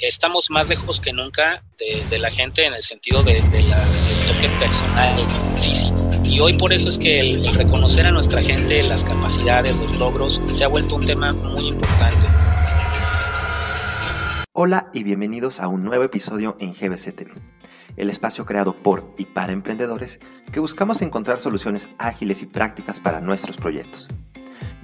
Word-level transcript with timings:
estamos 0.00 0.50
más 0.50 0.68
lejos 0.68 1.00
que 1.00 1.12
nunca 1.12 1.62
de, 1.78 2.18
la 2.18 2.30
gente 2.30 2.64
en 2.64 2.74
el 2.74 2.82
sentido 2.82 3.22
del 3.22 3.42
toque 3.42 4.48
personal, 4.58 5.26
físico. 5.60 6.08
Y 6.24 6.40
hoy 6.40 6.54
por 6.54 6.72
eso 6.72 6.88
es 6.88 6.98
que 6.98 7.20
el, 7.20 7.46
el 7.46 7.54
reconocer 7.54 8.06
a 8.06 8.10
nuestra 8.10 8.42
gente, 8.42 8.82
las 8.82 9.04
capacidades, 9.04 9.76
los 9.76 9.96
logros, 9.98 10.40
se 10.52 10.64
ha 10.64 10.68
vuelto 10.68 10.96
un 10.96 11.04
tema 11.04 11.32
muy 11.32 11.68
importante. 11.68 12.26
Hola 14.52 14.90
y 14.94 15.02
bienvenidos 15.02 15.60
a 15.60 15.68
un 15.68 15.84
nuevo 15.84 16.04
episodio 16.04 16.56
en 16.60 16.72
GBC 16.72 17.14
TV, 17.14 17.32
el 17.96 18.08
espacio 18.08 18.46
creado 18.46 18.74
por 18.74 19.12
y 19.18 19.24
para 19.26 19.52
emprendedores 19.52 20.20
que 20.52 20.60
buscamos 20.60 21.02
encontrar 21.02 21.40
soluciones 21.40 21.90
ágiles 21.98 22.42
y 22.42 22.46
prácticas 22.46 23.00
para 23.00 23.20
nuestros 23.20 23.56
proyectos. 23.56 24.08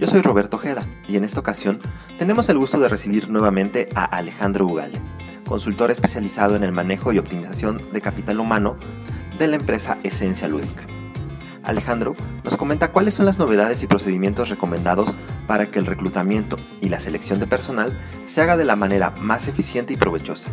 Yo 0.01 0.07
soy 0.07 0.23
Roberto 0.23 0.57
Ojeda 0.57 0.87
y 1.07 1.17
en 1.17 1.25
esta 1.25 1.41
ocasión 1.41 1.79
tenemos 2.19 2.49
el 2.49 2.57
gusto 2.57 2.81
de 2.81 2.89
recibir 2.89 3.29
nuevamente 3.29 3.87
a 3.95 4.05
Alejandro 4.05 4.67
Ugalde, 4.67 4.99
consultor 5.47 5.91
especializado 5.91 6.57
en 6.57 6.65
el 6.65 6.73
manejo 6.73 7.13
y 7.13 7.19
optimización 7.19 7.83
de 7.93 8.01
capital 8.01 8.41
humano 8.41 8.79
de 9.39 9.47
la 9.47 9.57
empresa 9.57 9.99
Esencia 10.03 10.49
Lúdica. 10.49 10.87
Alejandro 11.65 12.17
nos 12.45 12.57
comenta 12.57 12.93
cuáles 12.93 13.13
son 13.13 13.27
las 13.27 13.39
novedades 13.39 13.83
y 13.83 13.89
procedimientos 13.89 14.49
recomendados 14.49 15.15
para 15.47 15.71
que 15.71 15.79
el 15.79 15.85
reclutamiento 15.85 16.57
y 16.81 16.89
la 16.89 16.99
selección 16.99 17.39
de 17.39 17.47
personal 17.47 18.01
se 18.25 18.41
haga 18.41 18.57
de 18.57 18.65
la 18.65 18.77
manera 18.77 19.11
más 19.11 19.49
eficiente 19.49 19.93
y 19.93 19.99
provechosa. 19.99 20.49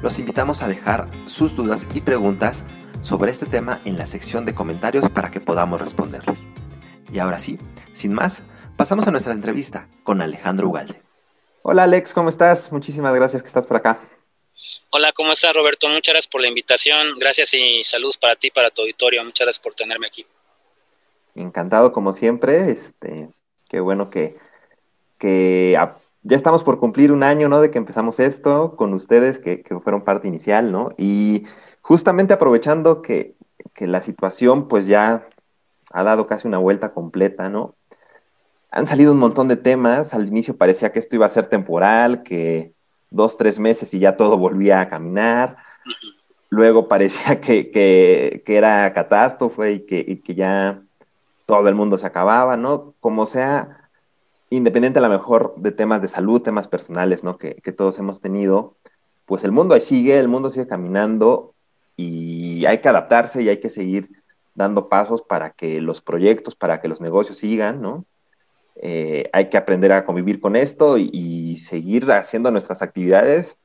Los 0.00 0.20
invitamos 0.20 0.62
a 0.62 0.68
dejar 0.68 1.08
sus 1.24 1.56
dudas 1.56 1.88
y 1.92 2.02
preguntas 2.02 2.62
sobre 3.00 3.32
este 3.32 3.46
tema 3.46 3.80
en 3.84 3.98
la 3.98 4.06
sección 4.06 4.44
de 4.44 4.54
comentarios 4.54 5.10
para 5.10 5.32
que 5.32 5.40
podamos 5.40 5.80
responderles. 5.80 6.46
Y 7.12 7.18
ahora 7.18 7.40
sí, 7.40 7.58
sin 7.92 8.12
más, 8.12 8.44
Pasamos 8.76 9.08
a 9.08 9.10
nuestra 9.10 9.32
entrevista 9.32 9.88
con 10.04 10.20
Alejandro 10.20 10.68
Ugalde. 10.68 11.00
Hola 11.62 11.84
Alex, 11.84 12.12
¿cómo 12.12 12.28
estás? 12.28 12.70
Muchísimas 12.70 13.14
gracias 13.14 13.40
que 13.42 13.48
estás 13.48 13.66
por 13.66 13.78
acá. 13.78 13.98
Hola, 14.90 15.12
¿cómo 15.12 15.32
estás 15.32 15.54
Roberto? 15.54 15.88
Muchas 15.88 16.12
gracias 16.12 16.30
por 16.30 16.42
la 16.42 16.48
invitación. 16.48 17.18
Gracias 17.18 17.54
y 17.54 17.82
saludos 17.84 18.18
para 18.18 18.36
ti, 18.36 18.50
para 18.50 18.68
tu 18.70 18.82
auditorio. 18.82 19.24
Muchas 19.24 19.46
gracias 19.46 19.62
por 19.62 19.72
tenerme 19.72 20.08
aquí. 20.08 20.26
Encantado 21.34 21.90
como 21.90 22.12
siempre. 22.12 22.70
Este, 22.70 23.30
qué 23.70 23.80
bueno 23.80 24.10
que, 24.10 24.36
que 25.16 25.72
ya 26.22 26.36
estamos 26.36 26.62
por 26.62 26.78
cumplir 26.78 27.12
un 27.12 27.22
año, 27.22 27.48
¿no? 27.48 27.62
De 27.62 27.70
que 27.70 27.78
empezamos 27.78 28.20
esto 28.20 28.76
con 28.76 28.92
ustedes, 28.92 29.38
que, 29.38 29.62
que 29.62 29.80
fueron 29.80 30.04
parte 30.04 30.28
inicial, 30.28 30.70
¿no? 30.70 30.90
Y 30.98 31.46
justamente 31.80 32.34
aprovechando 32.34 33.00
que, 33.00 33.36
que 33.72 33.86
la 33.86 34.02
situación 34.02 34.68
pues 34.68 34.86
ya 34.86 35.26
ha 35.92 36.04
dado 36.04 36.26
casi 36.26 36.46
una 36.46 36.58
vuelta 36.58 36.92
completa, 36.92 37.48
¿no? 37.48 37.74
Han 38.76 38.86
salido 38.86 39.12
un 39.12 39.18
montón 39.18 39.48
de 39.48 39.56
temas. 39.56 40.12
Al 40.12 40.28
inicio 40.28 40.56
parecía 40.56 40.92
que 40.92 40.98
esto 40.98 41.16
iba 41.16 41.24
a 41.24 41.30
ser 41.30 41.46
temporal, 41.46 42.22
que 42.22 42.74
dos, 43.10 43.38
tres 43.38 43.58
meses 43.58 43.94
y 43.94 43.98
ya 44.00 44.18
todo 44.18 44.36
volvía 44.36 44.82
a 44.82 44.88
caminar. 44.90 45.56
Luego 46.50 46.86
parecía 46.86 47.40
que, 47.40 48.42
era 48.46 48.92
catástrofe 48.92 49.72
y 49.72 49.80
que, 49.86 50.20
que, 50.22 50.34
ya 50.34 50.82
todo 51.46 51.68
el 51.68 51.74
mundo 51.74 51.96
se 51.96 52.06
acababa, 52.06 52.58
¿no? 52.58 52.92
Como 53.00 53.24
sea, 53.24 53.88
independiente 54.50 54.98
a 54.98 55.02
lo 55.02 55.08
mejor 55.08 55.54
de 55.56 55.72
temas 55.72 56.02
de 56.02 56.08
salud, 56.08 56.42
temas 56.42 56.68
personales, 56.68 57.24
¿no? 57.24 57.38
Que, 57.38 57.54
que 57.54 57.72
todos 57.72 57.98
hemos 57.98 58.20
tenido, 58.20 58.76
pues 59.24 59.42
el 59.42 59.52
mundo 59.52 59.74
ahí 59.74 59.80
sigue, 59.80 60.18
el 60.18 60.28
mundo 60.28 60.50
sigue 60.50 60.66
caminando 60.66 61.54
y 61.96 62.66
hay 62.66 62.78
que 62.82 62.88
adaptarse 62.90 63.42
y 63.42 63.48
hay 63.48 63.58
que 63.58 63.70
seguir 63.70 64.10
dando 64.54 64.90
pasos 64.90 65.22
para 65.22 65.50
que 65.50 65.80
los 65.80 66.02
proyectos, 66.02 66.56
para 66.56 66.82
que 66.82 66.88
los 66.88 67.00
negocios 67.00 67.38
sigan, 67.38 67.80
¿no? 67.80 68.04
Eh, 68.78 69.30
hay 69.32 69.48
que 69.48 69.56
aprender 69.56 69.92
a 69.92 70.04
convivir 70.04 70.40
con 70.40 70.54
esto 70.54 70.98
y, 70.98 71.56
seguir 71.56 72.10
haciendo 72.12 72.50
nuestras 72.50 72.82
actividades, 72.82 73.58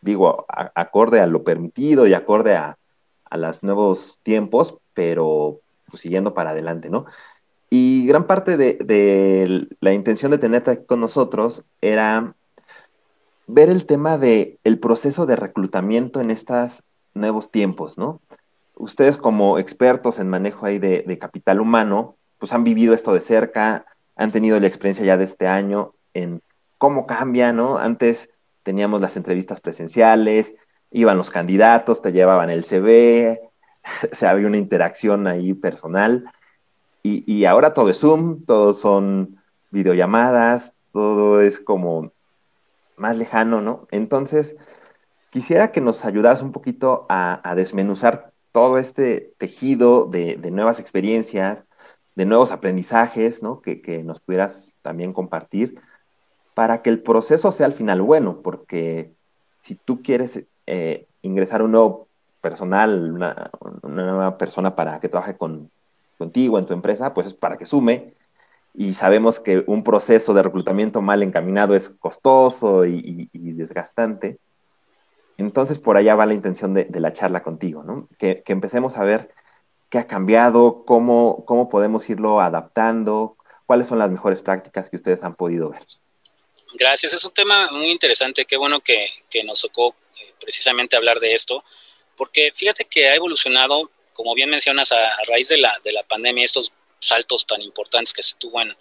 digo, 0.00 0.46
acorde 0.48 1.20
a 1.20 1.26
lo 1.26 1.44
permitido 1.44 2.06
y 2.06 2.14
acorde 2.14 2.56
a, 2.56 2.78
los 3.32 3.62
nuevos 3.62 4.18
tiempos, 4.22 4.78
pero 4.94 5.60
pues, 5.90 6.00
siguiendo 6.00 6.32
para 6.32 6.50
adelante, 6.50 6.88
¿no? 6.88 7.04
Y 7.68 8.06
gran 8.06 8.26
parte 8.26 8.56
de, 8.56 9.68
la 9.80 9.92
intención 9.92 10.30
de 10.30 10.38
tenerte 10.38 10.84
con 10.86 11.00
nosotros 11.00 11.64
era 11.82 12.34
ver 13.46 13.68
el 13.68 13.84
tema 13.84 14.16
del 14.16 14.58
el 14.64 14.78
proceso 14.78 15.26
de 15.26 15.36
reclutamiento 15.36 16.20
en 16.20 16.30
estos 16.30 16.82
nuevos 17.12 17.50
tiempos, 17.50 17.98
¿no? 17.98 18.20
Ustedes 18.76 19.18
como 19.18 19.58
expertos 19.58 20.18
en 20.18 20.28
manejo 20.28 20.64
ahí 20.64 20.78
de, 20.78 21.04
de 21.06 21.18
capital 21.18 21.60
humano, 21.60 22.16
pues 22.38 22.52
han 22.52 22.64
vivido 22.64 22.94
esto 22.94 23.12
de 23.12 23.20
cerca, 23.20 23.84
han 24.16 24.32
tenido 24.32 24.58
la 24.58 24.66
experiencia 24.66 25.04
ya 25.04 25.16
de 25.16 25.24
este 25.24 25.46
año 25.46 25.94
en 26.14 26.42
cómo 26.78 27.06
cambia, 27.06 27.52
¿no? 27.52 27.78
Antes 27.78 28.30
teníamos 28.62 29.00
las 29.00 29.16
entrevistas 29.16 29.60
presenciales, 29.60 30.54
iban 30.90 31.18
los 31.18 31.30
candidatos, 31.30 32.02
te 32.02 32.12
llevaban 32.12 32.50
el 32.50 32.64
CV, 32.64 33.40
se 34.12 34.26
había 34.26 34.48
una 34.48 34.56
interacción 34.56 35.26
ahí 35.26 35.54
personal, 35.54 36.24
y, 37.08 37.44
ahora 37.44 37.72
todo 37.72 37.90
es 37.90 38.00
Zoom, 38.00 38.44
todo 38.44 38.74
son 38.74 39.40
videollamadas, 39.70 40.74
todo 40.92 41.40
es 41.40 41.60
como 41.60 42.10
más 42.96 43.16
lejano, 43.16 43.60
¿no? 43.60 43.86
Entonces, 43.92 44.56
quisiera 45.30 45.70
que 45.70 45.80
nos 45.80 46.04
ayudas 46.04 46.42
un 46.42 46.50
poquito 46.50 47.06
a, 47.08 47.54
desmenuzar 47.54 48.32
todo 48.50 48.76
este 48.78 49.34
tejido 49.38 50.06
de 50.06 50.50
nuevas 50.50 50.80
experiencias, 50.80 51.65
de 52.16 52.24
nuevos 52.24 52.50
aprendizajes, 52.50 53.42
¿no? 53.42 53.60
Que, 53.60 54.02
nos 54.02 54.20
pudieras 54.20 54.78
también 54.82 55.12
compartir 55.12 55.80
para 56.54 56.82
que 56.82 56.90
el 56.90 57.02
proceso 57.02 57.52
sea 57.52 57.66
al 57.66 57.74
final 57.74 58.00
bueno, 58.00 58.40
porque 58.42 59.12
si 59.60 59.74
tú 59.74 60.02
quieres 60.02 60.44
eh, 60.66 61.06
ingresar 61.20 61.62
un 61.62 61.72
nuevo 61.72 62.08
personal, 62.40 63.12
una, 63.12 63.50
nueva 63.82 64.38
persona 64.38 64.74
para 64.74 64.98
que 64.98 65.10
trabaje 65.10 65.36
con, 65.36 65.70
contigo 66.16 66.58
en 66.58 66.64
tu 66.64 66.72
empresa, 66.72 67.12
pues 67.12 67.28
es 67.28 67.34
para 67.34 67.58
que 67.58 67.66
sume. 67.66 68.14
Y 68.72 68.94
sabemos 68.94 69.38
que 69.38 69.64
un 69.66 69.84
proceso 69.84 70.32
de 70.32 70.42
reclutamiento 70.42 71.02
mal 71.02 71.22
encaminado 71.22 71.74
es 71.74 71.90
costoso 71.90 72.86
y, 72.86 73.28
desgastante. 73.32 74.38
Entonces, 75.36 75.78
por 75.78 75.98
allá 75.98 76.14
va 76.14 76.24
la 76.24 76.34
intención 76.34 76.72
de, 76.72 76.88
la 76.90 77.12
charla 77.12 77.42
contigo, 77.42 77.82
¿no? 77.82 78.08
Que, 78.18 78.42
que 78.42 78.52
empecemos 78.52 78.96
a 78.96 79.04
ver 79.04 79.30
qué 79.90 79.98
ha 79.98 80.06
cambiado, 80.06 80.84
cómo, 80.84 81.44
cómo 81.46 81.68
podemos 81.68 82.08
irlo 82.10 82.40
adaptando, 82.40 83.36
cuáles 83.66 83.88
son 83.88 83.98
las 83.98 84.10
mejores 84.10 84.42
prácticas 84.42 84.88
que 84.90 84.96
ustedes 84.96 85.22
han 85.22 85.34
podido 85.34 85.70
ver. 85.70 85.82
Gracias, 86.74 87.12
es 87.12 87.24
un 87.24 87.32
tema 87.32 87.70
muy 87.70 87.86
interesante, 87.86 88.44
qué 88.44 88.56
bueno 88.56 88.80
que, 88.80 89.08
nos 89.44 89.62
tocó 89.62 89.94
eh, 90.20 90.34
precisamente 90.40 90.96
hablar 90.96 91.20
de 91.20 91.32
esto, 91.34 91.64
porque 92.16 92.52
fíjate 92.54 92.84
que 92.84 93.08
ha 93.08 93.14
evolucionado, 93.14 93.90
como 94.12 94.34
bien 94.34 94.50
mencionas, 94.50 94.92
a, 94.92 94.98
raíz 95.28 95.48
de 95.48 95.58
la, 95.58 95.78
de 95.84 95.92
la 95.92 96.02
pandemia, 96.02 96.44
estos 96.44 96.72
saltos 96.98 97.46
tan 97.46 97.60
importantes 97.60 98.12
que 98.12 98.22
se 98.22 98.36
tuvo 98.36 98.60
en, 98.60 98.74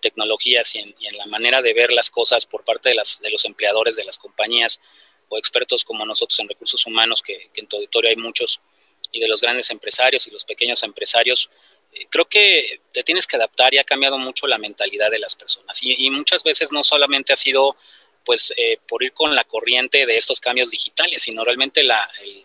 tecnologías 0.00 0.74
y 0.74 0.78
en, 0.78 1.18
la 1.18 1.26
manera 1.26 1.60
de 1.60 1.74
ver 1.74 1.92
las 1.92 2.08
cosas 2.08 2.46
por 2.46 2.64
parte 2.64 2.88
de, 2.88 2.94
las, 2.94 3.20
de 3.20 3.30
los 3.30 3.44
empleadores 3.44 3.94
de 3.94 4.04
las 4.04 4.16
compañías 4.16 4.80
o 5.28 5.36
expertos 5.36 5.84
como 5.84 6.06
nosotros 6.06 6.38
en 6.40 6.48
recursos 6.48 6.86
humanos, 6.86 7.20
que, 7.20 7.50
que 7.52 7.60
en 7.60 7.66
tu 7.66 7.76
auditorio 7.76 8.08
hay 8.08 8.16
muchos, 8.16 8.62
y 9.12 9.20
de 9.20 9.28
los 9.28 9.40
grandes 9.40 9.70
empresarios 9.70 10.26
y 10.26 10.30
los 10.30 10.44
pequeños 10.44 10.82
empresarios, 10.82 11.50
eh, 11.92 12.06
creo 12.08 12.24
que 12.24 12.80
te 12.92 13.02
tienes 13.02 13.26
que 13.26 13.36
adaptar 13.36 13.74
y 13.74 13.78
ha 13.78 13.84
cambiado 13.84 14.18
mucho 14.18 14.46
la 14.46 14.58
mentalidad 14.58 15.10
de 15.10 15.18
las 15.18 15.36
personas. 15.36 15.78
Y, 15.82 16.10
muchas 16.10 16.42
veces 16.42 16.72
no 16.72 16.82
solamente 16.82 17.32
ha 17.32 17.36
sido 17.36 17.76
pues 18.24 18.52
eh, 18.56 18.78
por 18.86 19.02
ir 19.02 19.12
con 19.12 19.34
la 19.34 19.42
corriente 19.44 20.06
de 20.06 20.16
estos 20.16 20.40
cambios 20.40 20.70
digitales, 20.70 21.22
sino 21.22 21.44
realmente 21.44 21.80
el 21.80 21.90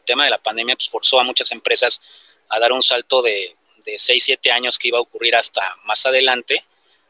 tema 0.06 0.23
de 0.23 0.31
la 0.31 0.39
pandemia 0.39 0.75
pues, 0.75 0.89
forzó 0.89 1.19
a 1.19 1.23
muchas 1.23 1.51
empresas 1.51 2.01
a 2.50 2.59
dar 2.59 2.72
un 2.72 2.81
salto 2.81 3.22
de, 3.22 3.56
de 3.85 3.97
6, 3.97 4.23
7 4.23 4.51
años 4.51 4.77
que 4.77 4.89
iba 4.89 4.97
a 4.97 5.01
ocurrir 5.01 5.35
hasta 5.35 5.77
más 5.85 6.06
adelante, 6.06 6.63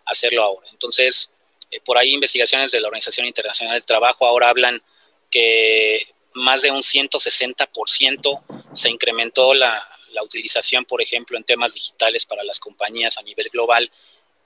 hacerlo 0.05 0.43
ahora. 0.43 0.67
Entonces, 0.71 1.31
eh, 1.71 1.79
por 1.81 1.97
ahí 1.97 2.13
investigaciones 2.13 2.71
de 2.71 2.79
la 2.79 2.87
Organización 2.87 3.27
Internacional 3.27 3.73
del 3.73 3.85
Trabajo 3.85 4.25
ahora 4.25 4.49
hablan 4.49 4.81
que 5.29 6.07
más 6.37 6.61
de 6.61 6.71
un 6.71 6.81
160% 6.81 8.41
se 8.73 8.89
incrementó 8.89 9.53
la, 9.53 9.85
utilización, 10.23 10.83
por 10.83 10.99
ejemplo, 10.99 11.37
en 11.37 11.43
temas 11.43 11.75
digitales 11.75 12.25
para 12.25 12.43
las 12.43 12.59
compañías 12.59 13.19
a 13.19 13.21
nivel 13.21 13.49
global. 13.49 13.91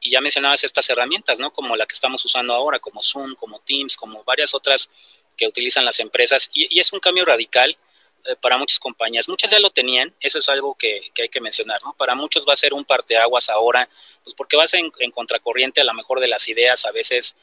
Y 0.01 0.11
ya 0.11 0.19
mencionabas 0.19 0.65
estas 0.65 0.89
herramientas, 0.89 1.39
¿no? 1.39 1.53
Como 1.53 1.77
la 1.77 1.85
que 1.85 1.93
estamos 1.93 2.25
usando 2.25 2.53
ahora, 2.53 2.79
como 2.79 3.01
Zoom, 3.01 3.35
como 3.35 3.59
Teams, 3.59 3.95
como 3.95 4.21
varias 4.25 4.53
otras 4.53 4.89
que 5.37 5.47
utilizan 5.47 5.85
las 5.85 6.01
empresas. 6.01 6.49
Y, 6.53 6.77
es 6.77 6.91
un 6.91 6.99
cambio 6.99 7.23
radical 7.23 7.77
eh, 8.25 8.35
para 8.41 8.57
muchas 8.57 8.79
compañías. 8.79 9.29
Muchas 9.29 9.51
ya 9.51 9.59
lo 9.59 9.69
tenían, 9.69 10.13
eso 10.19 10.39
es 10.39 10.49
algo 10.49 10.75
que, 10.75 11.09
hay 11.17 11.29
que 11.29 11.39
mencionar, 11.39 11.81
¿no? 11.83 11.93
Para 11.93 12.15
muchos 12.15 12.45
va 12.45 12.51
a 12.51 12.57
ser 12.57 12.73
un 12.73 12.83
parteaguas 12.83 13.47
ahora, 13.47 13.87
pues 14.25 14.35
porque 14.35 14.57
vas 14.57 14.73
en, 14.73 14.91
en 14.99 15.11
contracorriente 15.11 15.79
a 15.79 15.85
lo 15.85 15.93
mejor 15.93 16.19
de 16.19 16.27
las 16.27 16.49
ideas 16.49 16.83
a 16.85 16.91
veces 16.91 17.37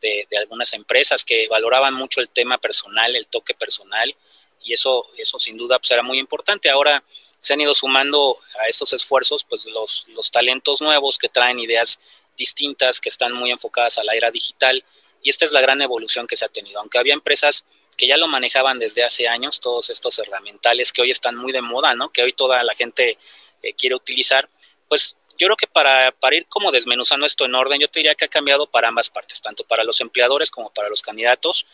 de, 0.00 0.26
algunas 0.38 0.72
empresas 0.72 1.24
que 1.24 1.48
valoraban 1.48 1.94
mucho 1.94 2.20
el 2.20 2.28
tema 2.28 2.58
personal, 2.58 3.14
el 3.14 3.26
toque 3.26 3.54
personal, 3.54 4.14
y 4.62 4.72
eso, 4.72 5.08
eso 5.16 5.38
sin 5.38 5.56
duda 5.56 5.78
pues, 5.78 5.90
era 5.90 6.02
muy 6.02 6.18
importante. 6.18 6.70
Ahora 6.70 7.02
se 7.38 7.54
han 7.54 7.60
ido 7.60 7.72
sumando 7.74 8.38
a 8.60 8.66
estos 8.66 8.92
esfuerzos 8.92 9.44
pues 9.44 9.66
los, 9.66 10.06
los 10.08 10.30
talentos 10.30 10.80
nuevos 10.80 11.18
que 11.18 11.28
traen 11.28 11.58
ideas 11.58 12.00
distintas, 12.36 13.00
que 13.00 13.08
están 13.08 13.32
muy 13.32 13.50
enfocadas 13.50 13.98
a 13.98 14.04
la 14.04 14.14
era 14.14 14.30
digital, 14.30 14.84
y 15.22 15.30
esta 15.30 15.44
es 15.44 15.52
la 15.52 15.60
gran 15.60 15.80
evolución 15.82 16.26
que 16.26 16.36
se 16.36 16.44
ha 16.44 16.48
tenido. 16.48 16.80
Aunque 16.80 16.98
había 16.98 17.14
empresas 17.14 17.66
que 17.96 18.06
ya 18.06 18.16
lo 18.16 18.28
manejaban 18.28 18.78
desde 18.78 19.04
hace 19.04 19.28
años, 19.28 19.60
todos 19.60 19.90
estos 19.90 20.18
herramientales 20.18 20.92
que 20.92 21.02
hoy 21.02 21.10
están 21.10 21.36
muy 21.36 21.52
de 21.52 21.60
moda, 21.60 21.94
¿no? 21.94 22.10
Que 22.10 22.22
hoy 22.22 22.32
toda 22.32 22.62
la 22.62 22.74
gente 22.74 23.18
eh, 23.62 23.74
quiere 23.74 23.94
utilizar, 23.94 24.48
pues 24.88 25.16
yo 25.40 25.46
creo 25.46 25.56
que 25.56 25.66
para, 25.66 26.12
para, 26.12 26.36
ir 26.36 26.46
como 26.48 26.70
desmenuzando 26.70 27.24
esto 27.24 27.46
en 27.46 27.54
orden, 27.54 27.80
yo 27.80 27.88
te 27.88 28.00
diría 28.00 28.14
que 28.14 28.26
ha 28.26 28.28
cambiado 28.28 28.66
para 28.66 28.88
ambas 28.88 29.08
partes, 29.08 29.40
tanto 29.40 29.64
para 29.64 29.84
los 29.84 30.02
empleadores 30.02 30.50
como 30.50 30.68
para 30.68 30.90
los 30.90 31.00
candidatos. 31.00 31.66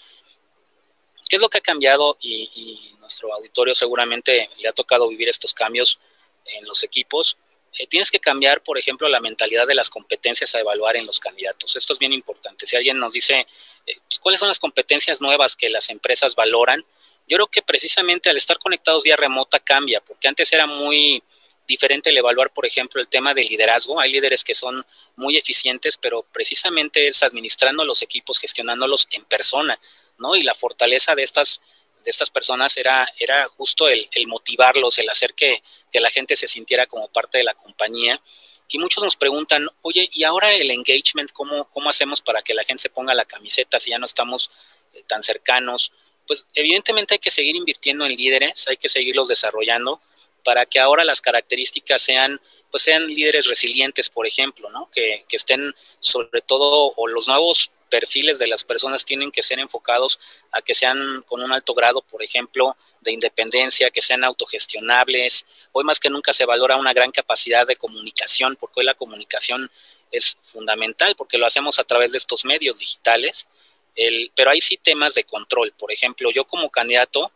¿Qué 1.28 1.34
es 1.34 1.42
lo 1.42 1.48
que 1.48 1.58
ha 1.58 1.62
cambiado? 1.62 2.16
Y, 2.20 2.92
nuestro 3.00 3.32
auditorio 3.32 3.72
seguramente 3.72 4.50
le 4.58 4.68
ha 4.68 4.72
tocado 4.72 5.08
vivir 5.08 5.28
estos 5.28 5.54
cambios 5.54 6.00
en 6.44 6.64
los 6.64 6.82
equipos. 6.82 7.38
Eh, 7.78 7.86
tienes 7.86 8.10
que 8.10 8.18
cambiar, 8.18 8.62
por 8.62 8.78
ejemplo, 8.78 9.08
la 9.08 9.20
mentalidad 9.20 9.64
de 9.64 9.76
las 9.76 9.90
competencias 9.90 10.56
a 10.56 10.60
evaluar 10.60 10.96
en 10.96 11.06
los 11.06 11.20
candidatos. 11.20 11.76
Esto 11.76 11.92
es 11.92 12.00
bien 12.00 12.12
importante. 12.12 12.66
Si 12.66 12.74
alguien 12.74 12.98
nos 12.98 13.12
dice 13.12 13.46
eh, 13.86 13.96
pues, 14.08 14.18
cuáles 14.18 14.40
son 14.40 14.48
las 14.48 14.58
competencias 14.58 15.20
nuevas 15.20 15.54
que 15.54 15.70
las 15.70 15.88
empresas 15.88 16.34
valoran, 16.34 16.84
yo 17.28 17.36
creo 17.36 17.46
que 17.46 17.62
precisamente 17.62 18.28
al 18.28 18.36
estar 18.36 18.58
conectados 18.58 19.04
vía 19.04 19.14
remota 19.14 19.60
cambia, 19.60 20.00
porque 20.00 20.26
antes 20.26 20.52
era 20.52 20.66
muy 20.66 21.22
diferente 21.66 22.10
el 22.10 22.16
evaluar, 22.16 22.50
por 22.52 22.66
ejemplo, 22.66 23.00
el 23.00 23.08
tema 23.08 23.34
de 23.34 23.44
liderazgo. 23.44 24.00
Hay 24.00 24.12
líderes 24.12 24.44
que 24.44 24.54
son 24.54 24.84
muy 25.16 25.36
eficientes, 25.36 25.96
pero 25.96 26.24
precisamente 26.32 27.06
es 27.06 27.22
administrando 27.22 27.84
los 27.84 28.02
equipos, 28.02 28.38
gestionándolos 28.38 29.08
en 29.12 29.24
persona, 29.24 29.78
¿no? 30.18 30.36
Y 30.36 30.42
la 30.42 30.54
fortaleza 30.54 31.14
de 31.14 31.22
estas 31.22 31.60
de 32.06 32.10
estas 32.10 32.30
personas 32.30 32.76
era, 32.76 33.06
era 33.18 33.48
justo 33.48 33.88
el, 33.88 34.08
motivarlos, 34.28 34.96
el 34.98 35.10
hacer 35.10 35.34
que, 35.34 35.62
la 35.92 36.10
gente 36.10 36.36
se 36.36 36.46
sintiera 36.46 36.86
como 36.86 37.08
parte 37.08 37.38
de 37.38 37.44
la 37.44 37.54
compañía. 37.54 38.20
Y 38.68 38.78
muchos 38.78 39.02
nos 39.02 39.16
preguntan, 39.16 39.66
oye, 39.80 40.10
¿y 40.12 40.24
ahora 40.24 40.52
el 40.52 40.70
engagement, 40.70 41.32
cómo, 41.32 41.70
cómo 41.70 41.88
hacemos 41.88 42.20
para 42.20 42.42
que 42.42 42.52
la 42.52 42.64
gente 42.64 42.82
se 42.82 42.90
ponga 42.90 43.14
la 43.14 43.24
camiseta 43.24 43.78
si 43.78 43.90
ya 43.90 43.98
no 43.98 44.04
estamos 44.04 44.50
eh, 44.92 45.02
tan 45.06 45.22
cercanos? 45.22 45.90
Pues 46.26 46.46
evidentemente 46.52 47.14
hay 47.14 47.18
que 47.18 47.30
seguir 47.30 47.56
invirtiendo 47.56 48.04
en 48.04 48.14
líderes, 48.14 48.68
hay 48.68 48.76
que 48.76 48.90
seguirlos 48.90 49.28
desarrollando 49.28 50.02
para 50.46 50.64
que 50.64 50.78
ahora 50.78 51.04
las 51.04 51.20
características 51.20 52.00
sean 52.00 52.40
pues 52.70 52.84
sean 52.84 53.06
líderes 53.06 53.46
resilientes, 53.46 54.08
por 54.10 54.26
ejemplo, 54.26 54.70
¿no? 54.70 54.90
Que, 54.90 55.25
que 55.28 55.37
estén 55.37 55.75
sobre 55.98 56.40
todo, 56.40 56.93
o 56.96 57.06
los 57.08 57.26
nuevos 57.28 57.70
perfiles 57.88 58.38
de 58.38 58.46
las 58.46 58.64
personas 58.64 59.04
tienen 59.04 59.31
que 59.31 59.43
ser 59.43 59.58
enfocados 59.58 60.19
a 60.52 60.60
que 60.62 60.75
sean 60.75 61.22
con 61.26 61.43
un 61.43 61.52
alto 61.52 61.75
grado, 61.75 62.02
por 62.02 62.22
ejemplo, 62.22 62.76
de 63.00 63.12
independencia, 63.12 63.90
que 63.90 64.00
sean 64.00 64.25
autogestionables. 64.25 65.46
Hoy 65.72 65.84
más 65.84 66.00
que 66.00 66.10
nunca 66.10 66.32
se 66.32 66.44
valora 66.44 66.76
una 66.76 66.92
gran 66.92 67.12
capacidad 67.12 67.66
de 67.66 67.76
comunicación, 67.76 68.56
porque 68.56 68.81
hoy 68.81 68.87
la 68.87 68.94
comunicación 68.94 69.70
es 70.10 70.38
fundamental, 70.42 71.14
porque 71.16 71.38
lo 71.38 71.46
hacemos 71.46 71.78
a 71.78 71.84
través 71.84 72.12
de 72.12 72.19
estos 72.19 72.44
medios 72.44 72.81
digitales. 72.81 73.49
El, 73.94 74.31
pero 74.34 74.50
hay 74.50 74.60
sí 74.60 74.76
temas 74.76 75.14
de 75.14 75.25
control. 75.25 75.72
Por 75.78 75.92
ejemplo, 75.92 76.31
yo 76.31 76.44
como 76.44 76.69
candidato 76.69 77.32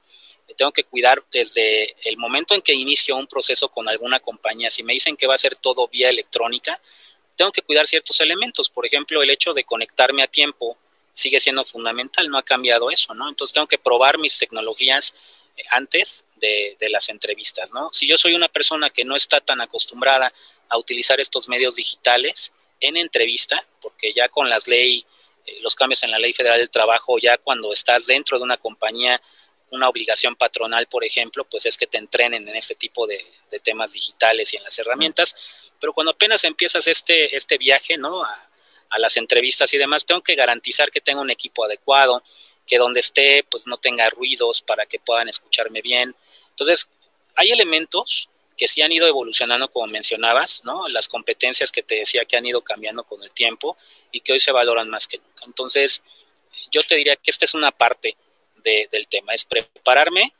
tengo 0.56 0.72
que 0.72 0.84
cuidar 0.84 1.22
desde 1.30 1.96
el 2.04 2.16
momento 2.16 2.54
en 2.54 2.62
que 2.62 2.72
inicio 2.72 3.16
un 3.16 3.26
proceso 3.26 3.68
con 3.68 3.88
alguna 3.88 4.20
compañía. 4.20 4.70
Si 4.70 4.82
me 4.82 4.92
dicen 4.92 5.16
que 5.16 5.26
va 5.26 5.34
a 5.34 5.38
ser 5.38 5.56
todo 5.56 5.88
vía 5.88 6.08
electrónica, 6.08 6.80
tengo 7.36 7.52
que 7.52 7.62
cuidar 7.62 7.86
ciertos 7.86 8.20
elementos. 8.20 8.68
Por 8.68 8.86
ejemplo, 8.86 9.22
el 9.22 9.30
hecho 9.30 9.54
de 9.54 9.64
conectarme 9.64 10.22
a 10.22 10.26
tiempo 10.26 10.76
sigue 11.12 11.40
siendo 11.40 11.64
fundamental, 11.64 12.28
no 12.28 12.38
ha 12.38 12.42
cambiado 12.42 12.90
eso, 12.90 13.14
¿no? 13.14 13.28
Entonces 13.28 13.54
tengo 13.54 13.66
que 13.66 13.78
probar 13.78 14.18
mis 14.18 14.38
tecnologías 14.38 15.14
eh, 15.56 15.62
antes 15.70 16.26
de, 16.36 16.76
las 16.90 17.08
entrevistas, 17.08 17.72
¿no? 17.72 17.88
Si 17.92 18.06
yo 18.06 18.16
soy 18.16 18.34
una 18.34 18.48
persona 18.48 18.90
que 18.90 19.04
no 19.04 19.16
está 19.16 19.40
tan 19.40 19.60
acostumbrada 19.60 20.32
a 20.68 20.78
utilizar 20.78 21.20
estos 21.20 21.48
medios 21.48 21.76
digitales 21.76 22.52
en 22.80 22.96
entrevista, 22.96 23.64
porque 23.80 24.12
ya 24.12 24.28
con 24.28 24.48
las 24.48 24.66
leyes, 24.66 25.04
eh, 25.46 25.60
los 25.62 25.74
cambios 25.74 26.02
en 26.02 26.10
la 26.10 26.18
ley 26.18 26.32
federal 26.32 26.58
del 26.58 26.70
trabajo, 26.70 27.18
ya 27.18 27.38
cuando 27.38 27.72
estás 27.72 28.06
dentro 28.06 28.38
de 28.38 28.44
una 28.44 28.56
compañía, 28.56 29.20
una 29.70 29.88
obligación 29.88 30.36
patronal, 30.36 30.86
por 30.86 31.04
ejemplo, 31.04 31.44
pues 31.44 31.66
es 31.66 31.76
que 31.76 31.86
te 31.86 31.98
entrenen 31.98 32.48
en 32.48 32.56
este 32.56 32.74
tipo 32.74 33.06
de, 33.06 33.24
temas 33.62 33.92
digitales 33.92 34.52
y 34.52 34.56
en 34.56 34.64
las 34.64 34.78
herramientas. 34.78 35.36
Pero 35.80 35.92
cuando 35.92 36.12
apenas 36.12 36.44
empiezas 36.44 36.86
este, 36.86 37.34
este 37.34 37.58
viaje, 37.58 37.96
¿no? 37.96 38.22
A, 38.22 38.46
las 38.98 39.16
entrevistas 39.16 39.72
y 39.72 39.78
demás, 39.78 40.04
tengo 40.04 40.20
que 40.20 40.34
garantizar 40.34 40.90
que 40.90 41.00
tenga 41.00 41.20
un 41.20 41.30
equipo 41.30 41.64
adecuado, 41.64 42.24
que 42.66 42.76
donde 42.76 42.98
esté, 42.98 43.44
pues 43.44 43.68
no 43.68 43.76
tenga 43.76 44.10
ruidos 44.10 44.62
para 44.62 44.84
que 44.84 44.98
puedan 44.98 45.28
escucharme 45.28 45.80
bien. 45.80 46.14
Entonces, 46.50 46.90
hay 47.36 47.52
elementos 47.52 48.28
que 48.56 48.66
sí 48.66 48.82
han 48.82 48.90
ido 48.90 49.06
evolucionando, 49.06 49.70
como 49.70 49.86
mencionabas, 49.86 50.64
¿no? 50.64 50.88
Las 50.88 51.06
competencias 51.06 51.70
que 51.70 51.84
te 51.84 51.94
decía 51.94 52.24
que 52.24 52.36
han 52.36 52.44
ido 52.44 52.62
cambiando 52.62 53.04
con 53.04 53.22
el 53.22 53.30
tiempo 53.30 53.76
y 54.10 54.20
que 54.20 54.32
hoy 54.32 54.40
se 54.40 54.50
valoran 54.50 54.90
más 54.90 55.06
que 55.06 55.18
nunca. 55.18 55.44
Entonces, 55.46 56.02
yo 56.72 56.82
te 56.82 56.96
diría 56.96 57.14
que 57.14 57.30
esta 57.30 57.44
es 57.44 57.54
una 57.54 57.70
parte 57.70 58.16
del 58.62 59.08
tema, 59.08 59.34
es 59.34 59.44
prepararme 59.44 60.32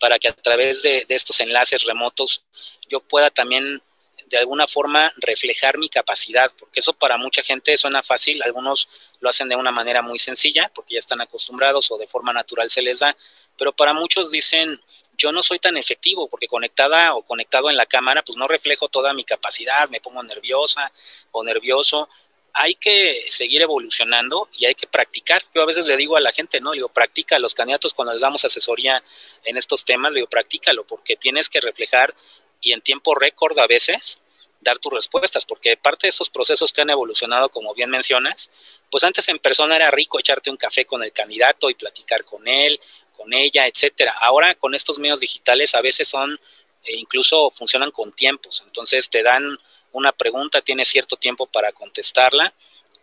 para 0.00 0.18
que 0.18 0.28
a 0.28 0.32
través 0.32 0.82
de, 0.82 1.04
de 1.08 1.14
estos 1.14 1.40
enlaces 1.40 1.84
remotos 1.84 2.44
yo 2.88 3.00
pueda 3.00 3.30
también 3.30 3.82
de 4.26 4.38
alguna 4.38 4.66
forma 4.66 5.12
reflejar 5.16 5.78
mi 5.78 5.88
capacidad, 5.88 6.52
porque 6.58 6.80
eso 6.80 6.92
para 6.92 7.16
mucha 7.16 7.42
gente 7.42 7.76
suena 7.76 8.02
fácil, 8.02 8.42
algunos 8.42 8.88
lo 9.20 9.28
hacen 9.28 9.48
de 9.48 9.56
una 9.56 9.70
manera 9.70 10.02
muy 10.02 10.18
sencilla, 10.18 10.70
porque 10.74 10.94
ya 10.94 10.98
están 10.98 11.20
acostumbrados 11.20 11.90
o 11.90 11.98
de 11.98 12.06
forma 12.06 12.32
natural 12.32 12.68
se 12.68 12.82
les 12.82 13.00
da, 13.00 13.16
pero 13.56 13.72
para 13.72 13.92
muchos 13.92 14.30
dicen, 14.30 14.80
yo 15.18 15.32
no 15.32 15.42
soy 15.42 15.58
tan 15.58 15.76
efectivo, 15.76 16.28
porque 16.28 16.46
conectada 16.46 17.14
o 17.14 17.22
conectado 17.22 17.68
en 17.68 17.76
la 17.76 17.86
cámara, 17.86 18.22
pues 18.22 18.38
no 18.38 18.46
reflejo 18.46 18.88
toda 18.88 19.12
mi 19.12 19.24
capacidad, 19.24 19.88
me 19.88 20.00
pongo 20.00 20.22
nerviosa 20.22 20.92
o 21.32 21.42
nervioso. 21.42 22.08
Hay 22.52 22.74
que 22.74 23.24
seguir 23.28 23.62
evolucionando 23.62 24.48
y 24.52 24.66
hay 24.66 24.74
que 24.74 24.86
practicar. 24.86 25.42
Yo 25.54 25.62
a 25.62 25.66
veces 25.66 25.86
le 25.86 25.96
digo 25.96 26.16
a 26.16 26.20
la 26.20 26.32
gente, 26.32 26.60
¿no? 26.60 26.72
Digo, 26.72 26.88
practica 26.88 27.36
a 27.36 27.38
los 27.38 27.54
candidatos 27.54 27.94
cuando 27.94 28.12
les 28.12 28.22
damos 28.22 28.44
asesoría 28.44 29.02
en 29.44 29.56
estos 29.56 29.84
temas, 29.84 30.12
le 30.12 30.20
digo, 30.20 30.28
practícalo, 30.28 30.84
porque 30.84 31.16
tienes 31.16 31.48
que 31.48 31.60
reflejar 31.60 32.14
y 32.60 32.72
en 32.72 32.80
tiempo 32.80 33.14
récord 33.14 33.58
a 33.58 33.66
veces 33.66 34.20
dar 34.60 34.78
tus 34.78 34.92
respuestas, 34.92 35.46
porque 35.46 35.76
parte 35.76 36.06
de 36.06 36.10
esos 36.10 36.30
procesos 36.30 36.72
que 36.72 36.80
han 36.80 36.90
evolucionado, 36.90 37.48
como 37.48 37.74
bien 37.74 37.90
mencionas, 37.90 38.50
pues 38.90 39.04
antes 39.04 39.28
en 39.28 39.38
persona 39.38 39.76
era 39.76 39.90
rico 39.90 40.18
echarte 40.18 40.50
un 40.50 40.56
café 40.56 40.84
con 40.84 41.02
el 41.02 41.12
candidato 41.12 41.70
y 41.70 41.74
platicar 41.74 42.24
con 42.24 42.48
él, 42.48 42.80
con 43.16 43.32
ella, 43.32 43.66
etcétera. 43.66 44.14
Ahora 44.20 44.54
con 44.54 44.74
estos 44.74 44.98
medios 44.98 45.20
digitales 45.20 45.74
a 45.74 45.80
veces 45.80 46.08
son 46.08 46.38
e 46.84 46.96
incluso 46.96 47.50
funcionan 47.50 47.90
con 47.90 48.12
tiempos, 48.12 48.62
entonces 48.66 49.10
te 49.10 49.22
dan 49.22 49.58
una 49.92 50.12
pregunta, 50.12 50.60
tienes 50.60 50.88
cierto 50.88 51.16
tiempo 51.16 51.46
para 51.46 51.72
contestarla 51.72 52.52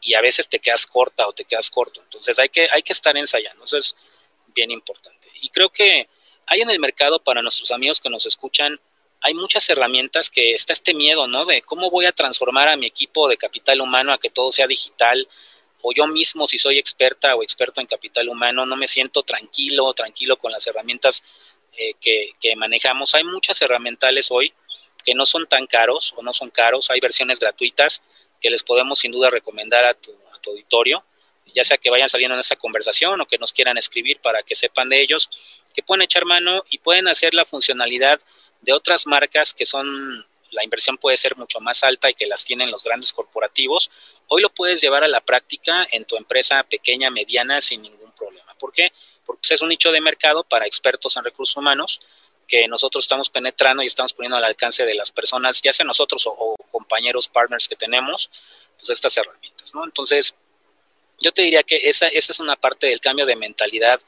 y 0.02 0.14
a 0.14 0.22
veces 0.22 0.48
te 0.48 0.60
quedas 0.60 0.86
corta 0.86 1.28
o 1.28 1.34
te 1.34 1.46
quedas 1.46 1.70
corto. 1.70 2.02
Entonces 2.02 2.38
hay 2.40 2.50
que 2.50 2.68
hay 2.72 2.84
que 2.84 2.94
estar 2.94 3.16
ensayando, 3.18 3.66
eso 3.66 3.78
es 3.78 3.96
bien 4.54 4.72
importante. 4.72 5.30
Y 5.42 5.50
creo 5.50 5.70
que 5.70 6.08
hay 6.48 6.62
en 6.62 6.70
el 6.70 6.80
mercado 6.80 7.20
para 7.20 7.42
nuestros 7.42 7.72
amigos 7.72 8.00
que 8.00 8.10
nos 8.10 8.26
escuchan 8.26 8.80
hay 9.26 9.34
muchas 9.34 9.68
herramientas 9.70 10.30
que 10.30 10.54
está 10.54 10.74
este 10.74 10.94
miedo, 10.94 11.28
¿no? 11.28 11.46
De 11.46 11.64
cómo 11.64 11.90
voy 11.90 12.06
a 12.06 12.12
transformar 12.12 12.70
a 12.70 12.76
mi 12.76 12.86
equipo 12.86 13.28
de 13.28 13.38
capital 13.38 13.82
humano 13.82 14.14
a 14.14 14.20
que 14.20 14.30
todo 14.30 14.52
sea 14.52 14.68
digital, 14.68 15.28
o 15.82 15.92
yo 15.94 16.06
mismo, 16.06 16.46
si 16.46 16.60
soy 16.60 16.78
experta 16.78 17.36
o 17.36 17.42
experto 17.42 17.82
en 17.82 17.88
capital 17.88 18.30
humano, 18.30 18.68
no 18.68 18.76
me 18.76 18.88
siento 18.88 19.24
tranquilo, 19.24 19.92
tranquilo 19.94 20.38
con 20.38 20.52
las 20.52 20.66
herramientas 20.68 21.24
eh, 21.78 21.94
que, 22.00 22.56
manejamos. 22.56 23.16
Hay 23.16 23.24
muchas 23.24 23.60
herramientas 23.64 24.30
hoy 24.30 24.54
que 25.06 25.14
no 25.14 25.26
son 25.26 25.46
tan 25.46 25.68
caros 25.68 26.14
o 26.18 26.24
no 26.24 26.34
son 26.34 26.50
caros, 26.50 26.90
hay 26.90 27.00
versiones 27.00 27.40
gratuitas 27.40 28.02
que 28.42 28.50
les 28.50 28.64
podemos 28.64 29.00
sin 29.00 29.12
duda 29.12 29.30
recomendar 29.30 29.86
a 29.86 29.94
tu, 29.94 30.14
auditorio, 30.48 31.04
ya 31.56 31.64
sea 31.64 31.78
que 31.78 31.90
vayan 31.90 32.08
saliendo 32.08 32.36
en 32.36 32.40
esta 32.40 32.56
conversación 32.56 33.20
o 33.20 33.26
que 33.26 33.40
nos 33.40 33.52
quieran 33.52 33.80
escribir 33.80 34.20
para 34.20 34.44
que 34.44 34.54
sepan 34.54 34.90
de 34.90 35.02
ellos, 35.02 35.28
que 35.74 35.82
pueden 35.82 36.04
echar 36.04 36.24
mano 36.24 36.64
y 36.70 36.78
pueden 36.78 37.08
hacer 37.08 37.34
la 37.34 37.46
funcionalidad 37.46 38.22
de 38.62 38.72
otras 38.72 39.08
marcas 39.08 39.56
que 39.56 39.66
son, 39.66 40.24
la 40.52 40.64
inversión 40.64 41.00
puede 41.00 41.18
ser 41.18 41.36
mucho 41.36 41.60
más 41.62 41.84
alta 41.84 42.12
y 42.12 42.14
que 42.14 42.28
las 42.28 42.46
tienen 42.46 42.70
los 42.70 42.84
grandes 42.84 43.12
corporativos, 43.12 43.90
hoy 44.28 44.44
lo 44.44 44.50
puedes 44.50 44.82
llevar 44.82 45.04
a 45.04 45.08
la 45.08 45.20
práctica 45.20 45.88
en 45.92 46.06
tu 46.06 46.16
empresa 46.16 46.62
pequeña, 46.62 47.10
mediana, 47.10 47.60
sin 47.60 47.82
ningún 47.82 48.12
problema. 48.12 48.54
¿Por 48.60 48.72
qué? 48.72 48.92
Porque 49.26 49.52
es 49.52 49.62
un 49.62 49.70
nicho 49.70 49.92
de 49.92 50.00
mercado 50.00 50.44
para 50.44 50.68
expertos 50.68 51.18
en 51.18 51.24
recursos 51.24 51.58
humanos 51.58 52.02
que 52.48 52.68
nosotros 52.68 53.04
estamos 53.04 53.30
penetrando 53.30 53.84
y 53.84 53.88
estamos 53.88 54.14
poniendo 54.14 54.38
al 54.38 54.44
alcance 54.44 54.86
de 54.86 54.94
las 54.94 55.12
personas, 55.12 55.62
ya 55.62 55.74
sea 55.74 55.86
nosotros 55.86 56.26
o, 56.28 56.56
compañeros, 56.72 57.28
partners 57.28 57.68
que 57.68 57.76
tenemos, 57.76 58.30
pues 58.78 58.90
estas 58.90 59.18
herramientas, 59.18 59.74
¿no? 59.74 59.84
Entonces, 59.86 60.36
yo 61.20 61.32
te 61.32 61.42
diría 61.42 61.64
que 61.64 61.80
esa, 61.84 62.08
esa 62.08 62.32
es 62.34 62.40
una 62.40 62.56
parte 62.56 62.88
del 62.88 63.00
cambio 63.00 63.26
de 63.26 63.36
mentalidad 63.36 64.00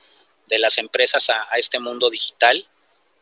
de 0.47 0.59
las 0.59 0.77
empresas 0.77 1.29
a 1.29 1.47
este 1.57 1.79
mundo 1.79 2.09
digital 2.09 2.67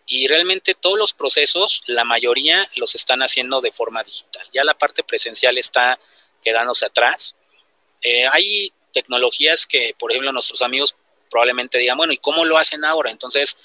y 0.08 0.28
realmente 0.28 0.76
todos 0.76 0.98
los 0.98 1.14
procesos, 1.14 1.84
la 1.88 2.04
mayoría 2.04 2.70
los 2.76 2.94
están 2.94 3.22
haciendo 3.22 3.60
de 3.62 3.72
forma 3.72 4.04
digital. 4.04 4.48
Ya 4.54 4.64
la 4.64 4.76
parte 4.76 5.04
presencial 5.04 5.58
está 5.58 6.00
quedándose 6.44 6.86
atrás. 6.86 7.36
Eh, 8.02 8.26
hay 8.32 8.72
tecnologías 8.94 9.66
que, 9.66 9.96
por 9.98 10.12
ejemplo, 10.12 10.32
nuestros 10.32 10.62
amigos 10.62 10.96
probablemente 11.32 11.80
digan, 11.80 11.98
bueno, 11.98 12.14
¿y 12.14 12.18
cómo 12.18 12.46
lo 12.46 12.58
hacen 12.58 12.86
ahora? 12.86 13.10
Entonces, 13.10 13.58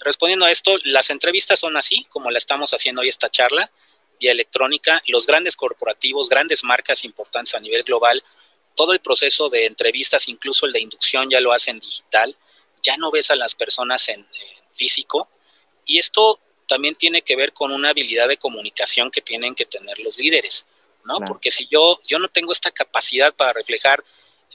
respondiendo 0.00 0.46
a 0.46 0.50
esto, 0.50 0.76
las 0.84 1.10
entrevistas 1.10 1.60
son 1.60 1.76
así, 1.76 2.04
como 2.08 2.30
la 2.30 2.38
estamos 2.38 2.72
haciendo 2.72 3.02
hoy 3.02 3.08
esta 3.08 3.30
charla, 3.30 3.70
vía 4.20 4.32
electrónica. 4.32 5.02
Los 5.06 5.26
grandes 5.26 5.56
corporativos, 5.56 6.28
grandes 6.28 6.64
marcas 6.64 7.04
importantes 7.04 7.54
a 7.54 7.60
nivel 7.60 7.82
global, 7.82 8.22
todo 8.74 8.92
el 8.92 9.00
proceso 9.00 9.48
de 9.48 9.66
entrevistas, 9.66 10.28
incluso 10.28 10.66
el 10.66 10.72
de 10.72 10.80
inducción, 10.80 11.30
ya 11.30 11.40
lo 11.40 11.52
hacen 11.52 11.78
digital 11.78 12.36
ya 12.86 12.96
no 12.96 13.10
ves 13.10 13.30
a 13.30 13.36
las 13.36 13.54
personas 13.54 14.08
en, 14.08 14.26
físico 14.74 15.28
y 15.84 15.98
esto 15.98 16.38
también 16.68 16.94
tiene 16.94 17.22
que 17.22 17.36
ver 17.36 17.52
con 17.52 17.72
una 17.72 17.90
habilidad 17.90 18.28
de 18.28 18.36
comunicación 18.36 19.10
que 19.10 19.22
tienen 19.22 19.54
que 19.54 19.64
tener 19.64 19.98
los 20.00 20.18
líderes, 20.18 20.66
¿no? 21.04 21.20
Porque 21.20 21.50
si 21.50 21.66
yo, 21.68 22.00
yo 22.06 22.18
no 22.18 22.28
tengo 22.28 22.52
esta 22.52 22.70
capacidad 22.70 23.32
para 23.34 23.54
reflejar, 23.54 24.04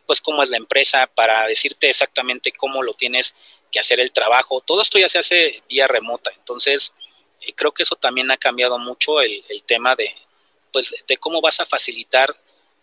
pues, 0.05 0.21
cómo 0.21 0.43
es 0.43 0.51
la 0.51 0.57
empresa, 0.57 1.07
para 1.07 1.47
decirte 1.47 1.89
exactamente 1.89 2.51
cómo 2.51 2.83
lo 2.83 2.93
tienes 2.93 3.33
que 3.71 3.79
hacer 3.79 3.99
el 3.99 4.11
trabajo, 4.11 4.61
todo 4.61 4.81
esto 4.81 4.99
ya 4.99 5.07
se 5.07 5.19
hace 5.19 5.63
vía 5.69 5.87
remota. 5.87 6.31
Entonces, 6.37 6.93
eh, 7.41 7.53
creo 7.53 7.71
que 7.71 7.83
eso 7.83 7.95
también 7.95 8.29
ha 8.31 8.37
cambiado 8.37 8.77
mucho 8.77 9.21
el, 9.21 9.43
tema 9.65 9.95
de, 9.95 10.13
pues, 10.71 10.95
de 11.07 11.17
cómo 11.17 11.41
vas 11.41 11.59
a 11.59 11.65
facilitar 11.65 12.35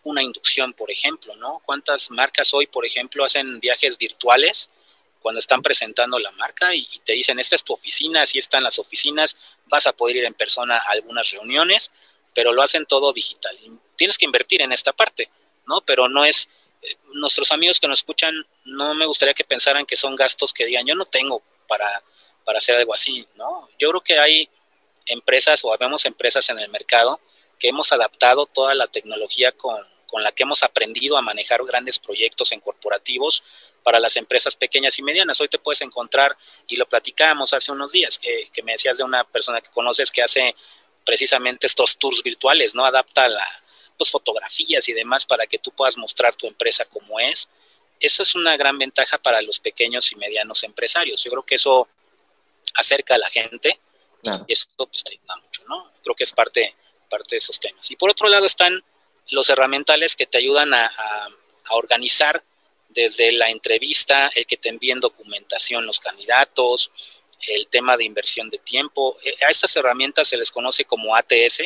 una 0.03 0.23
inducción, 0.23 0.73
por 0.73 0.91
ejemplo, 0.91 1.35
¿no? 1.35 1.61
¿Cuántas 1.65 2.09
marcas 2.11 2.53
hoy, 2.53 2.67
por 2.67 2.85
ejemplo, 2.85 3.23
hacen 3.23 3.59
viajes 3.59 3.97
virtuales 3.97 4.71
cuando 5.21 5.39
están 5.39 5.61
presentando 5.61 6.17
la 6.17 6.31
marca 6.31 6.73
y, 6.73 6.87
te 7.03 7.13
dicen, 7.13 7.39
esta 7.39 7.55
es 7.55 7.63
tu 7.63 7.73
oficina, 7.73 8.21
así 8.21 8.37
están 8.37 8.63
las 8.63 8.79
oficinas, 8.79 9.37
vas 9.65 9.85
a 9.85 9.93
poder 9.93 10.17
ir 10.17 10.25
en 10.25 10.33
persona 10.33 10.77
a 10.77 10.91
algunas 10.91 11.29
reuniones, 11.31 11.91
pero 12.33 12.53
lo 12.53 12.61
hacen 12.61 12.85
todo 12.85 13.11
digital. 13.13 13.57
tienes 13.95 14.17
que 14.17 14.25
invertir 14.25 14.61
en 14.61 14.71
esta 14.71 14.93
parte, 14.93 15.29
¿no? 15.67 15.81
Pero 15.81 16.07
no 16.07 16.23
es, 16.23 16.49
nuestros 17.13 17.51
amigos 17.51 17.79
que 17.79 17.87
nos 17.87 17.99
escuchan, 17.99 18.33
no 18.65 18.93
me 18.93 19.05
gustaría 19.05 19.33
que 19.33 19.43
pensaran 19.43 19.85
que 19.85 19.95
son 19.95 20.15
gastos 20.15 20.53
que 20.53 20.65
digan, 20.65 20.85
yo 20.85 20.95
no 20.95 21.05
tengo 21.05 21.41
para, 21.67 22.01
para 22.45 22.57
hacer 22.57 22.75
algo 22.75 22.93
así, 22.93 23.27
¿no? 23.35 23.69
Yo 23.77 23.89
creo 23.89 24.01
que 24.01 24.19
hay 24.19 24.49
empresas 25.05 25.63
o 25.65 25.73
habemos 25.73 26.05
empresas 26.05 26.49
en 26.49 26.59
el 26.59 26.69
mercado 26.69 27.19
que 27.57 27.69
hemos 27.69 27.91
adaptado 27.91 28.45
toda 28.45 28.73
la 28.73 28.87
tecnología 28.87 29.51
con, 29.51 29.85
con 30.07 30.23
la 30.23 30.31
que 30.31 30.43
hemos 30.43 30.63
aprendido 30.63 31.17
a 31.17 31.21
manejar 31.21 31.63
grandes 31.65 31.99
proyectos 31.99 32.51
en 32.51 32.61
corporativos 32.61 33.43
para 33.83 33.99
las 33.99 34.15
empresas 34.17 34.55
pequeñas 34.55 34.97
y 34.99 35.03
medianas. 35.03 35.41
Hoy 35.41 35.49
te 35.49 35.59
puedes 35.59 35.81
encontrar, 35.81 36.37
y 36.67 36.75
lo 36.77 36.87
platicábamos 36.87 37.53
hace 37.53 37.71
unos 37.71 37.91
días, 37.91 38.17
que, 38.17 38.49
que 38.53 38.63
me 38.63 38.73
decías 38.73 38.97
de 38.97 39.03
una 39.03 39.23
persona 39.23 39.61
que 39.61 39.69
conoces 39.69 40.11
que 40.11 40.21
hace 40.21 40.55
precisamente 41.05 41.67
estos 41.67 41.97
tours 41.97 42.23
virtuales, 42.23 42.75
¿no? 42.75 42.85
Adapta 42.85 43.27
la, 43.27 43.45
pues, 43.99 44.09
fotografías 44.09 44.89
y 44.89 44.93
demás 44.93 45.25
para 45.25 45.45
que 45.45 45.59
tú 45.59 45.71
puedas 45.71 45.97
mostrar 45.97 46.35
tu 46.35 46.47
empresa 46.47 46.85
como 46.85 47.19
es. 47.19 47.49
Eso 47.99 48.23
es 48.23 48.33
una 48.33 48.57
gran 48.57 48.77
ventaja 48.79 49.17
para 49.17 49.41
los 49.41 49.59
pequeños 49.59 50.11
y 50.11 50.15
medianos 50.15 50.63
empresarios. 50.63 51.23
Yo 51.23 51.29
creo 51.29 51.43
que 51.43 51.55
eso 51.55 51.87
acerca 52.73 53.15
a 53.15 53.17
la 53.17 53.29
gente 53.29 53.79
y 54.23 54.51
eso 54.51 54.67
pues, 54.77 55.03
te 55.03 55.13
ayuda 55.13 55.35
mucho, 55.35 55.63
¿no? 55.67 55.91
Creo 56.01 56.15
que 56.15 56.23
es 56.23 56.31
parte, 56.31 56.73
parte 57.09 57.31
de 57.31 57.37
esos 57.37 57.59
temas. 57.59 57.91
Y 57.91 57.95
por 57.95 58.09
otro 58.09 58.29
lado 58.29 58.45
están 58.45 58.81
los 59.31 59.49
herramientales 59.49 60.15
que 60.15 60.25
te 60.25 60.37
ayudan 60.37 60.73
a, 60.73 60.85
a 60.87 61.75
organizar 61.75 62.41
desde 62.87 63.31
la 63.31 63.49
entrevista, 63.49 64.31
el 64.33 64.47
que 64.47 64.57
te 64.57 64.69
envíen 64.69 64.99
documentación 64.99 65.85
los 65.85 65.99
candidatos, 65.99 66.91
el 67.47 67.67
tema 67.67 67.95
de 67.97 68.03
inversión 68.05 68.49
de 68.49 68.57
tiempo. 68.57 69.17
Eh, 69.23 69.33
a 69.45 69.49
estas 69.49 69.75
herramientas 69.75 70.27
se 70.27 70.37
les 70.37 70.51
conoce 70.51 70.85
como 70.85 71.15
ATS. 71.15 71.61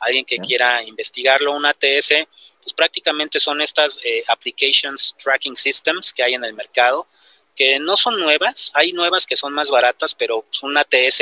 Alguien 0.00 0.24
que 0.24 0.38
quiera 0.38 0.82
investigarlo, 0.82 1.52
un 1.52 1.66
ATS, 1.66 2.14
pues 2.62 2.72
prácticamente 2.74 3.38
son 3.40 3.60
estas 3.60 3.98
eh, 4.04 4.22
Applications 4.28 5.16
Tracking 5.18 5.56
Systems 5.56 6.12
que 6.12 6.22
hay 6.22 6.34
en 6.34 6.44
el 6.44 6.54
mercado, 6.54 7.06
que 7.54 7.78
no 7.78 7.96
son 7.96 8.18
nuevas, 8.18 8.70
hay 8.74 8.92
nuevas 8.92 9.26
que 9.26 9.36
son 9.36 9.52
más 9.52 9.70
baratas, 9.70 10.14
pero 10.14 10.42
pues, 10.42 10.62
un 10.62 10.76
ATS 10.76 11.18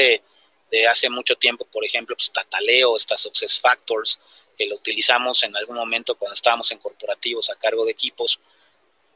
de 0.70 0.86
hace 0.88 1.08
mucho 1.08 1.36
tiempo, 1.36 1.64
por 1.64 1.84
ejemplo, 1.84 2.16
pues 2.16 2.30
Tataleo, 2.32 2.96
estas 2.96 3.20
Success 3.20 3.58
Factors, 3.58 4.20
que 4.58 4.66
lo 4.66 4.76
utilizamos 4.76 5.42
en 5.42 5.56
algún 5.56 5.76
momento 5.76 6.16
cuando 6.16 6.34
estábamos 6.34 6.70
en 6.72 6.78
corporativos 6.78 7.50
a 7.50 7.56
cargo 7.56 7.84
de 7.84 7.92
equipos, 7.92 8.40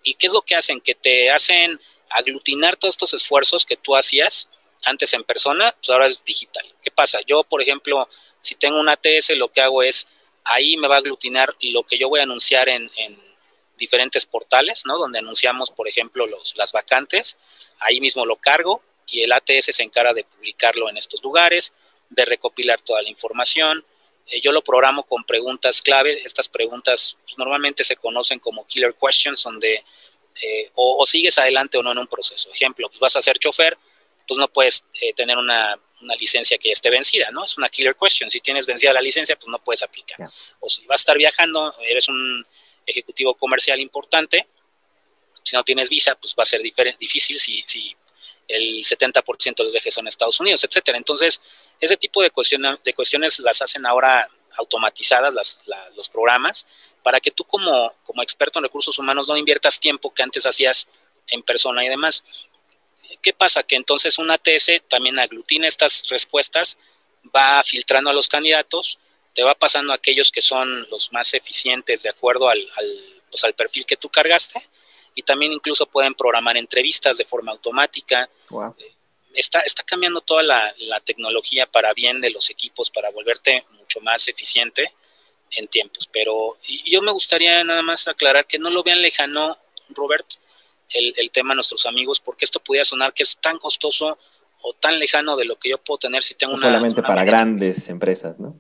¿Y 0.03 0.15
qué 0.15 0.27
es 0.27 0.33
lo 0.33 0.43
que 0.43 0.57
hacen? 0.57 0.81
Que 0.81 0.95
te 0.95 1.31
hacen 1.31 1.81
aglutinar 2.09 2.77
todos 2.77 2.95
estos 2.95 3.15
esfuerzos 3.15 3.65
que 3.65 3.77
tú 3.77 3.97
hacías 3.97 4.49
antes 4.85 5.13
en 5.13 5.25
persona, 5.25 5.73
pues 5.73 5.91
ahora 5.91 6.07
es 6.07 6.25
digital. 6.25 6.65
¿Qué 6.83 6.91
pasa? 6.91 7.21
Yo, 7.27 7.45
por 7.45 7.61
ejemplo, 7.61 8.09
si 8.41 8.55
tengo 8.55 8.81
un 8.81 8.89
ATS, 8.89 9.31
lo 9.37 9.49
que 9.49 9.61
hago 9.61 9.83
es, 9.83 10.09
ahí 10.45 10.77
me 10.77 10.89
va 10.89 10.97
a 10.97 10.99
aglutinar 10.99 11.55
lo 11.61 11.83
que 11.85 11.99
yo 11.99 12.09
voy 12.09 12.21
a 12.21 12.25
anunciar 12.25 12.69
en, 12.69 12.91
diferentes 13.77 14.27
portales, 14.27 14.85
¿no? 14.85 14.99
Donde 14.99 15.21
anunciamos, 15.21 15.71
por 15.71 15.89
ejemplo, 15.89 16.27
los, 16.27 16.55
las 16.57 16.71
vacantes, 16.71 17.39
ahí 17.79 17.99
mismo 17.99 18.27
lo 18.27 18.37
cargo 18.37 18.83
y 19.07 19.23
el 19.23 19.33
ATS 19.33 19.71
se 19.71 19.83
encarga 19.83 20.13
de 20.13 20.25
publicarlo 20.25 20.91
en 20.91 20.99
estos 20.99 21.23
lugares, 21.23 21.73
de 22.11 22.27
recopilar 22.27 22.83
toda 22.83 23.01
la 23.01 23.09
información, 23.09 23.83
eh, 24.31 24.41
yo 24.41 24.53
lo 24.53 24.63
programo 24.63 25.03
con 25.05 25.25
preguntas 25.25 25.83
clave. 25.83 26.23
Estas 26.25 26.49
preguntas 26.49 27.17
pues, 27.25 27.37
normalmente 27.39 27.85
se 27.85 27.97
conocen 27.97 28.39
como 28.39 28.67
killer 28.67 28.95
questions, 28.95 29.43
donde 29.43 29.85
eh, 30.43 30.71
o, 30.75 31.05
sigues 31.07 31.39
adelante 31.39 31.79
o 31.79 31.83
no 31.83 31.93
en 31.93 31.99
un 31.99 32.07
proceso. 32.07 32.51
Ejemplo, 32.53 32.89
pues 32.89 33.01
vas 33.01 33.17
a 33.17 33.23
ser 33.23 33.39
chofer, 33.39 33.77
pues 34.27 34.39
no 34.39 34.49
puedes 34.49 34.85
eh, 35.01 35.13
tener 35.15 35.37
una, 35.37 35.79
licencia 36.19 36.59
que 36.59 36.71
esté 36.71 36.91
vencida, 36.91 37.31
¿no? 37.31 37.45
Es 37.45 37.57
una 37.59 37.69
killer 37.69 37.97
question. 37.97 38.31
Si 38.31 38.41
tienes 38.41 38.67
vencida 38.67 38.93
la 38.93 39.01
licencia, 39.01 39.37
pues 39.37 39.49
no 39.49 39.63
puedes 39.63 39.83
aplicar. 39.83 40.31
O 40.61 40.69
si 40.69 40.87
vas 40.87 41.01
a 41.01 41.03
estar 41.03 41.19
viajando, 41.19 41.75
eres 41.83 42.09
un 42.09 42.45
ejecutivo 42.87 43.35
comercial 43.35 43.81
importante, 43.81 44.47
si 45.43 45.57
no 45.57 45.65
tienes 45.65 45.89
visa, 45.89 46.15
pues 46.17 46.35
va 46.39 46.43
a 46.43 46.47
ser 46.47 46.61
difícil 46.63 47.39
si, 47.39 47.63
si 47.67 47.97
el 48.49 48.83
70% 48.83 49.57
de 49.57 49.65
los 49.65 49.73
viajes 49.73 49.95
son 49.95 50.07
Estados 50.07 50.39
Unidos, 50.41 50.65
etcétera. 50.65 50.99
Entonces, 50.99 51.41
ese 51.81 51.97
tipo 51.97 52.23
de, 52.23 52.31
cuestiones, 52.31 52.83
de 52.83 52.95
cuestiones 52.95 53.39
las 53.41 53.63
hacen 53.63 53.87
ahora 53.87 54.29
automatizadas 54.57 55.33
las, 55.33 55.63
los 55.97 56.09
programas 56.09 56.67
para 57.03 57.21
que 57.21 57.31
tú 57.31 57.45
como, 57.45 57.95
como 58.05 58.23
experto 58.23 58.59
en 58.59 58.65
recursos 58.65 58.99
humanos 58.99 59.29
no 59.29 59.37
inviertas 59.37 59.81
tiempo 59.81 60.13
que 60.13 60.23
antes 60.23 60.45
hacías 60.45 60.89
en 61.29 61.43
persona 61.43 61.85
y 61.85 61.89
demás. 61.89 62.25
¿Qué 63.23 63.33
pasa? 63.33 63.63
Que 63.63 63.77
entonces 63.77 64.19
un 64.19 64.31
ATS 64.31 64.83
también 64.89 65.19
aglutina 65.19 65.69
estas 65.69 66.07
respuestas, 66.09 66.79
va 67.35 67.63
filtrando 67.65 68.11
a 68.11 68.15
los 68.15 68.29
candidatos, 68.29 68.99
te 69.35 69.43
va 69.43 69.55
pasando 69.55 69.93
a 69.93 69.97
aquellos 69.97 70.31
que 70.31 70.41
son 70.41 70.89
los 70.91 71.13
más 71.13 71.35
eficientes 71.35 72.03
de 72.03 72.11
acuerdo 72.11 72.49
al, 72.49 72.59
al, 72.77 73.23
pues 73.31 73.45
al 73.45 73.55
perfil 73.55 73.87
que 73.87 73.97
tú 73.97 74.09
cargaste 74.09 74.63
y 75.15 75.23
también 75.23 75.53
incluso 75.53 75.87
pueden 75.87 76.15
programar 76.15 76.57
entrevistas 76.57 77.19
de 77.19 77.25
forma 77.25 77.53
automática. 77.53 78.29
Está, 79.35 79.61
está 79.61 79.83
cambiando 79.83 80.21
toda 80.21 80.43
la, 80.43 80.75
tecnología 81.05 81.67
para 81.67 81.93
bien 81.95 82.21
de 82.21 82.31
los 82.31 82.51
equipos, 82.51 82.91
para 82.91 83.11
volverte 83.11 83.65
mucho 83.73 84.01
más 84.01 84.27
eficiente 84.29 84.93
en 85.53 85.69
tiempos. 85.69 86.09
Pero 86.13 86.59
yo 86.85 87.03
me 87.03 87.13
gustaría 87.13 87.63
nada 87.65 87.83
más 87.83 88.09
aclarar 88.09 88.47
que 88.47 88.59
no 88.59 88.71
lo 88.71 88.83
vean 88.83 89.03
lejano, 89.03 89.59
Robert, 89.91 90.27
el, 90.93 91.15
el 91.17 91.31
tema 91.31 91.51
de 91.51 91.57
nuestros 91.57 91.87
amigos, 91.87 92.21
porque 92.21 92.45
esto 92.45 92.61
pudiera 92.61 92.85
sonar 92.85 93.13
que 93.13 93.23
es 93.23 93.37
tan 93.39 93.59
costoso 93.59 94.19
o 94.63 94.75
tan 94.75 94.99
lejano 94.99 95.37
de 95.37 95.45
lo 95.45 95.59
que 95.59 95.71
yo 95.71 95.79
puedo 95.79 95.99
tener 95.99 96.23
si 96.23 96.35
tengo 96.35 96.55
una... 96.55 96.67
Solamente 96.67 97.03
para 97.03 97.25
grandes 97.25 97.89
empresas, 97.89 98.39
¿no? 98.39 98.59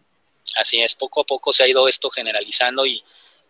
Así 0.56 0.80
es, 0.80 0.94
poco 0.94 1.20
a 1.20 1.24
poco 1.24 1.52
se 1.52 1.64
ha 1.64 1.68
ido 1.68 1.86
esto 1.86 2.10
generalizando 2.10 2.86
y, 2.86 3.02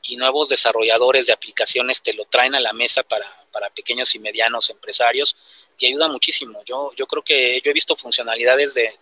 y 0.03 0.17
nuevos 0.17 0.49
desarrolladores 0.49 1.27
de 1.27 1.33
aplicaciones 1.33 2.03
te 2.03 2.13
lo 2.13 2.25
traen 2.25 2.55
a 2.55 2.61
la 2.61 2.73
mesa 2.73 3.03
para, 3.03 3.27
para 3.53 3.71
pequeños 3.71 4.15
y 4.15 4.19
medianos 4.19 4.71
empresarios 4.71 5.37
y 5.79 5.87
ayuda 5.87 6.09
muchísimo. 6.09 6.63
Yo, 6.65 6.93
yo 6.97 7.07
creo 7.07 7.23
que 7.23 7.61
yo 7.65 7.71
he 7.71 7.75
visto 7.75 7.97
funcionalidades 7.97 8.75
de, 8.75 8.93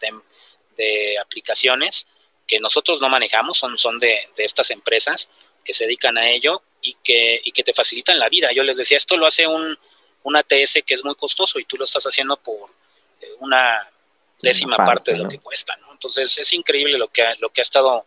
de, 0.77 1.19
aplicaciones 1.19 2.07
que 2.47 2.61
nosotros 2.61 3.01
no 3.01 3.09
manejamos, 3.09 3.59
son, 3.59 3.77
son 3.79 3.99
de, 3.99 4.17
de, 4.37 4.45
estas 4.45 4.71
empresas 4.71 5.29
que 5.65 5.73
se 5.73 5.85
dedican 5.85 6.17
a 6.17 6.31
ello 6.31 6.63
y 6.89 6.97
que, 7.03 7.41
y 7.45 7.53
que 7.53 7.63
te 7.63 7.75
facilitan 7.75 8.19
la 8.19 8.29
vida. 8.29 8.53
Yo 8.53 8.63
les 8.63 8.77
decía, 8.77 8.97
esto 8.97 9.17
lo 9.17 9.27
hace 9.27 9.47
un, 9.47 9.79
un 10.23 10.37
ATS 10.37 10.81
que 10.87 10.95
es 10.95 11.05
muy 11.05 11.15
costoso 11.15 11.59
y 11.59 11.65
tú 11.65 11.77
lo 11.77 11.85
estás 11.85 12.05
haciendo 12.05 12.37
por 12.37 12.71
eh, 13.21 13.27
una 13.41 13.89
décima 14.41 14.77
parte, 14.77 15.13
de 15.13 15.19
lo 15.19 15.29
que 15.29 15.39
cuesta. 15.39 15.77
¿no? 15.77 15.93
Entonces 15.93 16.39
es 16.39 16.53
increíble 16.53 16.97
lo 16.99 17.09
que, 17.09 17.25
lo 17.41 17.51
que 17.51 17.61
ha 17.61 17.63
estado 17.63 18.07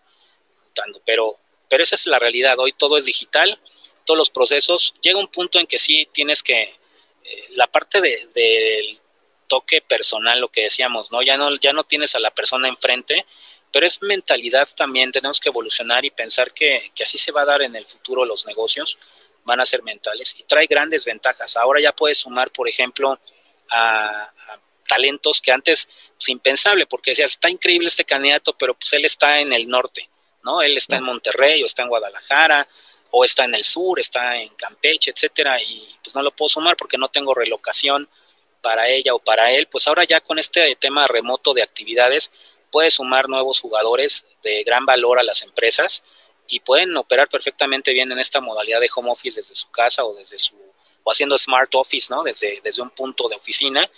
dando, 0.75 1.01
pero 1.05 1.37
pero 1.71 1.83
esa 1.83 1.95
es 1.95 2.05
la 2.05 2.19
realidad. 2.19 2.59
Hoy 2.59 2.73
todo 2.73 2.97
es 2.97 3.05
digital, 3.05 3.57
todos 4.03 4.17
los 4.17 4.29
procesos. 4.29 4.93
Llega 5.01 5.17
un 5.17 5.29
punto 5.29 5.57
en 5.57 5.65
que 5.65 5.79
sí 5.79 6.05
tienes 6.11 6.43
que, 6.43 6.63
eh, 6.63 7.45
la 7.51 7.65
parte 7.65 8.01
del 8.01 8.99
toque 9.47 9.81
personal, 9.81 10.41
lo 10.41 10.49
que 10.49 10.63
decíamos, 10.63 11.13
¿no? 11.13 11.21
Ya, 11.21 11.37
¿no? 11.37 11.55
ya 11.55 11.71
no 11.71 11.85
tienes 11.85 12.13
a 12.13 12.19
la 12.19 12.31
persona 12.31 12.67
enfrente, 12.67 13.25
pero 13.71 13.85
es 13.85 14.01
mentalidad 14.01 14.67
también. 14.75 15.11
Tenemos 15.11 15.39
que 15.39 15.49
evolucionar 15.49 16.05
y 16.05 16.11
pensar 16.11 16.53
que, 16.53 16.91
así 17.01 17.17
se 17.17 17.31
va 17.31 17.41
a 17.41 17.45
dar 17.45 17.61
en 17.61 17.75
el 17.75 17.85
futuro 17.85 18.25
los 18.25 18.45
negocios, 18.45 18.97
van 19.43 19.59
a 19.59 19.65
ser 19.65 19.81
mentales 19.83 20.35
y 20.37 20.43
trae 20.43 20.67
grandes 20.67 21.05
ventajas. 21.05 21.57
Ahora 21.57 21.81
ya 21.81 21.91
puedes 21.91 22.19
sumar, 22.19 22.51
por 22.51 22.69
ejemplo, 22.69 23.19
a, 23.71 24.31
talentos 24.87 25.39
que 25.41 25.51
antes, 25.51 25.87
pues 26.17 26.29
impensable, 26.29 26.85
porque 26.85 27.11
decías, 27.11 27.31
está 27.31 27.49
increíble 27.49 27.87
este 27.87 28.03
candidato, 28.03 28.53
pero 28.57 28.73
pues 28.73 28.91
él 28.93 29.05
está 29.05 29.39
en 29.39 29.53
el 29.53 29.69
norte 29.69 30.09
¿no? 30.43 30.61
Él 30.61 30.77
está 30.77 30.97
en 30.97 31.03
Monterrey 31.03 31.61
o 31.63 31.65
está 31.65 31.83
en 31.83 31.89
Guadalajara 31.89 32.67
o 33.11 33.25
está 33.25 33.43
en 33.45 33.55
el 33.55 33.63
sur, 33.63 33.99
está 33.99 34.37
en 34.37 34.49
Campeche, 34.49 35.11
etcétera, 35.11 35.61
y 35.61 35.95
pues 36.01 36.15
no 36.15 36.21
lo 36.21 36.31
puedo 36.31 36.49
sumar 36.49 36.77
porque 36.77 36.97
no 36.97 37.09
tengo 37.09 37.33
relocación 37.33 38.07
para 38.61 38.87
ella 38.87 39.13
o 39.13 39.19
para 39.19 39.51
él, 39.51 39.67
pues 39.67 39.87
ahora 39.87 40.03
ya 40.03 40.21
con 40.21 40.39
este 40.39 40.75
tema 40.75 41.07
remoto 41.07 41.53
de 41.53 41.63
actividades 41.63 42.31
puede 42.71 42.89
sumar 42.89 43.29
nuevos 43.29 43.59
jugadores 43.59 44.25
de 44.43 44.63
gran 44.63 44.85
valor 44.85 45.19
a 45.19 45.23
las 45.23 45.43
empresas 45.43 46.03
y 46.47 46.59
pueden 46.59 46.95
operar 46.97 47.29
perfectamente 47.29 47.93
bien 47.93 48.11
en 48.11 48.19
esta 48.19 48.41
modalidad 48.41 48.79
de 48.79 48.89
home 48.93 49.11
office 49.11 49.39
desde 49.39 49.55
su 49.55 49.69
casa 49.69 50.03
o 50.03 50.13
desde 50.13 50.37
su 50.37 50.55
o 51.03 51.11
haciendo 51.11 51.37
smart 51.37 51.73
office, 51.75 52.13
¿no? 52.13 52.23
Desde, 52.23 52.59
desde 52.63 52.81
un 52.81 52.91
punto 52.91 53.27
de 53.27 53.35
oficina, 53.35 53.89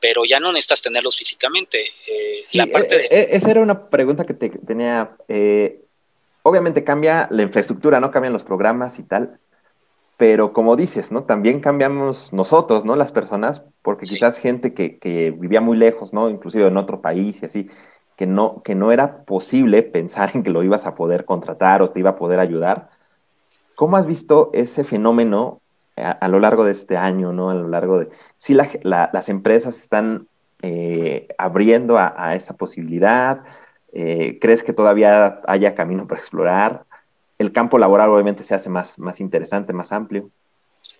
pero 0.00 0.24
ya 0.24 0.38
no 0.38 0.52
necesitas 0.52 0.82
tenerlos 0.82 1.16
físicamente. 1.16 1.84
Eh, 2.06 2.42
la 2.52 2.66
parte 2.66 3.06
eh, 3.06 3.28
esa 3.32 3.50
era 3.50 3.60
una 3.60 3.88
pregunta 3.88 4.24
que 4.24 4.34
te, 4.34 4.50
tenía. 4.50 5.16
obviamente 6.42 6.84
cambia 6.84 7.26
la 7.30 7.42
infraestructura, 7.42 8.00
¿no? 8.00 8.10
Cambian 8.10 8.32
los 8.32 8.44
programas 8.44 8.98
y 8.98 9.02
tal, 9.02 9.40
pero 10.16 10.52
como 10.52 10.76
dices, 10.76 11.10
¿no? 11.10 11.24
También 11.24 11.60
cambiamos 11.60 12.32
nosotros, 12.32 12.84
¿no? 12.84 12.94
Las 12.94 13.10
personas, 13.10 13.64
porque 13.82 14.06
quizás 14.06 14.38
gente 14.38 14.74
que, 14.74 14.98
que, 14.98 15.32
vivía 15.32 15.60
muy 15.60 15.76
lejos, 15.76 16.12
¿no? 16.12 16.30
Inclusive 16.30 16.68
en 16.68 16.76
otro 16.76 17.00
país 17.00 17.42
y 17.42 17.46
así, 17.46 17.70
que 18.16 18.26
no, 18.26 18.62
que 18.62 18.74
no 18.74 18.92
era 18.92 19.24
posible 19.24 19.82
pensar 19.82 20.30
en 20.34 20.42
que 20.42 20.50
lo 20.50 20.62
ibas 20.62 20.86
a 20.86 20.94
poder 20.94 21.24
contratar 21.24 21.82
o 21.82 21.90
te 21.90 22.00
iba 22.00 22.10
a 22.10 22.16
poder 22.16 22.40
ayudar. 22.40 22.90
¿Cómo 23.74 23.96
has 23.96 24.06
visto 24.06 24.50
ese 24.52 24.84
fenómeno 24.84 25.60
a, 25.96 26.28
lo 26.28 26.40
largo 26.40 26.64
de 26.64 26.72
este 26.72 26.96
año, 26.96 27.32
¿no? 27.32 27.50
A 27.50 27.54
lo 27.54 27.68
largo 27.68 27.98
de... 27.98 28.08
Si 28.36 28.54
las 28.54 29.28
empresas 29.28 29.76
están 29.76 30.28
eh, 30.62 31.28
abriendo 31.38 31.98
a, 31.98 32.34
esa 32.34 32.56
posibilidad, 32.56 33.42
eh, 33.92 34.38
¿crees 34.40 34.62
que 34.62 34.72
todavía 34.72 35.40
haya 35.46 35.74
camino 35.74 36.06
para 36.06 36.20
explorar? 36.20 36.84
el 37.38 37.52
campo 37.52 37.78
laboral 37.78 38.10
obviamente 38.10 38.42
se 38.42 38.54
hace 38.54 38.68
más, 38.68 38.98
más 38.98 39.20
interesante, 39.20 39.72
más 39.72 39.92
amplio. 39.92 40.30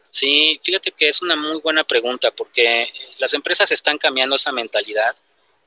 Sí, 0.09 0.61
fíjate 0.63 0.93
que 0.93 1.09
es 1.09 1.23
una 1.23 1.37
muy 1.37 1.61
buena 1.61 1.85
pregunta 1.85 2.31
porque 2.31 2.89
las 3.19 3.35
empresas 3.35 3.71
están 3.73 3.99
cambiando 3.99 4.37
esa 4.37 4.53
mentalidad. 4.53 5.15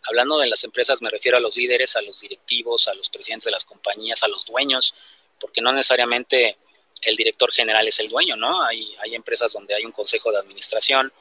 Hablando 0.08 0.38
de 0.38 0.48
las 0.48 0.64
empresas 0.64 1.02
me 1.02 1.10
refiero 1.10 1.38
a 1.38 1.40
los 1.40 1.56
líderes, 1.56 1.96
a 1.96 2.02
los 2.02 2.22
directivos, 2.22 2.88
a 2.88 2.94
los 2.94 3.10
presidentes 3.10 3.46
de 3.46 3.52
las 3.52 3.66
compañías, 3.66 4.24
a 4.24 4.28
los 4.28 4.46
dueños, 4.46 4.96
porque 5.40 5.62
no 5.62 5.72
necesariamente 5.72 6.58
el 7.02 7.16
director 7.16 7.52
general 7.52 7.88
es 7.88 8.00
el 8.00 8.10
dueño, 8.10 8.36
¿no? 8.36 8.64
Hay, 8.64 8.96
hay 9.00 9.16
empresas 9.16 9.54
donde 9.54 9.76
hay 9.76 9.86
un 9.86 9.92
consejo 9.92 10.32
de 10.32 10.40
administración, 10.40 11.12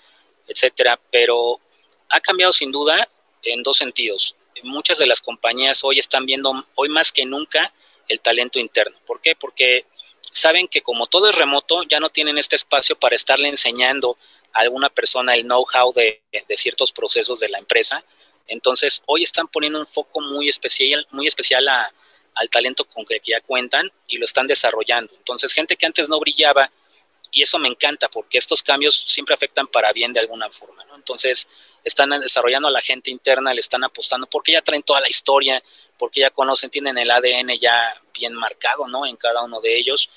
etcétera, 0.49 0.99
pero 1.11 1.61
ha 2.09 2.21
cambiado 2.21 2.53
sin 2.53 2.73
duda 2.73 3.09
en 3.43 3.63
dos 3.63 3.77
sentidos. 3.77 4.37
Muchas 4.63 4.99
de 4.99 5.07
las 5.07 5.21
compañías 5.21 5.85
hoy 5.85 5.99
están 5.99 6.25
viendo, 6.25 6.67
hoy 6.77 6.89
más 6.89 7.13
que 7.13 7.27
nunca, 7.27 7.73
el 8.09 8.21
talento 8.21 8.59
interno. 8.59 8.97
¿Por 9.07 9.21
qué? 9.21 9.35
Porque 9.37 9.85
saben 10.33 10.69
que 10.69 10.83
como 10.83 11.07
todo 11.07 11.29
es 11.29 11.37
remoto, 11.37 11.83
ya 11.85 12.01
no 12.01 12.11
tienen 12.11 12.39
este 12.39 12.57
espacio 12.57 12.99
para 12.99 13.17
estarle 13.17 13.49
enseñando 13.49 14.17
a 14.53 14.61
alguna 14.61 14.89
persona 14.89 15.35
el 15.35 15.45
know-how 15.45 15.93
de, 15.93 16.23
ciertos 16.57 16.93
procesos 16.93 17.41
de 17.41 17.49
la 17.49 17.59
empresa. 17.59 18.05
Entonces, 18.47 19.03
hoy 19.07 19.23
están 19.23 19.49
poniendo 19.49 19.79
un 19.79 19.87
foco 19.87 20.21
muy 20.21 20.49
especial, 20.49 21.07
muy 21.11 21.27
especial 21.27 21.67
al 21.69 22.51
talento 22.51 22.85
con 22.85 23.05
que 23.05 23.21
ya 23.25 23.41
cuentan 23.41 23.91
y 24.07 24.19
lo 24.19 24.25
están 24.25 24.47
desarrollando. 24.47 25.13
Entonces, 25.17 25.53
gente 25.53 25.77
que 25.77 25.87
antes 25.87 26.09
no 26.09 26.21
brillaba, 26.21 26.71
y 27.33 27.43
eso 27.43 27.59
me 27.59 27.69
encanta 27.69 28.09
porque 28.09 28.39
estos 28.39 28.63
cambios 28.63 28.95
siempre 28.95 29.35
afectan 29.35 29.67
para 29.67 29.93
bien 29.93 30.13
de 30.13 30.21
alguna 30.21 30.49
forma. 30.49 30.87
Entonces, 30.95 31.49
están 31.85 32.11
desarrollando 32.21 32.69
a 32.69 32.71
la 32.71 32.81
gente 32.81 33.11
interna, 33.11 33.53
le 33.53 33.61
están 33.61 33.85
apostando 33.85 34.27
porque 34.27 34.53
ya 34.53 34.63
traen 34.63 34.83
toda 34.83 35.01
la 35.01 35.09
historia, 35.09 35.63
porque 35.99 36.21
ya 36.21 36.31
conocen, 36.31 36.71
tienen 36.71 36.97
el 36.99 37.11
ADN 37.11 37.59
ya 37.59 38.01
bien 38.15 38.33
marcado, 38.35 38.89
¿no? 38.89 39.07
En 39.07 39.17
cada 39.17 39.43
uno 39.43 39.61
de 39.61 39.77
ellos 39.77 40.09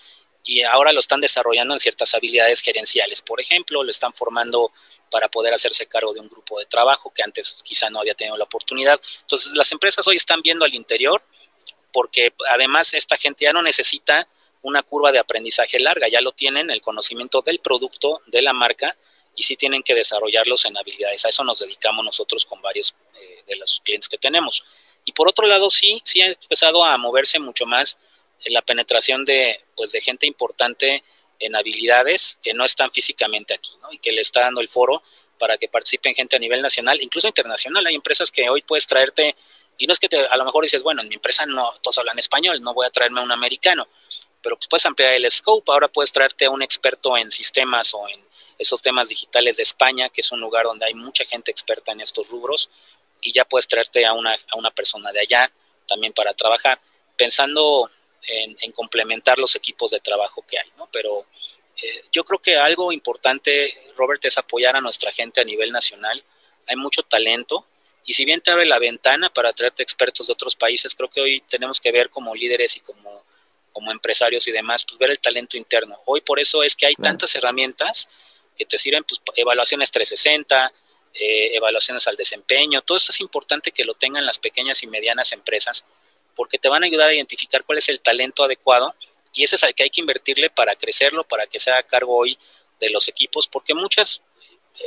y 0.50 0.64
ahora 0.64 0.92
lo 0.92 1.00
están 1.00 1.22
desarrollando 1.22 1.76
en 1.76 1.80
ciertas 1.80 2.16
habilidades 2.16 2.62
gerenciales. 2.62 3.22
Por 3.22 3.40
ejemplo, 3.40 3.84
lo 3.84 3.90
están 3.92 4.12
formando 4.14 4.72
para 5.12 5.28
poder 5.28 5.54
hacerse 5.54 5.86
cargo 5.86 6.12
de 6.12 6.22
un 6.22 6.28
grupo 6.28 6.58
de 6.58 6.66
trabajo 6.66 7.14
que 7.14 7.22
antes 7.22 7.62
quizá 7.64 7.92
no 7.92 8.00
había 8.00 8.16
tenido 8.16 8.36
la 8.36 8.46
oportunidad. 8.46 9.00
Entonces, 9.22 9.54
las 9.56 9.72
empresas 9.72 10.08
hoy 10.08 10.16
están 10.16 10.42
viendo 10.42 10.66
al 10.66 10.74
interior 10.74 11.22
porque 11.94 12.34
además 12.50 12.96
esta 12.96 13.16
gente 13.16 13.46
ya 13.46 13.54
no 13.54 13.62
necesita 13.62 14.28
una 14.64 14.82
curva 14.82 15.12
de 15.12 15.20
aprendizaje 15.20 15.80
larga, 15.80 16.08
ya 16.08 16.20
lo 16.20 16.32
tienen, 16.32 16.72
el 16.72 16.82
conocimiento 16.82 17.44
del 17.44 17.60
producto, 17.60 18.22
de 18.26 18.42
la 18.42 18.52
marca, 18.52 18.98
y 19.36 19.44
sí 19.44 19.56
tienen 19.56 19.84
que 19.84 19.94
desarrollarlos 19.94 20.66
en 20.66 20.76
habilidades. 20.78 21.26
A 21.26 21.30
eso 21.30 21.44
nos 21.44 21.60
dedicamos 21.60 22.04
nosotros 22.04 22.44
con 22.48 22.60
varios 22.60 22.96
eh, 23.22 23.44
de 23.48 23.56
los 23.56 23.82
clientes 23.86 24.10
que 24.10 24.18
tenemos. 24.18 24.64
Y 25.06 25.12
por 25.12 25.30
otro 25.30 25.46
lado, 25.46 25.70
sí, 25.70 26.02
sí 26.04 26.22
ha 26.22 26.28
empezado 26.28 26.84
a 26.84 26.98
moverse 26.98 27.38
mucho 27.38 27.68
más 27.68 28.00
la 28.46 28.62
penetración 28.62 29.26
de, 29.26 29.62
pues, 29.76 29.92
de 29.92 30.02
gente 30.02 30.26
importante 30.26 31.04
en 31.40 31.56
habilidades 31.56 32.40
que 32.44 32.54
no 32.54 32.66
están 32.66 32.92
físicamente 32.92 33.54
aquí, 33.54 33.72
¿no? 33.82 33.92
Y 33.92 34.00
que 34.00 34.12
le 34.12 34.22
está 34.22 34.42
dando 34.42 34.62
el 34.62 34.70
foro 34.70 35.02
para 35.38 35.58
que 35.58 35.70
participen 35.70 36.14
gente 36.14 36.36
a 36.36 36.40
nivel 36.40 36.62
nacional, 36.62 37.02
incluso 37.02 37.28
internacional. 37.28 37.86
Hay 37.88 37.96
empresas 37.96 38.32
que 38.32 38.50
hoy 38.50 38.62
puedes 38.62 38.86
traerte, 38.86 39.36
y 39.78 39.88
no 39.88 39.94
es 39.94 40.00
que 40.00 40.10
te, 40.10 40.20
a 40.20 40.36
lo 40.36 40.46
mejor 40.46 40.64
dices, 40.64 40.84
bueno, 40.84 41.02
en 41.02 41.08
mi 41.08 41.16
empresa 41.16 41.46
no 41.46 41.74
todos 41.82 41.98
hablan 41.98 42.20
español, 42.20 42.62
no 42.62 42.74
voy 42.74 42.86
a 42.86 42.90
traerme 42.90 43.22
a 43.22 43.24
un 43.24 43.32
americano, 43.32 43.88
pero 44.42 44.58
pues 44.58 44.68
puedes 44.68 44.86
ampliar 44.86 45.14
el 45.14 45.30
scope, 45.32 45.72
ahora 45.72 45.88
puedes 45.88 46.12
traerte 46.12 46.46
a 46.46 46.50
un 46.50 46.62
experto 46.62 47.16
en 47.18 47.32
sistemas 47.32 47.94
o 47.94 48.08
en 48.10 48.22
esos 48.58 48.82
temas 48.82 49.08
digitales 49.08 49.56
de 49.58 49.64
España, 49.64 50.10
que 50.10 50.20
es 50.20 50.32
un 50.34 50.42
lugar 50.42 50.66
donde 50.66 50.86
hay 50.86 50.94
mucha 50.94 51.24
gente 51.24 51.52
experta 51.52 51.94
en 51.94 52.02
estos 52.02 52.28
rubros, 52.28 52.70
y 53.22 53.32
ya 53.32 53.46
puedes 53.46 53.68
traerte 53.68 54.06
a 54.06 54.14
una, 54.14 54.34
a 54.34 54.58
una 54.58 54.72
persona 54.72 55.12
de 55.14 55.22
allá 55.22 55.52
también 55.88 56.12
para 56.12 56.34
trabajar, 56.34 56.82
pensando 57.16 57.90
en, 58.28 58.72
complementar 58.72 59.40
los 59.40 59.56
equipos 59.56 59.92
de 59.92 60.00
trabajo 60.00 60.44
que 60.48 60.60
hay, 60.60 60.70
¿no? 60.78 60.88
Pero 60.92 61.26
eh, 61.82 62.04
yo 62.12 62.24
creo 62.24 62.40
que 62.40 62.58
algo 62.58 62.92
importante, 62.92 63.74
Robert, 63.96 64.24
es 64.26 64.38
apoyar 64.38 64.76
a 64.76 64.82
nuestra 64.82 65.12
gente 65.12 65.42
a 65.42 65.44
nivel 65.44 65.72
nacional. 65.72 66.24
Hay 66.68 66.76
mucho 66.76 67.04
talento 67.04 67.66
y 68.06 68.14
si 68.14 68.26
bien 68.26 68.42
te 68.42 68.52
abre 68.52 68.66
la 68.66 68.80
ventana 68.80 69.30
para 69.30 69.54
traerte 69.54 69.84
expertos 69.84 70.28
de 70.28 70.34
otros 70.34 70.56
países, 70.56 70.96
creo 70.96 71.10
que 71.10 71.22
hoy 71.22 71.42
tenemos 71.42 71.80
que 71.80 71.92
ver 71.92 72.10
como 72.10 72.34
líderes 72.34 72.76
y 72.76 72.80
como, 72.80 73.24
como 73.72 73.92
empresarios 73.92 74.48
y 74.48 74.52
demás, 74.52 74.86
pues 74.86 74.98
ver 74.98 75.12
el 75.12 75.20
talento 75.20 75.58
interno. 75.58 76.00
Hoy 76.06 76.22
por 76.22 76.40
eso 76.40 76.64
es 76.64 76.76
que 76.76 76.88
hay 76.88 76.96
tantas 76.96 77.36
herramientas 77.36 78.10
que 78.58 78.66
te 78.66 78.78
sirven, 78.78 79.04
pues 79.04 79.22
evaluaciones 79.36 79.92
360, 79.92 80.74
eh, 81.14 81.56
evaluaciones 81.56 82.08
al 82.08 82.16
desempeño, 82.16 82.82
todo 82.82 82.98
esto 82.98 83.12
es 83.12 83.20
importante 83.20 83.72
que 83.72 83.84
lo 83.84 83.94
tengan 83.94 84.26
las 84.26 84.40
pequeñas 84.40 84.84
y 84.84 84.88
medianas 84.88 85.32
empresas 85.32 85.86
porque 86.40 86.58
te 86.58 86.70
van 86.70 86.84
a 86.84 86.86
ayudar 86.86 87.10
a 87.10 87.14
identificar 87.14 87.66
cuál 87.66 87.80
es 87.80 87.90
el 87.90 88.00
talento 88.00 88.46
adecuado 88.46 88.96
y 89.34 89.44
ese 89.44 89.58
es 89.58 89.64
al 89.66 89.76
que 89.76 89.84
hay 89.84 89.90
que 89.90 90.00
invertirle 90.00 90.50
para 90.50 90.74
crecerlo, 90.74 91.26
para 91.26 91.46
que 91.48 91.60
sea 91.60 91.78
a 91.78 91.84
cargo 91.84 92.16
hoy 92.16 92.40
de 92.80 92.90
los 92.92 93.10
equipos, 93.10 93.50
porque 93.50 93.74
muchas, 93.74 94.24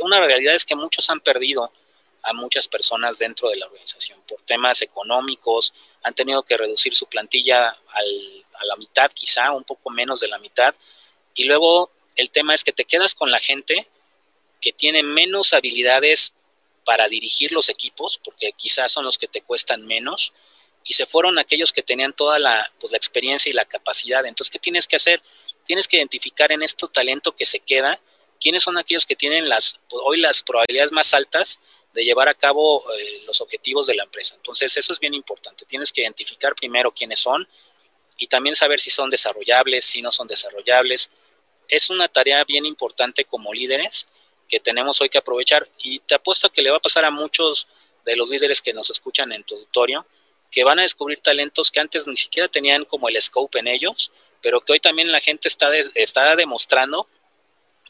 una 0.01 0.19
realidad 0.25 0.55
es 0.55 0.65
que 0.65 0.75
muchos 0.75 1.11
han 1.11 1.21
perdido 1.21 1.71
a 2.23 2.33
muchas 2.33 2.67
personas 2.69 3.19
dentro 3.19 3.51
de 3.51 3.57
la 3.57 3.67
organización 3.67 4.19
por 4.27 4.41
temas 4.45 4.81
económicos, 4.81 5.75
han 6.03 6.15
tenido 6.15 6.43
que 6.43 6.57
reducir 6.57 6.95
su 6.95 7.05
plantilla 7.05 7.69
a 7.69 8.65
la 8.65 8.77
mitad, 8.77 9.11
quizá 9.13 9.53
un 9.53 9.65
poco 9.65 9.91
menos 9.91 10.21
de 10.21 10.29
la 10.29 10.39
mitad, 10.39 10.75
y 11.35 11.45
luego 11.45 11.91
el 12.17 12.31
tema 12.31 12.55
es 12.55 12.65
que 12.65 12.73
te 12.73 12.87
quedas 12.87 13.15
con 13.15 13.31
la 13.31 13.41
gente 13.41 13.87
que 14.63 14.73
tiene 14.73 15.03
menos 15.03 15.53
habilidades 15.53 16.35
para 16.87 17.09
dirigir 17.09 17.53
los 17.53 17.69
equipos, 17.69 18.19
porque 18.25 18.53
quizás 18.53 18.91
son 18.91 19.05
los 19.05 19.19
que 19.19 19.29
te 19.29 19.43
cuestan 19.43 19.87
menos, 19.87 20.33
y 20.85 20.95
se 20.95 21.07
fueron 21.07 21.39
aquellos 21.39 21.73
que 21.73 21.83
tenían 21.83 22.13
toda 22.13 22.39
la, 22.39 22.71
pues, 22.81 22.91
la 22.91 22.97
experiencia 22.97 23.51
y 23.51 23.53
la 23.53 23.65
capacidad. 23.65 24.25
Entonces, 24.27 24.51
¿qué 24.51 24.59
tienes 24.59 24.87
que 24.87 24.97
hacer? 24.97 25.23
Tienes 25.67 25.87
que 25.89 25.97
identificar 25.97 26.53
en 26.53 26.63
este 26.63 26.87
talento 26.89 27.35
que 27.37 27.45
se 27.45 27.61
queda, 27.61 28.01
quiénes 28.41 28.63
son 28.63 28.79
aquellos 28.79 29.07
que 29.07 29.17
tienen 29.17 29.49
las, 29.49 29.81
pues, 29.89 30.03
hoy 30.05 30.19
las 30.21 30.43
probabilidades 30.43 30.93
más 30.93 31.15
altas 31.15 31.61
de 31.93 32.05
llevar 32.05 32.29
a 32.29 32.35
cabo 32.35 32.85
eh, 32.95 33.23
los 33.27 33.41
objetivos 33.41 33.87
de 33.87 33.95
la 33.95 34.05
empresa. 34.05 34.35
Entonces, 34.35 34.77
eso 34.77 34.93
es 34.93 34.99
bien 34.99 35.15
importante. 35.15 35.65
Tienes 35.67 35.93
que 35.93 36.03
identificar 36.03 36.55
primero 36.55 36.91
quiénes 36.91 37.21
son 37.21 37.47
y 38.17 38.27
también 38.27 38.55
saber 38.55 38.81
si 38.81 38.91
son 38.91 39.11
desarrollables, 39.11 39.85
si 39.85 40.03
no 40.03 40.11
son 40.11 40.27
desarrollables. 40.27 41.11
Es 41.69 41.91
una 41.91 42.09
tarea 42.09 42.45
bien 42.45 42.67
importante 42.67 43.25
como 43.25 43.53
líderes 43.53 44.09
que 44.49 44.61
tenemos 44.61 45.01
hoy 45.01 45.09
que 45.09 45.19
aprovechar 45.19 45.69
y 45.79 46.01
te 46.01 46.15
apuesto 46.15 46.51
que 46.51 46.63
le 46.63 46.71
va 46.71 46.77
a 46.77 46.81
pasar 46.81 47.05
a 47.05 47.11
muchos 47.11 47.69
de 48.05 48.17
los 48.17 48.31
líderes 48.31 48.61
que 48.61 48.73
nos 48.73 48.91
escuchan 48.91 49.33
en 49.33 49.45
tu 49.45 49.55
auditorio, 49.55 50.05
que 50.53 50.63
van 50.63 50.79
a 50.79 50.83
descubrir 50.83 51.21
talentos 51.21 51.71
que 51.71 51.81
antes 51.81 52.07
ni 52.07 52.17
siquiera 52.17 52.47
tenían 52.47 52.85
como 52.85 53.09
el 53.09 53.21
scope 53.21 53.59
en 53.59 53.67
ellos, 53.67 54.13
pero 54.43 54.61
que 54.61 54.75
hoy 54.75 54.81
también 54.81 55.11
la 55.11 55.21
gente 55.21 55.49
está, 55.49 55.69
está 55.95 56.37
demostrando, 56.37 57.09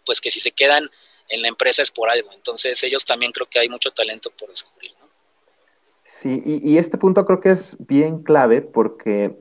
pues 0.06 0.20
que 0.20 0.30
si 0.30 0.40
se 0.40 0.52
quedan 0.52 0.88
en 1.28 1.42
la 1.42 1.48
empresa 1.48 1.82
es 1.82 1.90
por 1.90 2.08
algo. 2.08 2.30
Entonces 2.32 2.82
ellos 2.84 3.04
también 3.04 3.32
creo 3.32 3.48
que 3.50 3.58
hay 3.58 3.68
mucho 3.68 3.90
talento 3.90 4.30
por 4.38 4.48
descubrir. 4.48 4.92
¿no? 5.00 5.08
Sí, 6.04 6.40
y, 6.44 6.78
este 6.78 6.98
punto 6.98 7.26
creo 7.26 7.40
que 7.40 7.50
es 7.50 7.76
bien 7.80 8.22
clave 8.22 8.62
porque, 8.62 9.36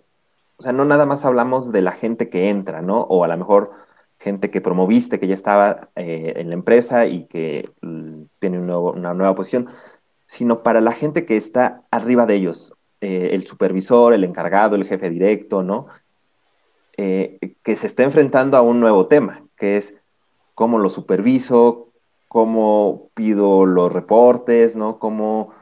o 0.58 0.64
sea, 0.64 0.72
no 0.72 0.84
nada 0.84 1.06
más 1.06 1.24
hablamos 1.24 1.72
de 1.72 1.82
la 1.82 1.92
gente 1.92 2.30
que 2.30 2.50
entra, 2.50 2.82
¿no? 2.82 3.02
O 3.02 3.24
a 3.24 3.28
lo 3.28 3.38
mejor 3.38 3.72
gente 4.20 4.50
que 4.50 4.62
promoviste, 4.62 5.20
que 5.20 5.28
ya 5.28 5.36
estaba 5.36 5.90
eh, 5.96 6.34
en 6.38 6.50
la 6.50 6.56
empresa 6.56 7.06
y 7.06 7.26
que 7.26 7.70
mm, 7.82 8.24
tiene 8.40 8.60
una 8.60 9.14
nueva 9.14 9.36
posición, 9.36 9.68
sino 10.26 10.64
para 10.64 10.82
la 10.82 10.94
gente 10.94 11.26
que 11.26 11.38
está 11.38 11.84
arriba 11.92 12.26
de 12.26 12.36
ellos. 12.36 12.74
Eh, 13.02 13.30
el 13.34 13.46
supervisor, 13.46 14.14
el 14.14 14.24
encargado, 14.24 14.76
el 14.76 14.86
jefe 14.86 15.10
directo, 15.10 15.64
¿no? 15.64 15.88
Eh, 16.98 17.56
que 17.64 17.76
se 17.76 17.88
está 17.88 18.04
enfrentando 18.04 18.58
a 18.58 18.62
un 18.62 18.80
nuevo 18.80 19.08
tema, 19.08 19.44
que 19.58 19.78
es 19.78 19.96
cómo 20.54 20.78
lo 20.78 20.90
superviso, 20.90 21.90
cómo 22.28 23.10
pido 23.14 23.66
los 23.66 23.92
reportes, 23.92 24.76
¿no? 24.76 25.00
Cómo 25.00 25.54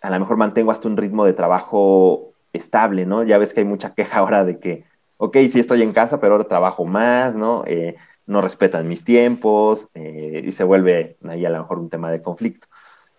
a 0.00 0.10
lo 0.10 0.20
mejor 0.20 0.36
mantengo 0.36 0.70
hasta 0.70 0.88
un 0.88 0.96
ritmo 0.96 1.24
de 1.24 1.32
trabajo 1.32 2.32
estable, 2.52 3.06
¿no? 3.06 3.22
Ya 3.24 3.38
ves 3.38 3.52
que 3.52 3.60
hay 3.60 3.66
mucha 3.66 3.94
queja 3.94 4.18
ahora 4.18 4.44
de 4.44 4.58
que, 4.58 4.84
ok, 5.18 5.36
sí 5.50 5.60
estoy 5.60 5.82
en 5.82 5.92
casa, 5.92 6.20
pero 6.20 6.34
ahora 6.34 6.48
trabajo 6.48 6.84
más, 6.84 7.34
¿no? 7.34 7.64
Eh, 7.66 7.96
no 8.26 8.40
respetan 8.40 8.88
mis 8.88 9.04
tiempos 9.04 9.88
eh, 9.94 10.42
y 10.44 10.52
se 10.52 10.64
vuelve 10.64 11.16
ahí 11.28 11.44
a 11.44 11.50
lo 11.50 11.58
mejor 11.58 11.78
un 11.78 11.90
tema 11.90 12.10
de 12.10 12.22
conflicto. 12.22 12.66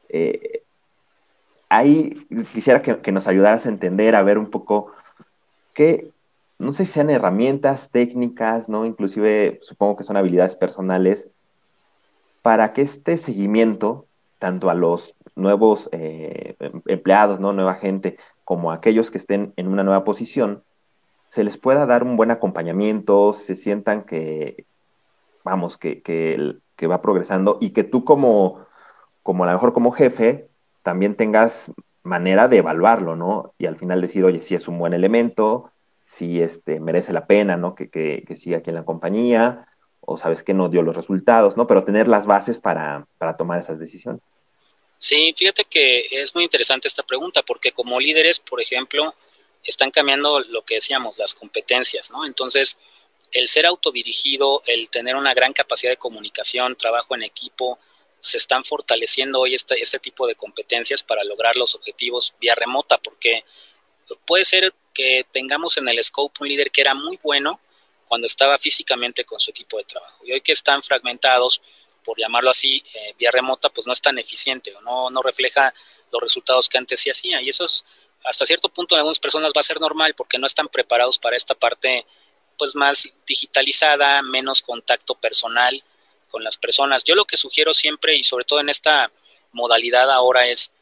Eh, 0.10 0.64
ahí 1.70 2.28
quisiera 2.54 2.82
que, 2.82 3.12
nos 3.12 3.28
ayudaras 3.28 3.66
a 3.66 3.70
entender, 3.70 4.16
a 4.16 4.24
ver 4.24 4.38
un 4.38 4.50
poco 4.50 4.92
qué, 5.74 6.12
no 6.60 6.74
sé 6.74 6.86
si 6.86 6.94
sean 6.94 7.10
herramientas 7.10 7.90
técnicas, 7.92 8.70
¿no? 8.70 8.86
Inclusive 8.86 9.60
supongo 9.62 9.98
que 9.98 10.04
son 10.04 10.18
habilidades 10.18 10.56
personales 10.56 11.30
para 12.42 12.74
que 12.74 12.82
este 12.82 13.18
seguimiento, 13.18 14.06
tanto 14.40 14.70
a 14.70 14.74
los 14.74 15.16
nuevos 15.36 15.90
eh, 15.92 16.56
empleados, 16.86 17.40
¿no? 17.40 17.54
Nueva 17.54 17.76
gente, 17.76 18.18
como 18.44 18.72
a 18.72 18.76
aquellos 18.76 19.12
que 19.12 19.18
estén 19.18 19.54
en 19.58 19.68
una 19.68 19.84
nueva 19.84 20.04
posición, 20.04 20.64
se 21.30 21.44
les 21.44 21.58
pueda 21.58 21.86
dar 21.86 22.04
un 22.04 22.18
buen 22.18 22.32
acompañamiento, 22.32 23.34
se 23.34 23.56
sientan 23.56 24.04
que, 24.04 24.66
vamos, 25.44 25.78
que, 25.78 26.02
que, 26.02 26.88
va 26.88 27.02
progresando 27.02 27.58
y 27.60 27.72
que 27.72 27.84
tú 27.84 28.06
como, 28.06 28.66
como 29.24 29.44
a 29.44 29.48
lo 29.48 29.54
mejor 29.54 29.74
como 29.74 29.92
jefe, 29.92 30.50
también 30.88 31.16
tengas 31.16 31.70
manera 32.04 32.48
de 32.48 32.60
evaluarlo, 32.60 33.18
¿no? 33.18 33.54
Y 33.58 33.66
al 33.66 33.76
final 33.76 34.00
decir, 34.00 34.24
oye, 34.24 34.40
si 34.40 34.56
es 34.56 34.70
un 34.70 34.80
buen 34.80 34.94
elemento, 34.94 35.70
si 36.06 36.42
este, 36.42 36.80
merece 36.80 37.12
la 37.12 37.28
pena, 37.28 37.58
¿no? 37.58 37.76
Que, 37.76 37.90
que, 37.90 38.24
que 38.26 38.38
siga 38.38 38.60
aquí 38.60 38.70
en 38.70 38.78
la 38.78 38.86
compañía, 38.86 39.68
o 40.00 40.18
sabes 40.18 40.44
que 40.44 40.54
no 40.54 40.70
dio 40.70 40.84
los 40.84 40.96
resultados, 40.96 41.58
¿no? 41.58 41.68
Pero 41.68 41.84
tener 41.84 42.08
las 42.08 42.26
bases 42.26 42.58
para, 42.58 43.06
para 43.18 43.36
tomar 43.36 43.60
esas 43.60 43.80
decisiones. 43.80 44.22
Sí, 44.98 45.36
fíjate 45.38 45.66
que 45.66 46.06
es 46.10 46.34
muy 46.34 46.46
interesante 46.46 46.88
esta 46.88 47.04
pregunta, 47.04 47.44
porque 47.44 47.74
como 47.74 48.00
líderes, 48.00 48.40
por 48.40 48.62
ejemplo, 48.62 49.14
están 49.66 49.92
cambiando 49.92 50.40
lo 50.40 50.62
que 50.62 50.76
decíamos, 50.76 51.18
las 51.18 51.36
competencias, 51.36 52.12
¿no? 52.12 52.26
Entonces, 52.26 52.78
el 53.34 53.50
ser 53.50 53.66
autodirigido, 53.66 54.64
el 54.66 54.90
tener 54.90 55.18
una 55.18 55.34
gran 55.34 55.52
capacidad 55.52 55.92
de 55.92 55.98
comunicación, 55.98 56.78
trabajo 56.78 57.14
en 57.14 57.24
equipo, 57.24 57.78
se 58.20 58.38
están 58.38 58.64
fortaleciendo 58.64 59.40
hoy 59.40 59.54
este, 59.54 59.80
este 59.80 60.00
tipo 60.00 60.28
de 60.28 60.36
competencias 60.36 61.04
para 61.04 61.24
lograr 61.24 61.56
los 61.56 61.76
objetivos 61.76 62.34
vía 62.40 62.56
remota, 62.56 62.98
porque 62.98 63.44
puede 64.26 64.46
ser 64.46 64.74
que 64.94 65.26
tengamos 65.32 65.78
en 65.78 65.88
el 65.90 66.04
scope 66.04 66.40
un 66.42 66.50
líder 66.50 66.72
que 66.72 66.82
era 66.82 66.94
muy 66.94 67.20
bueno 67.22 67.60
cuando 68.08 68.26
estaba 68.26 68.58
físicamente 68.58 69.26
con 69.26 69.40
su 69.40 69.52
equipo 69.52 69.78
de 69.78 69.84
trabajo. 69.84 70.26
Y 70.26 70.32
hoy 70.32 70.42
que 70.42 70.54
están 70.54 70.82
fragmentados, 70.82 71.62
por 72.04 72.18
llamarlo 72.18 72.50
así, 72.50 72.84
eh, 72.94 73.14
vía 73.18 73.32
remota, 73.32 73.70
pues 73.70 73.86
no 73.86 73.94
es 73.94 74.02
tan 74.02 74.18
eficiente 74.18 74.74
o 74.74 74.82
no, 74.82 75.10
no 75.10 75.22
refleja 75.22 75.74
los 76.12 76.22
resultados 76.22 76.70
que 76.70 76.78
antes 76.78 77.02
sí 77.02 77.10
hacía. 77.10 77.42
Y 77.42 77.50
eso 77.50 77.66
es, 77.66 77.86
hasta 78.24 78.46
cierto 78.46 78.70
punto 78.70 78.96
en 78.96 79.00
algunas 79.00 79.20
personas 79.20 79.52
va 79.56 79.60
a 79.60 79.64
ser 79.64 79.80
normal 79.80 80.16
porque 80.16 80.38
no 80.38 80.48
están 80.48 80.70
preparados 80.70 81.20
para 81.20 81.36
esta 81.36 81.54
parte 81.54 82.06
pues 82.58 82.76
más 82.76 83.10
digitalizada, 83.28 84.22
menos 84.24 84.62
contacto 84.62 85.16
personal 85.16 85.84
con 86.30 86.44
las 86.44 86.58
personas. 86.58 87.04
Yo 87.04 87.16
lo 87.16 87.26
que 87.26 87.38
sugiero 87.38 87.74
siempre 87.74 88.16
y 88.16 88.24
sobre 88.24 88.46
todo 88.46 88.60
en 88.60 88.70
esta 88.70 89.12
modalidad 89.52 90.12
ahora 90.12 90.48
es, 90.48 90.74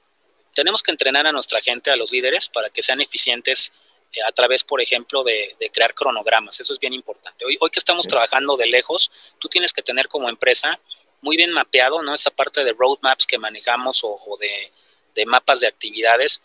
tenemos 0.54 0.82
que 0.82 0.92
entrenar 0.92 1.28
a 1.28 1.32
nuestra 1.32 1.62
gente, 1.62 1.92
a 1.92 1.96
los 1.96 2.12
líderes, 2.12 2.50
para 2.50 2.70
que 2.70 2.82
sean 2.82 3.02
eficientes 3.02 3.74
eh, 4.14 4.20
a 4.26 4.32
través, 4.32 4.64
por 4.64 4.82
ejemplo, 4.82 5.24
de, 5.24 5.56
crear 5.74 5.94
cronogramas. 5.94 6.60
Eso 6.60 6.74
es 6.74 6.80
bien 6.80 6.94
importante. 6.94 7.46
Hoy, 7.46 7.58
hoy 7.60 7.70
que 7.70 7.80
estamos 7.80 8.08
trabajando 8.08 8.56
de 8.56 8.68
lejos, 8.68 9.12
tú 9.40 9.50
tienes 9.50 9.74
que 9.74 9.82
tener 9.82 10.08
como 10.08 10.30
empresa 10.30 10.80
muy 11.22 11.38
bien 11.38 11.52
mapeado, 11.52 12.02
¿no? 12.02 12.14
Esta 12.14 12.30
parte 12.30 12.64
de 12.64 12.74
roadmaps 12.74 13.26
que 13.26 13.38
manejamos 13.38 14.02
o, 14.04 14.38
de, 14.40 14.72
de, 15.16 15.26
mapas 15.26 15.60
de 15.60 15.68
actividades, 15.68 16.42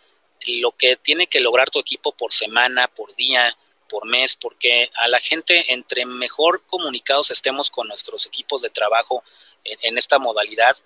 lo 0.46 0.72
que 0.72 0.96
tiene 0.96 1.26
que 1.26 1.40
lograr 1.40 1.70
tu 1.70 1.78
equipo 1.78 2.12
por 2.12 2.32
semana, 2.32 2.88
por 2.88 3.14
día, 3.14 3.56
por 3.90 4.06
mes, 4.06 4.36
porque 4.36 4.90
a 4.94 5.08
la 5.08 5.18
gente, 5.18 5.72
entre 5.72 6.06
mejor 6.06 6.62
comunicados 6.66 7.30
estemos 7.30 7.70
con 7.70 7.88
nuestros 7.88 8.24
equipos 8.26 8.62
de 8.62 8.70
trabajo 8.70 9.22
en, 9.64 9.98
esta 9.98 10.18
modalidad, 10.18 10.76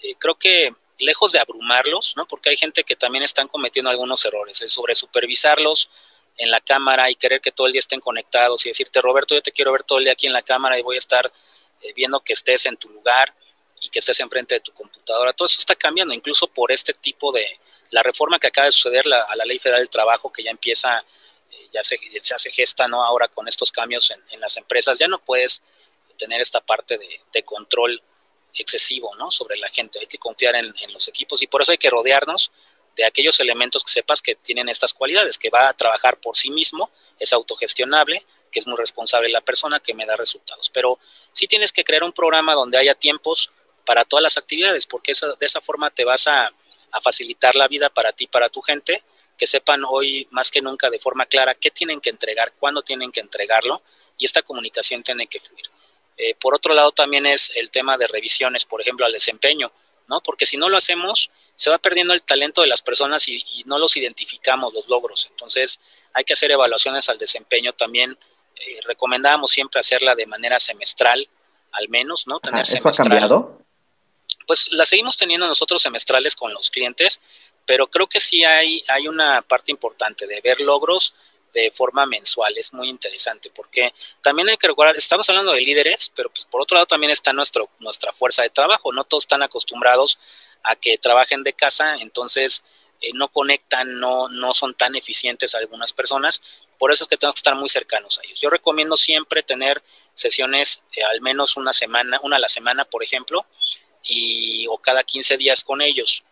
eh, 0.00 0.14
creo 0.18 0.34
que 0.36 0.74
lejos 0.98 1.32
de 1.32 1.38
abrumarlos, 1.38 2.16
¿no? 2.16 2.26
Porque 2.26 2.50
hay 2.50 2.56
gente 2.56 2.82
que 2.82 2.96
también 2.96 3.22
están 3.22 3.48
cometiendo 3.48 3.90
algunos 3.90 4.24
errores, 4.24 4.60
el 4.62 4.70
sobre 4.70 4.94
supervisarlos 4.94 5.90
en 6.36 6.50
la 6.50 6.60
cámara 6.60 7.10
y 7.10 7.16
querer 7.16 7.40
que 7.40 7.52
todo 7.52 7.66
el 7.66 7.72
día 7.72 7.80
estén 7.80 8.00
conectados 8.00 8.64
y 8.66 8.70
decirte, 8.70 9.00
Roberto, 9.00 9.34
yo 9.34 9.42
te 9.42 9.52
quiero 9.52 9.70
ver 9.70 9.84
todo 9.84 9.98
el 9.98 10.04
día 10.04 10.14
aquí 10.14 10.26
en 10.26 10.32
la 10.32 10.42
cámara 10.42 10.78
y 10.78 10.82
voy 10.82 10.96
a 10.96 10.98
estar 10.98 11.30
eh, 11.82 11.92
viendo 11.94 12.20
que 12.20 12.32
estés 12.32 12.66
en 12.66 12.76
tu 12.76 12.88
lugar 12.88 13.32
y 13.82 13.90
que 13.90 13.98
estés 13.98 14.18
enfrente 14.20 14.56
de 14.56 14.60
tu 14.60 14.72
computadora. 14.72 15.32
Todo 15.32 15.46
eso 15.46 15.60
está 15.60 15.76
cambiando, 15.76 16.14
incluso 16.14 16.48
por 16.48 16.72
este 16.72 16.94
tipo 16.94 17.30
de, 17.30 17.58
la 17.94 18.02
reforma 18.02 18.38
que 18.40 18.48
acaba 18.48 18.66
de 18.66 18.72
suceder 18.72 19.04
a 19.06 19.36
la 19.36 19.44
Ley 19.44 19.58
Federal 19.58 19.80
del 19.80 19.88
Trabajo, 19.88 20.32
que 20.32 20.42
ya 20.42 20.50
empieza, 20.50 21.04
ya 21.74 21.82
se, 21.82 21.98
se, 22.20 22.34
hace 22.34 22.50
gesta, 22.50 22.88
¿no? 22.88 23.04
Ahora 23.04 23.28
con 23.28 23.48
estos 23.48 23.70
cambios 23.70 24.10
en, 24.30 24.40
las 24.40 24.56
empresas, 24.56 24.98
ya 24.98 25.08
no 25.08 25.18
puedes 25.18 25.62
tener 26.16 26.40
esta 26.40 26.60
parte 26.60 26.98
de, 26.98 27.42
control 27.42 28.00
excesivo, 28.54 29.14
¿no? 29.16 29.30
Sobre 29.30 29.58
la 29.58 29.68
gente, 29.68 29.98
hay 29.98 30.06
que 30.06 30.18
confiar 30.18 30.54
en, 30.54 30.72
en 30.80 30.92
los 30.92 31.08
equipos 31.08 31.42
y 31.42 31.46
por 31.48 31.60
eso 31.60 31.72
hay 31.72 31.78
que 31.78 31.90
rodearnos 31.90 32.52
de 32.96 33.04
aquellos 33.04 33.40
elementos 33.40 33.82
que 33.82 33.90
sepas 33.90 34.22
que 34.22 34.36
tienen 34.36 34.68
estas 34.68 34.94
cualidades, 34.94 35.36
que 35.36 35.50
va 35.50 35.68
a 35.68 35.72
trabajar 35.74 36.18
por 36.18 36.36
sí 36.36 36.50
mismo, 36.50 36.90
es 37.18 37.32
autogestionable, 37.32 38.24
que 38.50 38.60
es 38.60 38.66
muy 38.66 38.76
responsable 38.76 39.28
la 39.28 39.40
persona, 39.40 39.80
que 39.80 39.94
me 39.94 40.06
da 40.06 40.16
resultados. 40.16 40.70
Pero 40.70 40.98
sí 41.32 41.48
tienes 41.48 41.72
que 41.72 41.84
crear 41.84 42.04
un 42.04 42.12
programa 42.12 42.54
donde 42.54 42.78
haya 42.78 42.94
tiempos 42.94 43.50
para 43.84 44.04
todas 44.04 44.22
las 44.22 44.38
actividades, 44.38 44.86
porque 44.86 45.12
de 45.12 45.46
esa 45.46 45.60
forma 45.60 45.90
te 45.90 46.04
vas 46.04 46.26
a, 46.28 46.52
facilitar 47.02 47.56
la 47.56 47.66
vida 47.66 47.90
para 47.90 48.12
ti, 48.12 48.28
para 48.28 48.48
tu 48.48 48.62
gente, 48.62 49.02
que 49.36 49.46
sepan 49.46 49.82
hoy 49.86 50.28
más 50.30 50.50
que 50.50 50.60
nunca 50.60 50.90
de 50.90 50.98
forma 50.98 51.26
clara 51.26 51.54
qué 51.54 51.70
tienen 51.70 52.00
que 52.00 52.10
entregar, 52.10 52.52
cuándo 52.58 52.82
tienen 52.82 53.10
que 53.12 53.20
entregarlo, 53.20 53.82
y 54.18 54.24
esta 54.24 54.42
comunicación 54.42 55.02
tiene 55.02 55.26
que 55.26 55.40
fluir. 55.40 55.66
Eh, 56.16 56.34
por 56.36 56.54
otro 56.54 56.74
lado, 56.74 56.92
también 56.92 57.26
es 57.26 57.52
el 57.56 57.70
tema 57.70 57.96
de 57.96 58.06
revisiones, 58.06 58.64
por 58.64 58.80
ejemplo, 58.80 59.04
al 59.04 59.12
desempeño, 59.12 59.72
¿no? 60.06 60.20
Porque 60.20 60.46
si 60.46 60.56
no 60.56 60.68
lo 60.68 60.76
hacemos, 60.76 61.30
se 61.54 61.70
va 61.70 61.78
perdiendo 61.78 62.14
el 62.14 62.22
talento 62.22 62.60
de 62.62 62.68
las 62.68 62.82
personas 62.82 63.28
y, 63.28 63.42
no 63.66 63.78
los 63.78 63.96
identificamos, 63.96 64.72
los 64.72 64.88
logros. 64.88 65.26
Entonces, 65.30 65.80
hay 66.12 66.24
que 66.24 66.34
hacer 66.34 66.52
evaluaciones 66.52 67.08
al 67.08 67.18
desempeño 67.18 67.72
también. 67.72 68.16
Eh, 68.54 68.80
recomendábamos 68.86 69.50
siempre 69.50 69.80
hacerla 69.80 70.14
de 70.14 70.26
manera 70.26 70.60
semestral, 70.60 71.28
al 71.72 71.88
menos, 71.88 72.28
¿no? 72.28 72.38
Tener 72.38 72.62
¿Eso 72.62 72.88
ha 72.88 72.92
cambiado? 72.92 73.64
pues 74.46 74.68
las 74.72 74.88
seguimos 74.88 75.16
teniendo 75.16 75.46
nosotros 75.46 75.82
semestrales 75.82 76.36
con 76.36 76.52
los 76.52 76.70
clientes, 76.70 77.20
pero 77.66 77.86
creo 77.88 78.06
que 78.06 78.20
sí 78.20 78.44
hay, 78.44 78.84
hay 78.88 79.08
una 79.08 79.42
parte 79.42 79.72
importante 79.72 80.26
de 80.26 80.40
ver 80.40 80.60
logros 80.60 81.14
de 81.52 81.70
forma 81.70 82.04
mensual, 82.04 82.58
es 82.58 82.72
muy 82.72 82.88
interesante, 82.88 83.50
porque 83.54 83.94
también 84.20 84.48
hay 84.48 84.56
que 84.56 84.66
recordar, 84.66 84.96
estamos 84.96 85.28
hablando 85.28 85.52
de 85.52 85.60
líderes, 85.60 86.12
pero 86.14 86.28
pues 86.28 86.46
por 86.46 86.60
otro 86.60 86.74
lado 86.74 86.86
también 86.86 87.12
está 87.12 87.32
nuestro, 87.32 87.70
nuestra 87.78 88.12
fuerza 88.12 88.42
de 88.42 88.50
trabajo, 88.50 88.92
no 88.92 89.04
todos 89.04 89.22
están 89.22 89.42
acostumbrados 89.42 90.18
a 90.64 90.74
que 90.74 90.98
trabajen 90.98 91.44
de 91.44 91.52
casa, 91.52 91.94
entonces 92.00 92.64
eh, 93.00 93.10
no 93.14 93.28
conectan, 93.28 94.00
no, 94.00 94.28
no 94.28 94.52
son 94.52 94.74
tan 94.74 94.96
eficientes 94.96 95.54
algunas 95.54 95.92
personas, 95.92 96.42
por 96.78 96.90
eso 96.92 97.04
es 97.04 97.08
que 97.08 97.16
tenemos 97.16 97.34
que 97.34 97.38
estar 97.38 97.54
muy 97.54 97.68
cercanos 97.68 98.18
a 98.18 98.22
ellos. 98.24 98.40
Yo 98.40 98.50
recomiendo 98.50 98.96
siempre 98.96 99.42
tener 99.42 99.82
sesiones 100.12 100.82
eh, 100.96 101.04
al 101.04 101.20
menos 101.20 101.56
una 101.56 101.72
semana, 101.72 102.18
una 102.22 102.36
a 102.36 102.40
la 102.40 102.48
semana, 102.48 102.84
por 102.84 103.04
ejemplo, 103.04 103.46
y, 104.02 104.66
o 104.68 104.78
cada 104.78 105.02
15 105.02 105.36
días 105.36 105.62
con 105.62 105.82
ellos. 105.82 106.24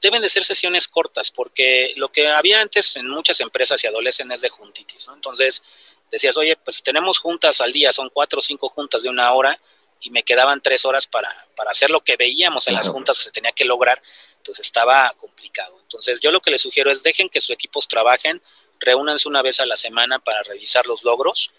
Deben 0.00 0.22
de 0.22 0.28
ser 0.28 0.44
sesiones 0.44 0.88
cortas, 0.88 1.30
porque 1.30 1.92
lo 1.96 2.10
que 2.10 2.28
había 2.28 2.60
antes 2.60 2.96
en 2.96 3.08
muchas 3.08 3.40
empresas 3.40 3.82
y 3.82 3.86
adolescentes 3.86 4.36
es 4.36 4.42
de 4.42 4.48
juntitis, 4.48 5.08
¿no? 5.08 5.14
Entonces 5.14 5.62
decías, 6.10 6.36
oye, 6.36 6.56
pues 6.56 6.82
tenemos 6.82 7.18
juntas 7.18 7.60
al 7.60 7.72
día, 7.72 7.92
son 7.92 8.10
cuatro 8.10 8.38
o 8.38 8.42
cinco 8.42 8.68
juntas 8.68 9.02
de 9.02 9.10
una 9.10 9.32
hora, 9.32 9.58
y 10.00 10.10
me 10.10 10.22
quedaban 10.22 10.60
tres 10.60 10.84
horas 10.84 11.06
para, 11.06 11.28
para 11.56 11.70
hacer 11.70 11.90
lo 11.90 12.02
que 12.02 12.16
veíamos 12.16 12.68
en 12.68 12.74
las 12.74 12.88
juntas 12.88 13.18
que 13.18 13.24
se 13.24 13.32
tenía 13.32 13.52
que 13.52 13.64
lograr, 13.64 14.00
pues 14.44 14.60
estaba 14.60 15.12
complicado. 15.20 15.78
Entonces 15.82 16.20
yo 16.20 16.30
lo 16.30 16.40
que 16.40 16.50
les 16.50 16.62
sugiero 16.62 16.90
es 16.90 17.02
dejen 17.02 17.28
que 17.28 17.40
sus 17.40 17.50
equipos 17.50 17.88
trabajen, 17.88 18.40
reúnanse 18.78 19.28
una 19.28 19.42
vez 19.42 19.60
a 19.60 19.66
la 19.66 19.76
semana 19.76 20.18
para 20.18 20.42
revisar 20.42 20.86
los 20.86 21.02
logros 21.02 21.50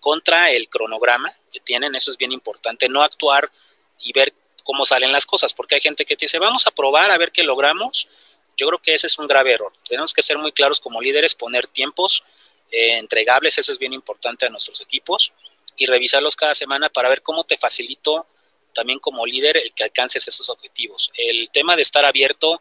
contra 0.00 0.50
el 0.50 0.68
cronograma 0.68 1.32
que 1.52 1.60
tienen, 1.60 1.94
eso 1.94 2.10
es 2.10 2.16
bien 2.16 2.32
importante, 2.32 2.88
no 2.88 3.02
actuar 3.02 3.50
y 3.98 4.12
ver 4.12 4.32
cómo 4.68 4.84
salen 4.84 5.12
las 5.12 5.24
cosas, 5.24 5.54
porque 5.54 5.76
hay 5.76 5.80
gente 5.80 6.04
que 6.04 6.14
te 6.14 6.26
dice, 6.26 6.38
vamos 6.38 6.66
a 6.66 6.70
probar 6.70 7.10
a 7.10 7.16
ver 7.16 7.32
qué 7.32 7.42
logramos. 7.42 8.06
Yo 8.54 8.66
creo 8.66 8.78
que 8.78 8.92
ese 8.92 9.06
es 9.06 9.18
un 9.18 9.26
grave 9.26 9.54
error. 9.54 9.72
Tenemos 9.88 10.12
que 10.12 10.20
ser 10.20 10.36
muy 10.36 10.52
claros 10.52 10.78
como 10.78 11.00
líderes, 11.00 11.34
poner 11.34 11.66
tiempos 11.68 12.22
eh, 12.70 12.98
entregables, 12.98 13.56
eso 13.56 13.72
es 13.72 13.78
bien 13.78 13.94
importante 13.94 14.44
a 14.44 14.50
nuestros 14.50 14.82
equipos, 14.82 15.32
y 15.78 15.86
revisarlos 15.86 16.36
cada 16.36 16.52
semana 16.52 16.90
para 16.90 17.08
ver 17.08 17.22
cómo 17.22 17.44
te 17.44 17.56
facilito 17.56 18.26
también 18.74 18.98
como 18.98 19.24
líder 19.24 19.56
el 19.56 19.72
que 19.72 19.84
alcances 19.84 20.28
esos 20.28 20.50
objetivos. 20.50 21.10
El 21.16 21.48
tema 21.48 21.74
de 21.74 21.80
estar 21.80 22.04
abierto 22.04 22.60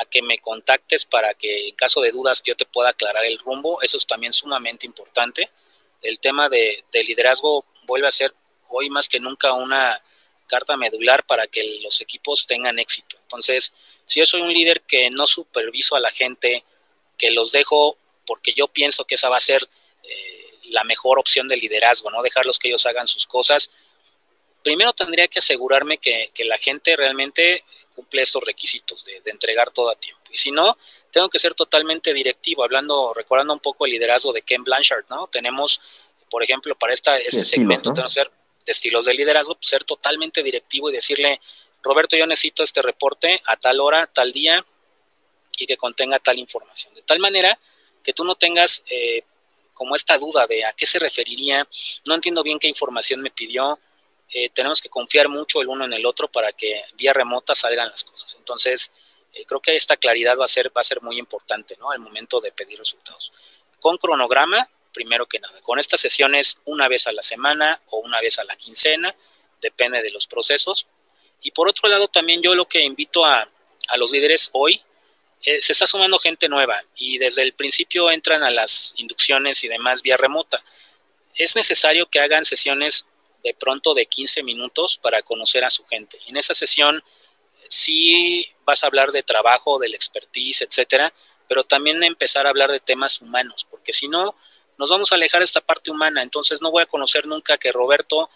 a 0.00 0.06
que 0.06 0.22
me 0.22 0.38
contactes 0.38 1.04
para 1.04 1.34
que 1.34 1.68
en 1.68 1.74
caso 1.74 2.00
de 2.00 2.12
dudas 2.12 2.42
yo 2.42 2.56
te 2.56 2.64
pueda 2.64 2.88
aclarar 2.88 3.26
el 3.26 3.38
rumbo, 3.38 3.82
eso 3.82 3.98
es 3.98 4.06
también 4.06 4.32
sumamente 4.32 4.86
importante. 4.86 5.50
El 6.00 6.18
tema 6.18 6.48
de, 6.48 6.82
de 6.90 7.04
liderazgo 7.04 7.66
vuelve 7.82 8.08
a 8.08 8.10
ser 8.10 8.32
hoy 8.70 8.88
más 8.88 9.06
que 9.06 9.20
nunca 9.20 9.52
una 9.52 10.02
carta 10.52 10.76
medular 10.76 11.24
para 11.24 11.46
que 11.46 11.80
los 11.82 12.02
equipos 12.02 12.44
tengan 12.46 12.78
éxito. 12.78 13.16
Entonces, 13.22 13.72
si 14.04 14.20
yo 14.20 14.26
soy 14.26 14.42
un 14.42 14.52
líder 14.52 14.82
que 14.82 15.08
no 15.08 15.26
superviso 15.26 15.96
a 15.96 16.00
la 16.00 16.10
gente, 16.10 16.62
que 17.16 17.30
los 17.30 17.52
dejo 17.52 17.96
porque 18.26 18.52
yo 18.54 18.68
pienso 18.68 19.06
que 19.06 19.14
esa 19.14 19.30
va 19.30 19.38
a 19.38 19.40
ser 19.40 19.66
eh, 20.02 20.58
la 20.64 20.84
mejor 20.84 21.18
opción 21.18 21.48
de 21.48 21.56
liderazgo, 21.56 22.10
¿no? 22.10 22.20
Dejarlos 22.20 22.58
que 22.58 22.68
ellos 22.68 22.84
hagan 22.84 23.08
sus 23.08 23.26
cosas, 23.26 23.70
primero 24.62 24.92
tendría 24.92 25.26
que 25.26 25.38
asegurarme 25.38 25.96
que, 25.96 26.30
la 26.44 26.58
gente 26.58 26.96
realmente 26.96 27.64
cumple 27.94 28.22
esos 28.22 28.44
requisitos 28.44 29.06
de, 29.06 29.22
entregar 29.24 29.70
todo 29.70 29.88
a 29.90 29.94
tiempo. 29.94 30.22
Y 30.30 30.36
si 30.36 30.50
no, 30.50 30.76
tengo 31.10 31.30
que 31.30 31.38
ser 31.38 31.54
totalmente 31.54 32.12
directivo, 32.12 32.62
hablando, 32.62 33.14
recordando 33.14 33.54
un 33.54 33.60
poco 33.60 33.86
el 33.86 33.92
liderazgo 33.92 34.32
de 34.34 34.42
Ken 34.42 34.64
Blanchard, 34.64 35.06
¿no? 35.08 35.28
Tenemos, 35.28 35.80
por 36.30 36.42
ejemplo, 36.42 36.74
para 36.76 36.92
esta, 36.92 37.16
este 37.16 37.44
segmento, 37.44 37.94
tenemos 37.94 38.14
que 38.14 38.20
ser 38.20 38.30
de 38.64 38.72
estilos 38.72 39.06
de 39.06 39.14
liderazgo, 39.14 39.54
pues, 39.54 39.68
ser 39.68 39.84
totalmente 39.84 40.42
directivo 40.42 40.90
y 40.90 40.92
decirle, 40.92 41.40
Roberto, 41.82 42.16
yo 42.16 42.26
necesito 42.26 42.62
este 42.62 42.82
reporte 42.82 43.42
a 43.46 43.56
tal 43.56 43.80
hora, 43.80 44.06
tal 44.06 44.32
día, 44.32 44.64
y 45.58 45.66
que 45.66 45.76
contenga 45.76 46.18
tal 46.18 46.38
información. 46.38 46.94
De 46.94 47.02
tal 47.02 47.18
manera 47.18 47.58
que 48.02 48.12
tú 48.12 48.24
no 48.24 48.34
tengas 48.34 48.82
eh, 48.88 49.22
como 49.74 49.94
esta 49.94 50.18
duda 50.18 50.46
de 50.46 50.64
a 50.64 50.72
qué 50.72 50.86
se 50.86 50.98
referiría, 50.98 51.66
no 52.06 52.14
entiendo 52.14 52.42
bien 52.42 52.58
qué 52.58 52.68
información 52.68 53.20
me 53.20 53.30
pidió, 53.30 53.78
eh, 54.30 54.48
tenemos 54.50 54.80
que 54.80 54.88
confiar 54.88 55.28
mucho 55.28 55.60
el 55.60 55.68
uno 55.68 55.84
en 55.84 55.92
el 55.92 56.06
otro 56.06 56.28
para 56.28 56.52
que 56.52 56.82
vía 56.94 57.12
remota 57.12 57.54
salgan 57.54 57.90
las 57.90 58.04
cosas. 58.04 58.34
Entonces, 58.38 58.92
eh, 59.34 59.44
creo 59.46 59.60
que 59.60 59.76
esta 59.76 59.96
claridad 59.96 60.38
va 60.38 60.44
a 60.44 60.48
ser, 60.48 60.68
va 60.74 60.80
a 60.80 60.84
ser 60.84 61.02
muy 61.02 61.18
importante, 61.18 61.76
¿no? 61.78 61.90
Al 61.90 61.98
momento 61.98 62.40
de 62.40 62.52
pedir 62.52 62.78
resultados. 62.78 63.32
Con 63.80 63.98
cronograma, 63.98 64.68
primero 64.92 65.26
que 65.26 65.38
nada, 65.38 65.60
con 65.60 65.78
estas 65.78 66.00
sesiones 66.00 66.58
una 66.64 66.88
vez 66.88 67.06
a 67.06 67.12
la 67.12 67.22
semana 67.22 67.80
o 67.90 67.98
una 67.98 68.20
vez 68.20 68.38
a 68.38 68.44
la 68.44 68.56
quincena, 68.56 69.14
depende 69.60 70.02
de 70.02 70.10
los 70.10 70.26
procesos. 70.26 70.86
Y 71.40 71.50
por 71.50 71.68
otro 71.68 71.88
lado, 71.88 72.08
también 72.08 72.42
yo 72.42 72.54
lo 72.54 72.66
que 72.66 72.82
invito 72.82 73.24
a, 73.24 73.48
a 73.88 73.96
los 73.96 74.10
líderes 74.12 74.50
hoy, 74.52 74.80
eh, 75.44 75.60
se 75.60 75.72
está 75.72 75.86
sumando 75.86 76.18
gente 76.18 76.48
nueva 76.48 76.80
y 76.96 77.18
desde 77.18 77.42
el 77.42 77.52
principio 77.52 78.10
entran 78.10 78.44
a 78.44 78.50
las 78.50 78.94
inducciones 78.96 79.64
y 79.64 79.68
demás 79.68 80.02
vía 80.02 80.16
remota. 80.16 80.62
Es 81.34 81.56
necesario 81.56 82.06
que 82.06 82.20
hagan 82.20 82.44
sesiones 82.44 83.06
de 83.42 83.54
pronto 83.54 83.92
de 83.92 84.06
15 84.06 84.44
minutos 84.44 84.96
para 84.96 85.22
conocer 85.22 85.64
a 85.64 85.70
su 85.70 85.84
gente. 85.86 86.18
En 86.28 86.36
esa 86.36 86.54
sesión 86.54 87.02
sí 87.68 88.46
vas 88.64 88.84
a 88.84 88.86
hablar 88.86 89.10
de 89.10 89.24
trabajo, 89.24 89.80
del 89.80 89.94
expertise, 89.94 90.62
etcétera, 90.62 91.12
pero 91.48 91.64
también 91.64 92.04
empezar 92.04 92.46
a 92.46 92.50
hablar 92.50 92.70
de 92.70 92.78
temas 92.78 93.20
humanos, 93.20 93.66
porque 93.68 93.92
si 93.92 94.06
no, 94.06 94.36
nos 94.78 94.90
vamos 94.90 95.12
a 95.12 95.14
alejar 95.14 95.40
de 95.40 95.44
esta 95.44 95.60
parte 95.60 95.90
humana. 95.90 96.22
Entonces 96.22 96.60
no 96.62 96.70
voy 96.70 96.82
a 96.82 96.86
conocer 96.86 97.26
nunca 97.26 97.58
que 97.58 97.72
Roberto 97.72 98.28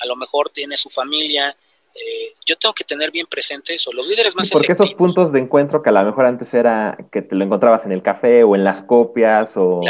a 0.00 0.06
lo 0.06 0.16
mejor 0.16 0.50
tiene 0.50 0.76
su 0.76 0.90
familia. 0.90 1.56
Eh, 1.94 2.34
yo 2.44 2.56
tengo 2.56 2.74
que 2.74 2.84
tener 2.84 3.10
bien 3.10 3.26
presente 3.26 3.74
eso. 3.74 3.92
Los 3.92 4.08
líderes 4.08 4.34
más 4.34 4.50
Porque 4.50 4.72
esos 4.72 4.94
puntos 4.94 5.32
de 5.32 5.40
encuentro 5.40 5.82
que 5.82 5.90
a 5.90 5.92
lo 5.92 6.04
mejor 6.04 6.26
antes 6.26 6.52
era 6.52 6.98
que 7.12 7.22
te 7.22 7.36
lo 7.36 7.44
encontrabas 7.44 7.86
en 7.86 7.92
el 7.92 8.02
café 8.02 8.42
o 8.42 8.56
en 8.56 8.64
las 8.64 8.82
copias 8.82 9.56
o, 9.56 9.80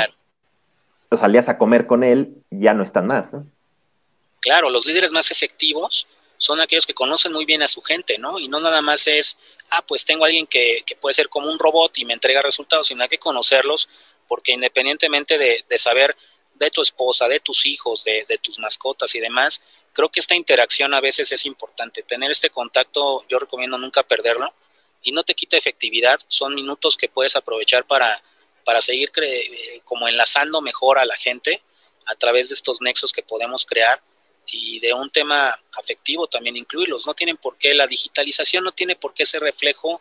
o 1.08 1.16
salías 1.16 1.48
a 1.48 1.56
comer 1.56 1.86
con 1.86 2.04
él, 2.04 2.34
ya 2.50 2.74
no 2.74 2.82
están 2.82 3.06
más, 3.06 3.32
¿no? 3.32 3.46
Claro, 4.40 4.68
los 4.68 4.84
líderes 4.84 5.10
más 5.12 5.30
efectivos 5.30 6.06
son 6.36 6.60
aquellos 6.60 6.84
que 6.84 6.92
conocen 6.92 7.32
muy 7.32 7.46
bien 7.46 7.62
a 7.62 7.68
su 7.68 7.80
gente, 7.80 8.18
¿no? 8.18 8.38
Y 8.38 8.48
no 8.48 8.60
nada 8.60 8.82
más 8.82 9.06
es, 9.06 9.38
ah, 9.70 9.82
pues 9.86 10.04
tengo 10.04 10.24
a 10.24 10.26
alguien 10.26 10.46
que, 10.46 10.82
que 10.84 10.96
puede 10.96 11.14
ser 11.14 11.30
como 11.30 11.50
un 11.50 11.58
robot 11.58 11.96
y 11.96 12.04
me 12.04 12.12
entrega 12.12 12.42
resultados, 12.42 12.88
sino 12.88 13.02
hay 13.02 13.08
que 13.08 13.16
conocerlos, 13.16 13.88
porque 14.28 14.52
independientemente 14.52 15.38
de, 15.38 15.78
saber 15.78 16.16
de 16.54 16.70
tu 16.70 16.82
esposa, 16.82 17.28
de 17.28 17.40
tus 17.40 17.66
hijos, 17.66 18.04
de, 18.04 18.38
tus 18.42 18.58
mascotas 18.58 19.14
y 19.14 19.20
demás, 19.20 19.62
creo 19.92 20.08
que 20.08 20.20
esta 20.20 20.34
interacción 20.34 20.94
a 20.94 21.00
veces 21.00 21.30
es 21.32 21.46
importante. 21.46 22.02
Tener 22.02 22.30
este 22.30 22.50
contacto, 22.50 23.24
yo 23.28 23.38
recomiendo 23.38 23.78
nunca 23.78 24.02
perderlo 24.02 24.52
y 25.02 25.12
no 25.12 25.22
te 25.22 25.34
quita 25.34 25.56
efectividad, 25.56 26.18
son 26.26 26.54
minutos 26.54 26.96
que 26.96 27.08
puedes 27.08 27.36
aprovechar 27.36 27.84
para, 27.84 28.22
para 28.64 28.80
seguir 28.80 29.12
como 29.84 30.08
enlazando 30.08 30.60
mejor 30.60 30.98
a 30.98 31.04
la 31.04 31.16
gente 31.16 31.62
a 32.06 32.14
través 32.16 32.48
de 32.48 32.54
estos 32.54 32.80
nexos 32.80 33.12
que 33.12 33.22
podemos 33.22 33.66
crear 33.66 34.00
y 34.46 34.78
de 34.80 34.92
un 34.92 35.10
tema 35.10 35.58
afectivo 35.76 36.26
también 36.26 36.56
incluirlos. 36.56 37.06
No 37.06 37.14
tienen 37.14 37.36
por 37.36 37.56
qué, 37.56 37.74
la 37.74 37.86
digitalización 37.86 38.64
no 38.64 38.72
tiene 38.72 38.96
por 38.96 39.14
qué 39.14 39.24
ser 39.24 39.42
reflejo 39.42 40.00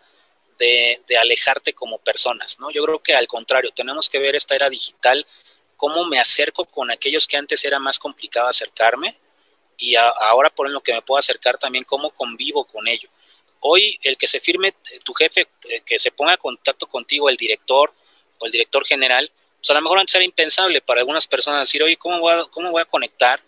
de, 0.57 1.01
alejarte 1.19 1.73
como 1.73 1.97
personas, 1.99 2.59
¿no? 2.59 2.71
Yo 2.71 2.83
creo 2.83 2.99
que 2.99 3.15
al 3.15 3.27
contrario, 3.27 3.71
tenemos 3.75 4.09
que 4.09 4.19
ver 4.19 4.35
esta 4.35 4.55
era 4.55 4.69
digital, 4.69 5.25
cómo 5.75 6.05
me 6.05 6.19
acerco 6.19 6.65
con 6.65 6.91
aquellos 6.91 7.27
que 7.27 7.37
antes 7.37 7.63
era 7.65 7.79
más 7.79 7.99
complicado 7.99 8.47
acercarme 8.47 9.17
y 9.77 9.95
ahora 9.95 10.49
por 10.49 10.69
lo 10.69 10.81
que 10.81 10.93
me 10.93 11.01
puedo 11.01 11.19
acercar 11.19 11.57
también, 11.57 11.83
cómo 11.83 12.11
convivo 12.11 12.65
con 12.65 12.87
ello. 12.87 13.09
Hoy 13.59 13.99
el 14.03 14.17
que 14.17 14.27
se 14.27 14.39
firme 14.39 14.73
tu 15.03 15.13
jefe, 15.13 15.47
eh, 15.69 15.81
que 15.85 15.97
se 15.97 16.11
ponga 16.11 16.33
en 16.33 16.37
contacto 16.37 16.87
contigo 16.87 17.29
el 17.29 17.37
director 17.37 17.93
o 18.39 18.45
el 18.45 18.51
director 18.51 18.85
general, 18.85 19.31
pues 19.57 19.69
a 19.69 19.73
lo 19.73 19.81
mejor 19.81 19.99
antes 19.99 20.15
era 20.15 20.25
impensable 20.25 20.81
para 20.81 21.01
algunas 21.01 21.27
personas 21.27 21.61
decir, 21.61 21.81
oye, 21.81 21.97
¿cómo 21.97 22.19
voy 22.19 22.45
cómo 22.51 22.71
voy 22.71 22.81
a 22.81 22.85
conectar? 22.85 23.39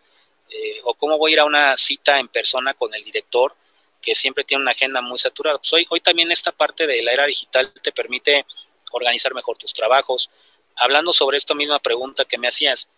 Eh, 0.49 0.79
o 0.83 0.93
cómo 0.93 1.17
voy 1.17 1.31
a 1.31 1.33
ir 1.33 1.39
a 1.39 1.45
una 1.45 1.75
cita 1.75 2.19
en 2.19 2.27
persona 2.27 2.73
con 2.73 2.93
el 2.93 3.03
director, 3.03 3.55
que 4.05 4.13
siempre 4.13 4.43
tiene 4.43 4.61
una 4.61 4.71
agenda 4.71 5.01
muy 5.01 5.17
saturada. 5.17 5.57
Pues 5.57 5.73
hoy, 5.73 5.87
hoy 5.89 5.99
también 5.99 6.31
esta 6.31 6.51
parte 6.51 6.85
de 6.85 7.01
la 7.01 7.11
era 7.11 7.25
digital 7.25 7.73
te 7.81 7.91
permite 7.91 8.45
organizar 8.91 9.33
mejor 9.33 9.57
tus 9.57 9.73
trabajos. 9.73 10.29
Hablando 10.75 11.11
sobre 11.11 11.37
esta 11.37 11.55
misma 11.55 11.79
pregunta 11.79 12.23
que 12.23 12.37
me 12.37 12.47
hacías, 12.47 12.89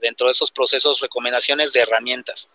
dentro 0.00 0.26
de 0.26 0.32
esos 0.32 0.50
procesos, 0.50 1.00
recomendaciones 1.00 1.72
de 1.72 1.80
herramientas. 1.80 2.50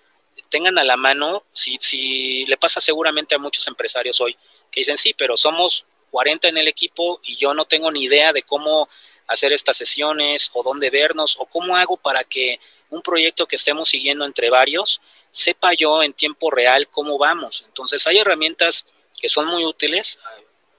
Tengan 0.49 0.77
a 0.77 0.83
la 0.83 0.97
mano, 0.97 1.43
si, 1.53 1.77
si 1.79 2.45
le 2.45 2.57
pasa 2.57 2.81
seguramente 2.81 3.33
a 3.33 3.39
muchos 3.39 3.65
empresarios 3.67 4.19
hoy, 4.19 4.35
que 4.69 4.81
dicen, 4.81 4.97
sí, 4.97 5.13
pero 5.17 5.37
somos 5.37 5.85
40 6.11 6.49
en 6.49 6.57
el 6.57 6.67
equipo 6.67 7.21
y 7.23 7.37
yo 7.37 7.53
no 7.53 7.65
tengo 7.65 7.89
ni 7.89 8.03
idea 8.03 8.33
de 8.33 8.43
cómo 8.43 8.89
hacer 9.27 9.53
estas 9.53 9.77
sesiones 9.77 10.51
o 10.53 10.61
dónde 10.61 10.89
vernos 10.89 11.37
o 11.39 11.45
cómo 11.45 11.77
hago 11.77 11.95
para 11.95 12.25
que 12.25 12.59
un 12.89 13.01
proyecto 13.01 13.47
que 13.47 13.55
estemos 13.55 13.87
siguiendo 13.87 14.25
entre 14.25 14.49
varios, 14.49 14.99
sepa 15.31 15.73
yo 15.73 16.03
en 16.03 16.13
tiempo 16.13 16.51
real 16.51 16.89
cómo 16.89 17.17
vamos. 17.17 17.63
Entonces 17.65 18.05
hay 18.05 18.19
herramientas 18.19 18.85
que 19.19 19.29
son 19.29 19.47
muy 19.47 19.65
útiles, 19.65 20.19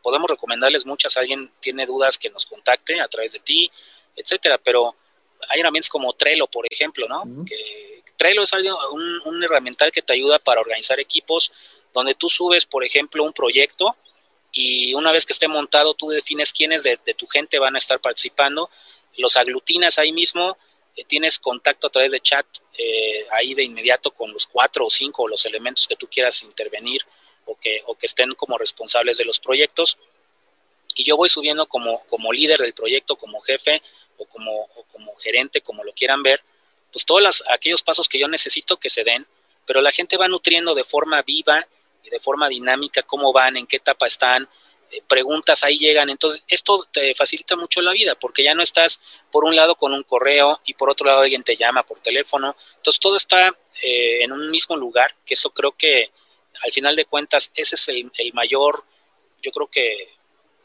podemos 0.03 0.31
recomendarles 0.31 0.85
muchas, 0.85 1.17
alguien 1.17 1.51
tiene 1.61 1.87
dudas 1.87 2.19
que 2.19 2.31
nos 2.31 2.45
contacte 2.45 3.01
a 3.01 3.09
través 3.09 3.33
de 3.33 3.39
ti, 3.41 3.71
etcétera, 4.15 4.59
pero 4.59 4.95
hay 5.49 5.61
herramientas 5.61 5.89
como 5.89 6.13
Trello, 6.13 6.47
por 6.47 6.67
ejemplo, 6.71 7.09
¿no? 7.09 7.45
que 7.47 8.03
Trello 8.17 8.43
es 8.43 8.53
algo, 8.53 8.79
un, 8.93 9.21
un 9.25 9.43
herramienta 9.43 9.91
que 9.91 10.03
te 10.03 10.13
ayuda 10.13 10.39
para 10.39 10.61
organizar 10.61 11.01
equipos, 11.01 11.53
donde 11.95 12.15
tú 12.15 12.29
subes, 12.29 12.67
por 12.67 12.85
ejemplo, 12.85 13.25
un 13.25 13.33
proyecto 13.33 13.97
y 14.51 14.93
una 14.95 15.13
vez 15.13 15.25
que 15.25 15.33
esté 15.33 15.49
montado, 15.49 15.95
tú 15.95 16.11
defines 16.11 16.53
quiénes 16.53 16.83
de, 16.83 16.99
de 17.05 17.15
tu 17.15 17.27
gente 17.27 17.59
van 17.59 17.75
a 17.75 17.79
estar 17.79 18.01
participando, 18.01 18.71
los 19.17 19.37
aglutinas 19.37 19.99
ahí 19.99 20.13
mismo, 20.13 20.57
eh, 20.97 21.05
tienes 21.05 21.39
contacto 21.39 21.87
a 21.87 21.91
través 21.91 22.13
de 22.13 22.21
chat 22.21 22.47
eh, 22.77 23.27
ahí 23.33 23.55
de 23.55 23.65
inmediato 23.65 24.11
con 24.11 24.33
los 24.33 24.47
cuatro 24.47 24.87
o 24.87 24.91
cinco 24.91 25.23
o 25.23 25.29
los 25.29 25.45
elementos 25.47 25.87
que 25.89 25.97
tú 25.97 26.07
quieras 26.07 26.43
intervenir 26.43 27.03
o 27.47 27.59
que, 27.59 27.83
o 27.87 27.97
que 27.97 28.07
estén 28.07 28.35
como 28.35 28.59
responsables 28.59 29.19
de 29.19 29.25
los 29.25 29.41
proyectos. 29.41 29.99
Y 30.95 31.05
yo 31.05 31.17
voy 31.17 31.29
subiendo 31.29 31.67
como, 31.67 32.05
como 32.07 32.33
líder 32.33 32.61
del 32.61 32.75
proyecto, 32.75 33.17
como 33.17 33.41
jefe 33.41 33.83
o 34.19 34.27
como, 34.27 34.69
como 34.93 35.15
gerente, 35.17 35.63
como 35.63 35.83
lo 35.83 35.93
quieran 35.93 36.23
ver, 36.23 36.43
pues 36.93 37.07
todos 37.07 37.43
aquellos 37.49 37.83
pasos 37.83 38.09
que 38.09 38.19
yo 38.19 38.29
necesito 38.29 38.77
que 38.77 38.91
se 38.91 39.03
den, 39.03 39.27
pero 39.67 39.81
la 39.81 39.91
gente 39.91 40.19
va 40.19 40.29
nutriendo 40.29 40.75
de 40.75 40.85
forma 40.85 41.23
viva 41.23 41.67
y 42.05 42.11
de 42.11 42.21
forma 42.21 42.49
dinámica 42.49 43.03
cómo 43.03 43.33
van, 43.33 43.57
en 43.57 43.67
qué 43.67 43.77
etapa 43.77 44.07
están, 44.07 44.47
preguntas 45.07 45.65
ahí 45.65 45.79
llegan. 45.79 46.11
Entonces, 46.11 46.45
esto 46.49 46.87
te 46.91 47.15
facilita 47.15 47.57
mucho 47.57 47.81
la 47.81 47.93
vida 47.93 48.15
porque 48.15 48.43
ya 48.43 48.55
no 48.55 48.63
estás 48.63 49.01
por 49.31 49.45
un 49.45 49.57
lado 49.57 49.75
con 49.77 49.93
un 49.93 50.03
correo 50.03 50.61
y 50.65 50.75
por 50.75 50.91
otro 50.91 51.07
lado 51.07 51.21
alguien 51.21 51.43
te 51.43 51.57
llama 51.57 51.83
por 51.83 52.01
teléfono. 52.01 52.57
Entonces, 52.77 53.01
todo 53.01 53.17
está 53.17 53.57
eh, 53.83 54.23
en 54.23 54.33
un 54.33 54.51
mismo 54.51 54.77
lugar, 54.77 55.15
que 55.25 55.35
eso 55.35 55.51
creo 55.51 55.73
que 55.73 56.11
al 56.63 56.73
final 56.73 56.95
de 56.95 57.07
cuentas 57.07 57.51
ese 57.55 57.75
es 57.77 57.89
el, 57.89 58.11
mayor, 58.35 58.85
yo 59.43 59.51
creo 59.51 59.67
que 59.69 60.15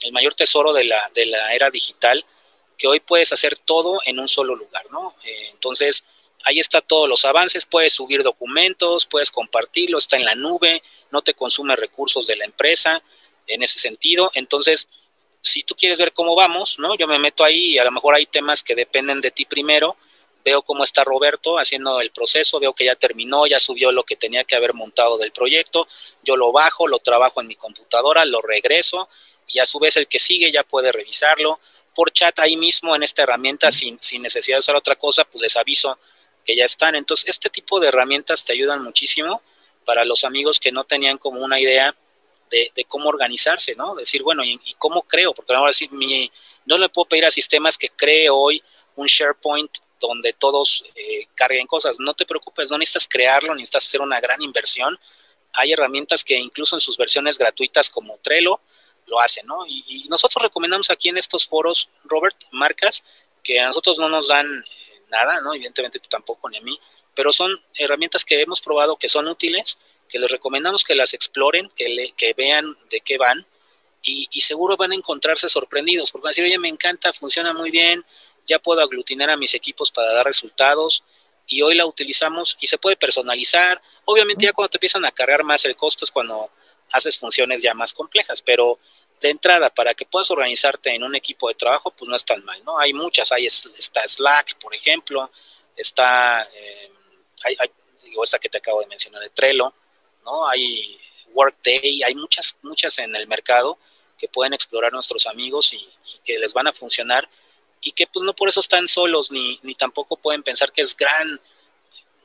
el 0.02 0.12
mayor 0.12 0.34
tesoro 0.34 0.74
de 0.74 0.84
la, 0.84 1.10
de 1.14 1.26
la 1.26 1.54
era 1.54 1.70
digital, 1.70 2.26
que 2.78 2.88
hoy 2.88 3.00
puedes 3.00 3.34
hacer 3.34 3.58
todo 3.58 4.00
en 4.06 4.20
un 4.20 4.28
solo 4.28 4.56
lugar, 4.56 4.86
¿no? 4.92 5.16
Eh, 5.24 5.50
entonces, 5.52 6.06
ahí 6.44 6.60
está 6.60 6.82
todos 6.82 7.10
los 7.10 7.26
avances, 7.26 7.66
puedes 7.66 7.94
subir 7.94 8.24
documentos, 8.24 9.06
puedes 9.06 9.32
compartirlo, 9.32 9.98
está 9.98 10.18
en 10.18 10.26
la 10.26 10.36
nube, 10.36 10.84
no 11.12 11.22
te 11.22 11.34
consume 11.34 11.76
recursos 11.76 12.28
de 12.28 12.36
la 12.36 12.46
empresa, 12.46 13.02
en 13.48 13.64
ese 13.64 13.80
sentido. 13.80 14.32
Entonces, 14.34 14.88
si 15.42 15.64
tú 15.64 15.76
quieres 15.76 15.98
ver 15.98 16.14
cómo 16.14 16.36
vamos, 16.36 16.80
¿no? 16.80 16.96
Yo 16.96 17.08
me 17.08 17.20
meto 17.20 17.44
ahí 17.44 17.74
y 17.74 17.78
a 17.78 17.84
lo 17.84 17.92
mejor 17.92 18.16
hay 18.16 18.26
temas 18.26 18.64
que 18.64 18.76
dependen 18.76 19.22
de 19.22 19.32
ti 19.32 19.46
primero. 19.46 19.96
Veo 20.44 20.62
cómo 20.62 20.84
está 20.84 21.04
Roberto 21.04 21.58
haciendo 21.58 22.00
el 22.00 22.12
proceso, 22.12 22.60
veo 22.60 22.74
que 22.74 22.86
ya 22.86 22.96
terminó, 22.96 23.48
ya 23.48 23.60
subió 23.60 23.92
lo 23.92 24.04
que 24.04 24.16
tenía 24.16 24.44
que 24.44 24.56
haber 24.56 24.74
montado 24.74 25.18
del 25.18 25.32
proyecto. 25.32 25.88
Yo 26.24 26.38
lo 26.38 26.52
bajo, 26.52 26.88
lo 26.88 27.00
trabajo 27.00 27.42
en 27.42 27.48
mi 27.48 27.56
computadora, 27.56 28.24
lo 28.26 28.42
regreso 28.42 29.10
y 29.48 29.60
a 29.60 29.66
su 29.66 29.80
vez 29.80 29.98
el 29.98 30.08
que 30.08 30.20
sigue 30.20 30.52
ya 30.52 30.64
puede 30.64 30.92
revisarlo. 30.92 31.60
Por 31.96 32.12
chat 32.12 32.38
ahí 32.40 32.56
mismo 32.56 32.96
en 32.96 33.04
esta 33.04 33.24
herramienta, 33.24 33.72
sin, 33.72 34.00
sin 34.02 34.22
necesidad 34.22 34.58
de 34.58 34.60
hacer 34.60 34.76
otra 34.76 34.96
cosa, 34.96 35.24
pues 35.26 35.42
les 35.42 35.58
aviso 35.58 35.98
que 36.46 36.56
ya 36.56 36.66
están. 36.66 36.96
Entonces, 36.96 37.28
este 37.28 37.50
tipo 37.50 37.80
de 37.80 37.88
herramientas 37.88 38.46
te 38.46 38.54
ayudan 38.54 38.84
muchísimo 38.84 39.42
para 39.86 40.06
los 40.06 40.24
amigos 40.24 40.60
que 40.60 40.72
no 40.72 40.84
tenían 40.84 41.18
como 41.18 41.42
una 41.42 41.60
idea 41.60 41.96
de, 42.50 42.86
cómo 42.88 43.10
organizarse, 43.10 43.76
¿no? 43.76 43.96
Decir, 43.96 44.24
bueno, 44.24 44.44
¿y, 44.44 44.60
cómo 44.78 45.04
creo? 45.04 45.34
Porque 45.34 45.54
ahora 45.54 45.74
sí, 45.74 45.88
mi, 45.92 46.32
no 46.66 46.78
le 46.78 46.90
puedo 46.90 47.08
pedir 47.08 47.26
a 47.26 47.32
sistemas 47.32 47.78
que 47.78 47.90
cree 47.90 48.30
hoy 48.30 48.64
un 48.96 49.08
SharePoint 49.08 49.72
donde 50.00 50.34
todos 50.34 50.84
eh, 50.96 51.28
carguen 51.36 51.68
cosas. 51.68 52.00
No 52.00 52.14
te 52.14 52.26
preocupes, 52.26 52.72
no 52.72 52.78
necesitas 52.78 53.08
crearlo, 53.08 53.54
necesitas 53.54 53.88
hacer 53.88 54.02
una 54.02 54.20
gran 54.20 54.42
inversión. 54.42 54.98
Hay 55.54 55.72
herramientas 55.72 56.24
que 56.24 56.36
incluso 56.36 56.76
en 56.76 56.82
sus 56.82 56.98
versiones 56.98 57.38
gratuitas 57.38 57.90
como 57.90 58.18
Trello 58.20 58.60
lo 59.08 59.20
hacen, 59.20 59.46
¿no? 59.48 59.66
Y, 59.66 60.06
nosotros 60.10 60.44
recomendamos 60.44 60.90
aquí 60.90 61.10
en 61.10 61.18
estos 61.18 61.46
foros, 61.46 61.90
Robert, 62.04 62.36
marcas 62.52 63.04
que 63.44 63.60
a 63.60 63.68
nosotros 63.68 63.98
no 64.00 64.10
nos 64.10 64.28
dan 64.28 64.46
eh, 64.46 65.02
nada, 65.10 65.42
¿no? 65.42 65.54
Evidentemente 65.54 66.00
tampoco 66.10 66.50
ni 66.50 66.58
a 66.58 66.62
mí, 66.62 66.80
pero 67.16 67.32
son 67.32 67.60
herramientas 67.76 68.24
que 68.26 68.42
hemos 68.42 68.62
probado 68.62 68.98
que 68.98 69.08
son 69.08 69.28
útiles, 69.28 69.80
que 70.08 70.20
les 70.20 70.32
recomendamos 70.32 70.84
que 70.84 70.96
las 70.96 71.14
exploren, 71.14 71.70
que, 71.76 72.34
vean 72.36 72.78
de 72.90 73.02
qué 73.02 73.18
van 73.18 73.46
y, 74.02 74.28
seguro 74.42 74.78
van 74.78 74.92
a 74.92 74.96
encontrarse 74.96 75.50
sorprendidos, 75.50 76.12
porque 76.12 76.24
van 76.24 76.30
a 76.30 76.32
decir, 76.32 76.46
oye, 76.46 76.58
me 76.58 76.70
encanta, 76.70 77.12
funciona 77.14 77.54
muy 77.54 77.72
bien, 77.72 78.06
ya 78.48 78.60
puedo 78.60 78.82
aglutinar 78.82 79.30
a 79.30 79.38
mis 79.38 79.54
equipos 79.54 79.92
para 79.92 80.14
dar 80.14 80.26
resultados 80.26 81.04
y 81.48 81.62
hoy 81.62 81.76
la 81.76 81.86
utilizamos 81.86 82.58
y 82.62 82.68
se 82.68 82.78
puede 82.78 82.96
personalizar. 82.96 83.82
Obviamente 84.06 84.46
ya 84.46 84.54
cuando 84.54 84.70
te 84.70 84.78
empiezan 84.78 85.06
a 85.06 85.12
cargar 85.12 85.44
más 85.44 85.66
el 85.66 85.76
costo 85.76 86.06
es 86.06 86.12
cuando 86.12 86.50
haces 86.92 87.18
funciones 87.18 87.62
ya 87.62 87.74
más 87.74 87.94
complejas, 87.94 88.42
pero 88.42 88.80
de 89.20 89.30
entrada 89.30 89.70
para 89.70 89.94
que 89.94 90.06
puedas 90.06 90.30
organizarte 90.32 90.94
en 90.94 91.04
un 91.04 91.16
equipo 91.16 91.48
de 91.48 91.56
trabajo, 91.56 91.92
pues 91.92 92.08
no 92.08 92.16
es 92.16 92.24
tan 92.24 92.44
mal, 92.46 92.64
¿no? 92.64 92.78
Hay 92.78 92.94
muchas, 92.94 93.32
hay 93.32 93.46
está 93.46 94.08
Slack, 94.08 94.58
por 94.60 94.76
ejemplo, 94.76 95.32
está, 95.76 96.48
eh, 96.54 96.92
digo, 98.04 98.24
esta 98.24 98.40
que 98.40 98.50
te 98.50 98.60
acabo 98.60 98.82
de 98.82 98.88
mencionar 98.88 99.22
de 99.22 99.30
Trello, 99.30 99.74
¿no? 100.28 100.48
Hay 100.48 101.00
Workday, 101.34 102.04
hay 102.04 102.14
muchas, 102.14 102.58
muchas 102.62 103.00
en 103.00 103.16
el 103.16 103.28
mercado 103.28 103.78
que 104.18 104.28
pueden 104.28 104.54
explorar 104.54 104.92
nuestros 104.92 105.26
amigos 105.26 105.74
y 105.74 105.88
que 106.24 106.38
les 106.38 106.54
van 106.54 106.68
a 106.68 106.74
funcionar 106.74 107.28
y 107.82 107.92
que 107.92 108.08
pues 108.08 108.24
no 108.24 108.36
por 108.36 108.50
eso 108.50 108.60
están 108.60 108.88
solos 108.88 109.32
ni, 109.32 109.60
ni 109.64 109.76
tampoco 109.76 110.18
pueden 110.18 110.44
pensar 110.44 110.72
que 110.72 110.82
es 110.82 110.96
gran 110.96 111.40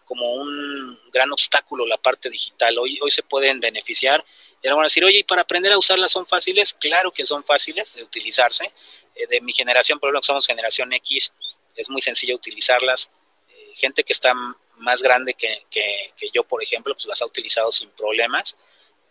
como 0.04 0.34
un 0.34 0.98
gran 1.10 1.30
obstáculo 1.32 1.86
la 1.86 1.96
parte 1.96 2.28
digital. 2.28 2.76
Hoy, 2.78 2.98
hoy 3.00 3.10
se 3.10 3.22
pueden 3.22 3.60
beneficiar 3.60 4.24
y 4.62 4.66
ahora 4.66 4.76
van 4.76 4.84
a 4.84 4.86
decir, 4.86 5.04
oye, 5.04 5.18
¿y 5.18 5.24
para 5.24 5.42
aprender 5.42 5.72
a 5.72 5.78
usarlas 5.78 6.10
son 6.12 6.26
fáciles? 6.26 6.74
Claro 6.74 7.10
que 7.10 7.24
son 7.24 7.42
fáciles 7.44 7.94
de 7.94 8.02
utilizarse. 8.02 8.72
Eh, 9.14 9.26
de 9.26 9.40
mi 9.40 9.52
generación, 9.52 9.98
por 9.98 10.08
ejemplo, 10.08 10.20
que 10.20 10.26
somos 10.26 10.46
generación 10.46 10.92
X, 10.92 11.32
es 11.76 11.90
muy 11.90 12.00
sencillo 12.00 12.34
utilizarlas. 12.34 13.10
Eh, 13.48 13.70
gente 13.74 14.04
que 14.04 14.12
está 14.12 14.34
más 14.82 15.02
grande 15.02 15.34
que, 15.34 15.64
que, 15.70 16.12
que, 16.16 16.30
yo, 16.32 16.44
por 16.44 16.62
ejemplo, 16.62 16.94
pues 16.94 17.06
las 17.06 17.22
ha 17.22 17.26
utilizado 17.26 17.70
sin 17.70 17.88
problemas. 17.90 18.56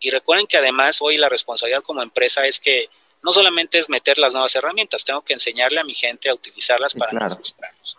Y 0.00 0.10
recuerden 0.10 0.46
que 0.46 0.58
además 0.58 0.98
hoy 1.00 1.16
la 1.16 1.28
responsabilidad 1.28 1.82
como 1.82 2.02
empresa 2.02 2.46
es 2.46 2.60
que 2.60 2.88
no 3.22 3.32
solamente 3.32 3.78
es 3.78 3.88
meter 3.88 4.18
las 4.18 4.34
nuevas 4.34 4.54
herramientas, 4.54 5.04
tengo 5.04 5.22
que 5.22 5.32
enseñarle 5.32 5.80
a 5.80 5.84
mi 5.84 5.94
gente 5.94 6.28
a 6.28 6.34
utilizarlas 6.34 6.94
para 6.94 7.10
claro. 7.10 7.26
nuestros 7.26 7.52
planos. 7.52 7.96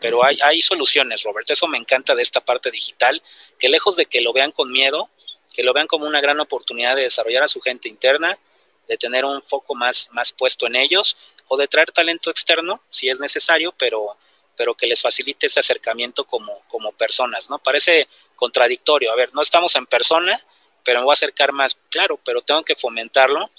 Pero 0.00 0.24
hay, 0.24 0.38
hay 0.42 0.60
soluciones, 0.60 1.22
Robert. 1.22 1.50
Eso 1.50 1.66
me 1.66 1.78
encanta 1.78 2.14
de 2.14 2.22
esta 2.22 2.40
parte 2.40 2.70
digital, 2.70 3.22
que 3.58 3.68
lejos 3.68 3.96
de 3.96 4.06
que 4.06 4.20
lo 4.20 4.32
vean 4.32 4.52
con 4.52 4.70
miedo, 4.70 5.08
que 5.52 5.62
lo 5.62 5.72
vean 5.72 5.86
como 5.86 6.06
una 6.06 6.20
gran 6.20 6.38
oportunidad 6.38 6.94
de 6.94 7.02
desarrollar 7.02 7.42
a 7.42 7.48
su 7.48 7.60
gente 7.60 7.88
interna, 7.88 8.38
de 8.86 8.96
tener 8.96 9.24
un 9.24 9.42
foco 9.42 9.74
más, 9.74 10.08
más 10.12 10.32
puesto 10.32 10.66
en 10.66 10.76
ellos 10.76 11.16
o 11.48 11.56
de 11.56 11.68
traer 11.68 11.90
talento 11.92 12.30
externo, 12.30 12.80
si 12.90 13.08
es 13.08 13.20
necesario, 13.20 13.72
pero, 13.78 14.16
pero 14.58 14.74
que 14.74 14.88
les 14.88 15.00
facilite 15.00 15.46
ese 15.46 15.60
acercamiento 15.60 16.24
como, 16.24 16.62
como 16.66 16.90
personas, 16.90 17.48
¿no? 17.48 17.60
Parece 17.60 18.08
contradictorio. 18.34 19.12
A 19.12 19.16
ver, 19.16 19.32
no 19.32 19.40
estamos 19.40 19.76
en 19.76 19.86
persona, 19.86 20.38
pero 20.82 20.98
me 20.98 21.04
voy 21.04 21.12
a 21.12 21.14
acercar 21.14 21.52
más, 21.52 21.78
claro, 21.88 22.18
pero 22.24 22.42
tengo 22.42 22.64
que 22.64 22.74
fomentarlo 22.74 23.50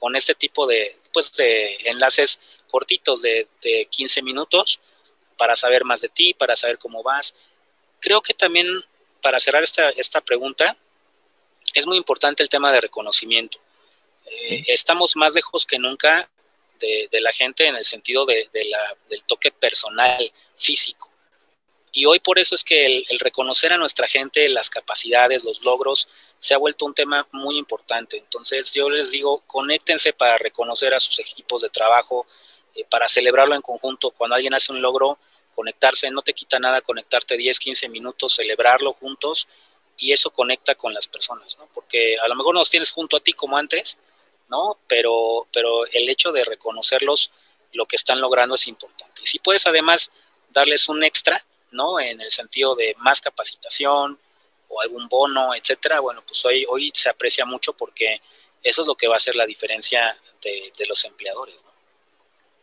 con 0.00 0.16
este 0.16 0.34
tipo 0.34 0.66
de, 0.66 0.98
pues, 1.12 1.32
de 1.34 1.78
enlaces 1.84 2.40
cortitos 2.68 3.22
de, 3.22 3.46
de 3.62 3.86
15 3.88 4.20
minutos 4.22 4.80
para 5.36 5.54
saber 5.54 5.84
más 5.84 6.00
de 6.00 6.08
ti, 6.08 6.34
para 6.34 6.56
saber 6.56 6.76
cómo 6.76 7.04
vas. 7.04 7.36
Creo 8.00 8.20
que 8.20 8.34
también, 8.34 8.66
para 9.22 9.38
cerrar 9.38 9.62
esta, 9.62 9.90
esta 9.90 10.20
pregunta, 10.20 10.76
es 11.72 11.86
muy 11.86 11.96
importante 11.96 12.42
el 12.42 12.48
tema 12.48 12.72
de 12.72 12.80
reconocimiento. 12.80 13.58
Eh, 14.26 14.64
estamos 14.66 15.14
más 15.14 15.34
lejos 15.34 15.64
que 15.64 15.78
nunca 15.78 16.28
de, 16.78 17.20
la 17.20 17.32
gente 17.32 17.66
en 17.66 17.76
el 17.76 17.84
sentido 17.84 18.24
de, 18.24 18.48
del 18.52 19.24
toque 19.24 19.50
personal, 19.50 20.32
físico. 20.56 21.08
Y 21.92 22.04
hoy 22.06 22.20
por 22.20 22.38
eso 22.38 22.54
es 22.54 22.64
que 22.64 23.04
el, 23.08 23.18
reconocer 23.18 23.72
a 23.72 23.78
nuestra 23.78 24.06
gente, 24.06 24.48
las 24.48 24.70
capacidades, 24.70 25.44
los 25.44 25.62
logros, 25.62 26.08
se 26.38 26.54
ha 26.54 26.58
vuelto 26.58 26.86
un 26.86 26.94
tema 26.94 27.26
muy 27.32 27.58
importante. 27.58 28.16
Entonces 28.18 28.72
yo 28.72 28.88
les 28.88 29.10
digo, 29.10 29.42
conéctense 29.46 30.12
para 30.12 30.38
reconocer 30.38 30.94
a 30.94 31.00
sus 31.00 31.18
equipos 31.18 31.62
de 31.62 31.70
trabajo, 31.70 32.26
eh, 32.74 32.84
para 32.88 33.08
celebrarlo 33.08 33.54
en 33.54 33.62
conjunto. 33.62 34.10
Cuando 34.10 34.36
alguien 34.36 34.54
hace 34.54 34.72
un 34.72 34.80
logro, 34.80 35.18
conectarse, 35.54 36.10
no 36.10 36.22
te 36.22 36.34
quita 36.34 36.58
nada 36.58 36.82
conectarte 36.82 37.36
10, 37.36 37.58
15 37.58 37.88
minutos, 37.88 38.34
celebrarlo 38.34 38.92
juntos 38.92 39.48
y 39.96 40.12
eso 40.12 40.30
conecta 40.30 40.76
con 40.76 40.94
las 40.94 41.08
personas, 41.08 41.58
¿no? 41.58 41.68
Porque 41.74 42.16
a 42.18 42.28
lo 42.28 42.36
mejor 42.36 42.54
no 42.54 42.60
los 42.60 42.70
tienes 42.70 42.92
junto 42.92 43.16
a 43.16 43.20
ti 43.20 43.32
como 43.32 43.56
antes, 43.56 43.98
¿no? 44.48 44.78
Pero, 44.86 45.46
pero 45.52 45.86
el 45.86 46.08
hecho 46.08 46.32
de 46.32 46.44
reconocerlos, 46.44 47.32
lo 47.72 47.86
que 47.86 47.96
están 47.96 48.20
logrando 48.20 48.54
es 48.54 48.66
importante. 48.66 49.20
Y 49.22 49.26
si 49.26 49.38
puedes 49.38 49.66
además 49.66 50.12
darles 50.50 50.88
un 50.88 51.02
extra, 51.04 51.44
¿no? 51.70 52.00
En 52.00 52.20
el 52.20 52.30
sentido 52.30 52.74
de 52.74 52.94
más 52.98 53.20
capacitación, 53.20 54.18
o 54.68 54.80
algún 54.80 55.08
bono, 55.08 55.54
etcétera, 55.54 56.00
bueno, 56.00 56.22
pues 56.26 56.44
hoy, 56.44 56.64
hoy 56.68 56.90
se 56.94 57.08
aprecia 57.08 57.44
mucho 57.44 57.72
porque 57.72 58.20
eso 58.62 58.82
es 58.82 58.88
lo 58.88 58.94
que 58.94 59.08
va 59.08 59.14
a 59.14 59.16
hacer 59.16 59.34
la 59.34 59.46
diferencia 59.46 60.16
de, 60.42 60.72
de 60.76 60.86
los 60.86 61.04
empleadores. 61.04 61.64
¿no? 61.64 61.70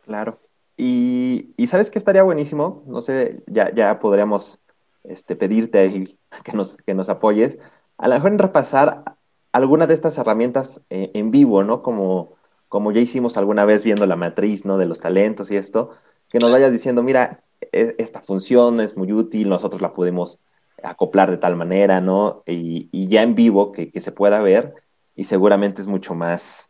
Claro. 0.05 0.39
Y, 0.77 1.53
y, 1.57 1.67
sabes 1.67 1.89
que 1.89 1.97
estaría 1.97 2.23
buenísimo, 2.23 2.83
no 2.85 3.01
sé, 3.01 3.41
ya, 3.47 3.73
ya 3.73 3.99
podríamos 3.99 4.59
este, 5.03 5.35
pedirte 5.35 6.17
que 6.43 6.51
nos, 6.51 6.77
que 6.77 6.93
nos 6.93 7.09
apoyes, 7.09 7.57
a 7.97 8.07
lo 8.07 8.15
mejor 8.15 8.31
en 8.31 8.39
repasar 8.39 9.14
alguna 9.55 9.87
de 9.87 9.93
estas 9.93 10.17
herramientas 10.17 10.81
eh, 10.89 11.11
en 11.13 11.31
vivo, 11.31 11.63
¿no? 11.63 11.81
Como, 11.81 12.33
como 12.67 12.91
ya 12.91 12.99
hicimos 12.99 13.37
alguna 13.37 13.63
vez 13.63 13.85
viendo 13.85 14.05
la 14.05 14.17
matriz, 14.17 14.65
¿no? 14.65 14.77
De 14.77 14.85
los 14.85 14.99
talentos 14.99 15.49
y 15.49 15.55
esto, 15.55 15.91
que 16.27 16.39
nos 16.39 16.51
vayas 16.51 16.73
diciendo, 16.73 17.03
mira, 17.03 17.39
e, 17.71 17.95
esta 17.97 18.21
función 18.21 18.81
es 18.81 18.97
muy 18.97 19.13
útil, 19.13 19.47
nosotros 19.47 19.81
la 19.81 19.93
podemos 19.93 20.41
acoplar 20.83 21.31
de 21.31 21.37
tal 21.37 21.55
manera, 21.55 22.01
¿no? 22.01 22.43
Y, 22.45 23.07
ya 23.07 23.23
en 23.23 23.33
vivo 23.33 23.71
que, 23.71 23.91
que, 23.93 24.01
se 24.01 24.11
pueda 24.11 24.41
ver 24.41 24.73
y 25.15 25.23
seguramente 25.23 25.81
es 25.81 25.87
mucho 25.87 26.15
más, 26.15 26.69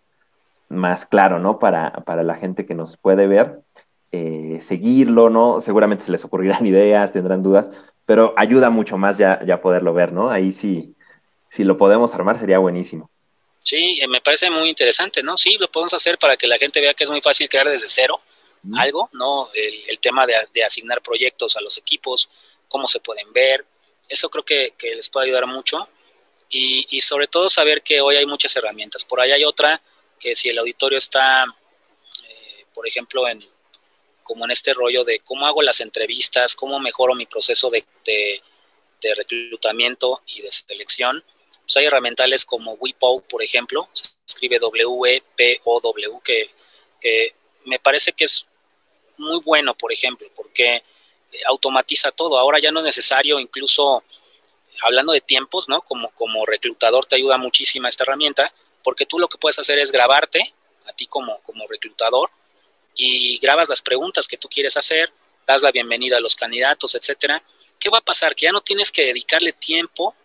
más 0.70 1.08
claro, 1.08 1.40
¿no? 1.40 1.58
Para, 1.58 1.92
para 2.06 2.22
la 2.22 2.36
gente 2.36 2.68
que 2.68 2.76
nos 2.76 2.98
puede 2.98 3.26
ver, 3.26 3.64
eh, 4.12 4.60
seguirlo, 4.62 5.32
¿no? 5.32 5.60
Seguramente 5.60 6.04
se 6.04 6.12
les 6.12 6.24
ocurrirán 6.24 6.64
ideas, 6.68 7.12
tendrán 7.12 7.42
dudas, 7.42 7.72
pero 8.06 8.36
ayuda 8.38 8.70
mucho 8.70 9.00
más 9.00 9.18
ya, 9.18 9.44
ya 9.44 9.60
poderlo 9.60 9.96
ver, 9.96 10.14
¿no? 10.14 10.30
Ahí 10.30 10.54
sí, 10.54 10.95
si 11.56 11.64
lo 11.64 11.78
podemos 11.78 12.14
armar 12.14 12.38
sería 12.38 12.60
buenísimo. 12.60 13.10
Sí, 13.64 13.98
eh, 14.02 14.08
me 14.08 14.22
parece 14.22 14.50
muy 14.50 14.70
interesante, 14.70 15.24
¿no? 15.24 15.38
Sí, 15.38 15.58
lo 15.58 15.72
podemos 15.72 15.94
hacer 15.94 16.18
para 16.18 16.38
que 16.38 16.48
la 16.48 16.58
gente 16.58 16.82
vea 16.82 16.94
que 16.94 17.04
es 17.04 17.10
muy 17.10 17.22
fácil 17.22 17.50
crear 17.50 17.68
desde 17.68 17.90
cero 17.90 18.20
mm. 18.64 18.78
algo, 18.78 19.10
¿no? 19.14 19.50
El, 19.54 19.84
el 19.88 20.00
tema 20.00 20.28
de, 20.28 20.36
de, 20.54 20.64
asignar 20.64 21.02
proyectos 21.02 21.56
a 21.56 21.62
los 21.62 21.78
equipos, 21.78 22.30
cómo 22.68 22.88
se 22.88 23.00
pueden 23.00 23.32
ver, 23.34 23.66
eso 24.10 24.30
creo 24.30 24.44
que, 24.44 24.74
que 24.78 24.96
les 24.96 25.10
puede 25.10 25.28
ayudar 25.28 25.48
mucho. 25.48 25.88
Y, 26.50 26.86
y, 26.92 27.02
sobre 27.02 27.28
todo 27.28 27.50
saber 27.50 27.82
que 27.82 28.02
hoy 28.02 28.18
hay 28.18 28.26
muchas 28.26 28.56
herramientas. 28.56 29.04
Por 29.04 29.20
ahí 29.20 29.32
hay 29.32 29.44
otra 29.44 29.82
que 30.20 30.36
si 30.36 30.50
el 30.50 30.60
auditorio 30.60 30.98
está, 30.98 31.44
eh, 31.44 32.66
por 32.74 32.88
ejemplo, 32.88 33.28
en 33.28 33.40
como 34.24 34.46
en 34.46 34.52
este 34.52 34.74
rollo 34.74 35.04
de 35.04 35.20
cómo 35.20 35.46
hago 35.46 35.62
las 35.62 35.82
entrevistas, 35.82 36.56
cómo 36.56 36.80
mejoro 36.80 37.14
mi 37.14 37.26
proceso 37.28 37.70
de, 37.70 37.86
de, 38.04 38.42
de 39.02 39.16
reclutamiento 39.16 40.22
y 40.26 40.42
de 40.42 40.52
selección, 40.52 41.24
pues 41.66 41.78
hay 41.78 41.86
herramientas 41.86 42.46
como 42.46 42.74
WePow, 42.74 43.24
por 43.24 43.44
ejemplo, 43.44 43.90
se 43.94 44.10
escribe 44.28 44.60
W-E-P-O-W, 44.60 46.20
que, 46.24 46.52
que 47.02 47.34
me 47.66 47.80
parece 47.80 48.14
que 48.14 48.26
es 48.26 48.46
muy 49.18 49.40
bueno, 49.42 49.76
por 49.76 49.92
ejemplo, 49.92 50.28
porque 50.36 50.84
automatiza 51.48 52.12
todo. 52.12 52.38
Ahora 52.38 52.60
ya 52.60 52.72
no 52.72 52.80
es 52.80 52.86
necesario, 52.86 53.40
incluso 53.40 54.04
hablando 54.84 55.14
de 55.14 55.22
tiempos, 55.22 55.68
¿no? 55.68 55.82
Como, 55.82 56.12
como 56.12 56.46
reclutador 56.46 57.06
te 57.06 57.16
ayuda 57.16 57.38
muchísima 57.38 57.88
esta 57.88 58.04
herramienta, 58.04 58.54
porque 58.84 59.06
tú 59.06 59.20
lo 59.20 59.28
que 59.28 59.38
puedes 59.38 59.58
hacer 59.58 59.80
es 59.80 59.92
grabarte, 59.92 60.54
a 60.86 60.94
ti 60.94 61.08
como, 61.08 61.40
como 61.42 61.68
reclutador, 61.68 62.30
y 62.94 63.40
grabas 63.40 63.70
las 63.70 63.82
preguntas 63.82 64.28
que 64.28 64.38
tú 64.38 64.48
quieres 64.48 64.78
hacer, 64.78 65.12
das 65.48 65.62
la 65.62 65.72
bienvenida 65.72 66.18
a 66.18 66.22
los 66.22 66.36
candidatos, 66.36 66.96
etcétera. 66.96 67.42
¿Qué 67.80 67.90
va 67.90 68.00
a 68.00 68.02
pasar? 68.02 68.36
Que 68.36 68.46
ya 68.46 68.52
no 68.52 68.62
tienes 68.62 68.92
que 68.92 69.06
dedicarle 69.06 69.52
tiempo 69.52 70.16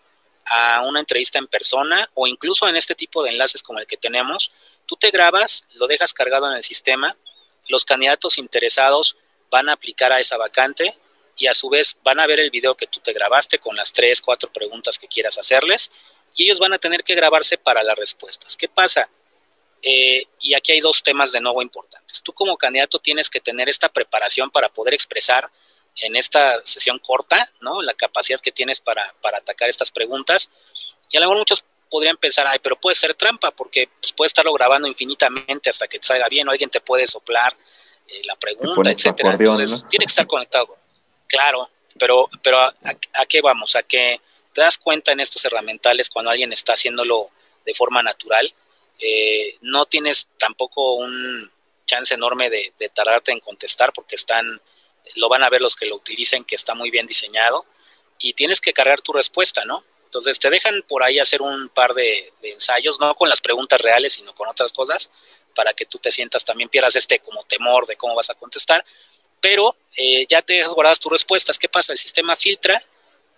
a 0.50 0.82
una 0.82 1.00
entrevista 1.00 1.38
en 1.38 1.46
persona 1.46 2.10
o 2.14 2.26
incluso 2.26 2.68
en 2.68 2.76
este 2.76 2.94
tipo 2.94 3.22
de 3.22 3.30
enlaces 3.30 3.62
como 3.62 3.78
el 3.78 3.86
que 3.86 3.96
tenemos. 3.96 4.52
Tú 4.84 4.96
te 4.96 5.10
grabas, 5.10 5.66
lo 5.74 5.86
dejas 5.86 6.12
cargado 6.12 6.50
en 6.50 6.56
el 6.56 6.62
sistema, 6.62 7.16
los 7.68 7.84
candidatos 7.84 8.36
interesados 8.36 9.16
van 9.48 9.68
a 9.68 9.74
aplicar 9.74 10.12
a 10.12 10.18
esa 10.20 10.36
vacante 10.36 10.96
y 11.36 11.46
a 11.46 11.54
su 11.54 11.68
vez 11.70 11.96
van 12.02 12.18
a 12.20 12.26
ver 12.26 12.40
el 12.40 12.50
video 12.50 12.76
que 12.76 12.88
tú 12.88 13.00
te 13.00 13.12
grabaste 13.12 13.58
con 13.58 13.76
las 13.76 13.92
tres, 13.92 14.20
cuatro 14.20 14.52
preguntas 14.52 14.98
que 14.98 15.06
quieras 15.06 15.38
hacerles 15.38 15.92
y 16.34 16.44
ellos 16.44 16.58
van 16.58 16.72
a 16.72 16.78
tener 16.78 17.04
que 17.04 17.14
grabarse 17.14 17.56
para 17.56 17.82
las 17.82 17.96
respuestas. 17.96 18.56
¿Qué 18.56 18.68
pasa? 18.68 19.08
Eh, 19.82 20.24
y 20.40 20.54
aquí 20.54 20.72
hay 20.72 20.80
dos 20.80 21.02
temas 21.02 21.32
de 21.32 21.40
nuevo 21.40 21.62
importantes. 21.62 22.22
Tú 22.22 22.32
como 22.32 22.56
candidato 22.56 22.98
tienes 22.98 23.30
que 23.30 23.40
tener 23.40 23.68
esta 23.68 23.88
preparación 23.88 24.50
para 24.50 24.68
poder 24.68 24.94
expresar 24.94 25.48
en 25.96 26.16
esta 26.16 26.60
sesión 26.64 26.98
corta, 26.98 27.46
¿no? 27.60 27.82
La 27.82 27.94
capacidad 27.94 28.40
que 28.40 28.52
tienes 28.52 28.80
para, 28.80 29.14
para 29.20 29.38
atacar 29.38 29.68
estas 29.68 29.90
preguntas. 29.90 30.50
Y 31.10 31.16
a 31.16 31.20
lo 31.20 31.26
mejor 31.26 31.38
muchos 31.38 31.64
podrían 31.90 32.16
pensar, 32.16 32.46
ay, 32.46 32.58
pero 32.62 32.76
puede 32.76 32.94
ser 32.94 33.14
trampa, 33.14 33.50
porque 33.50 33.88
pues, 34.00 34.12
puedes 34.12 34.30
estarlo 34.30 34.52
grabando 34.52 34.88
infinitamente 34.88 35.68
hasta 35.68 35.88
que 35.88 35.98
te 35.98 36.06
salga 36.06 36.28
bien, 36.28 36.48
o 36.48 36.52
alguien 36.52 36.70
te 36.70 36.80
puede 36.80 37.06
soplar 37.06 37.54
eh, 38.06 38.20
la 38.24 38.36
pregunta, 38.36 38.90
etcétera. 38.90 39.32
Entonces, 39.32 39.84
tiene 39.90 40.06
que 40.06 40.10
estar 40.10 40.26
conectado. 40.28 40.76
Claro, 41.26 41.68
pero, 41.98 42.28
pero 42.42 42.58
a, 42.60 42.74
qué 43.28 43.40
vamos? 43.40 43.76
A 43.76 43.82
que 43.82 44.20
te 44.52 44.62
das 44.62 44.78
cuenta 44.78 45.12
en 45.12 45.20
estos 45.20 45.44
herramientales 45.44 46.08
cuando 46.08 46.30
alguien 46.30 46.52
está 46.52 46.72
haciéndolo 46.72 47.30
de 47.64 47.74
forma 47.74 48.02
natural, 48.02 48.52
eh, 48.98 49.56
no 49.62 49.86
tienes 49.86 50.28
tampoco 50.38 50.94
un 50.94 51.50
chance 51.86 52.14
enorme 52.14 52.50
de, 52.50 52.72
de, 52.78 52.88
tardarte 52.88 53.32
en 53.32 53.40
contestar 53.40 53.92
porque 53.92 54.14
están, 54.14 54.60
lo 55.14 55.28
van 55.28 55.42
a 55.42 55.50
ver 55.50 55.60
los 55.60 55.76
que 55.76 55.86
lo 55.86 55.96
utilicen, 55.96 56.44
que 56.44 56.54
está 56.54 56.74
muy 56.74 56.90
bien 56.90 57.06
diseñado, 57.06 57.64
y 58.18 58.34
tienes 58.34 58.60
que 58.60 58.72
cargar 58.72 59.00
tu 59.00 59.12
respuesta, 59.12 59.64
¿no? 59.64 59.84
Entonces 60.04 60.38
te 60.38 60.50
dejan 60.50 60.82
por 60.88 61.04
ahí 61.04 61.18
hacer 61.18 61.40
un 61.40 61.68
par 61.68 61.94
de, 61.94 62.32
ensayos, 62.42 62.98
no 63.00 63.14
con 63.14 63.28
las 63.28 63.40
preguntas 63.40 63.80
reales, 63.80 64.14
sino 64.14 64.34
con 64.34 64.48
otras 64.48 64.72
cosas, 64.72 65.10
para 65.54 65.72
que 65.72 65.86
tú 65.86 65.98
te 65.98 66.10
sientas 66.10 66.44
también, 66.44 66.68
pierdas 66.68 66.96
este 66.96 67.20
como 67.20 67.44
temor 67.44 67.86
de 67.86 67.96
cómo 67.96 68.14
vas 68.14 68.30
a 68.30 68.34
contestar, 68.34 68.84
pero 69.40 69.76
eh, 69.96 70.26
ya 70.28 70.42
te 70.42 70.54
dejas 70.54 70.74
guardadas 70.74 71.00
tus 71.00 71.12
respuestas. 71.12 71.58
¿Qué 71.58 71.68
pasa? 71.68 71.92
El 71.92 71.98
sistema 71.98 72.36
filtra, 72.36 72.82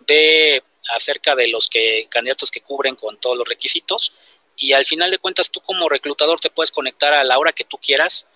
ve 0.06 0.62
acerca 0.88 1.36
de 1.36 1.48
los 1.48 1.68
que, 1.68 2.06
candidatos 2.08 2.50
que 2.50 2.60
cubren 2.60 2.96
con 2.96 3.18
todos 3.18 3.36
los 3.36 3.48
requisitos 3.48 4.12
y 4.56 4.72
al 4.72 4.84
final 4.84 5.10
de 5.10 5.18
cuentas 5.18 5.50
tú 5.50 5.60
como 5.60 5.88
reclutador 5.88 6.40
te 6.40 6.50
puedes 6.50 6.72
conectar 6.72 7.14
a 7.14 7.24
la 7.24 7.38
hora 7.38 7.52
que 7.52 7.64
tú 7.64 7.78
quieras, 7.78 8.26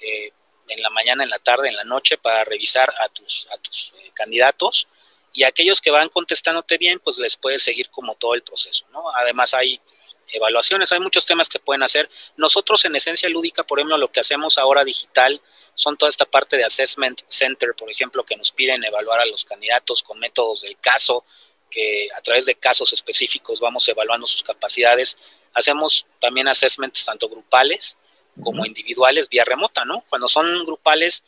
eh, 0.00 0.32
en 0.68 0.82
la 0.82 0.90
mañana, 0.90 1.24
en 1.24 1.30
la 1.30 1.38
tarde, 1.38 1.68
en 1.68 1.76
la 1.76 1.84
noche, 1.84 2.18
para 2.18 2.44
revisar 2.44 2.92
a 3.00 3.08
tus, 3.08 3.48
eh, 3.94 4.10
candidatos 4.14 4.88
y 5.32 5.42
aquellos 5.42 5.80
que 5.80 5.90
van 5.90 6.08
contestándote 6.08 6.78
bien, 6.78 7.00
pues 7.00 7.18
les 7.18 7.36
puedes 7.36 7.62
seguir 7.62 7.90
como 7.90 8.14
todo 8.14 8.34
el 8.34 8.42
proceso, 8.42 8.86
¿no? 8.92 9.10
Además 9.16 9.52
hay 9.52 9.80
evaluaciones, 10.28 10.92
hay 10.92 11.00
muchos 11.00 11.26
temas 11.26 11.48
que 11.48 11.58
pueden 11.58 11.82
hacer. 11.82 12.08
Nosotros 12.36 12.84
en 12.84 12.94
Esencia 12.94 13.28
Lúdica, 13.28 13.64
por 13.64 13.78
ejemplo, 13.78 13.98
lo 13.98 14.10
que 14.10 14.20
hacemos 14.20 14.58
ahora 14.58 14.84
digital 14.84 15.40
son 15.74 15.96
toda 15.96 16.08
esta 16.08 16.24
parte 16.24 16.56
de 16.56 16.64
Assessment 16.64 17.22
Center, 17.26 17.74
por 17.76 17.90
ejemplo, 17.90 18.24
que 18.24 18.36
nos 18.36 18.52
piden 18.52 18.84
evaluar 18.84 19.20
a 19.20 19.26
los 19.26 19.44
candidatos 19.44 20.02
con 20.02 20.18
métodos 20.20 20.62
del 20.62 20.78
caso, 20.78 21.24
que 21.68 22.08
a 22.16 22.20
través 22.20 22.46
de 22.46 22.54
casos 22.54 22.92
específicos 22.92 23.58
vamos 23.58 23.88
evaluando 23.88 24.26
sus 24.26 24.44
capacidades. 24.44 25.18
Hacemos 25.52 26.06
también 26.20 26.46
assessments 26.46 27.04
tanto 27.04 27.28
grupales 27.28 27.98
como 28.42 28.66
individuales 28.66 29.28
vía 29.28 29.44
remota, 29.44 29.84
¿no? 29.84 30.04
Cuando 30.08 30.28
son 30.28 30.64
grupales, 30.64 31.24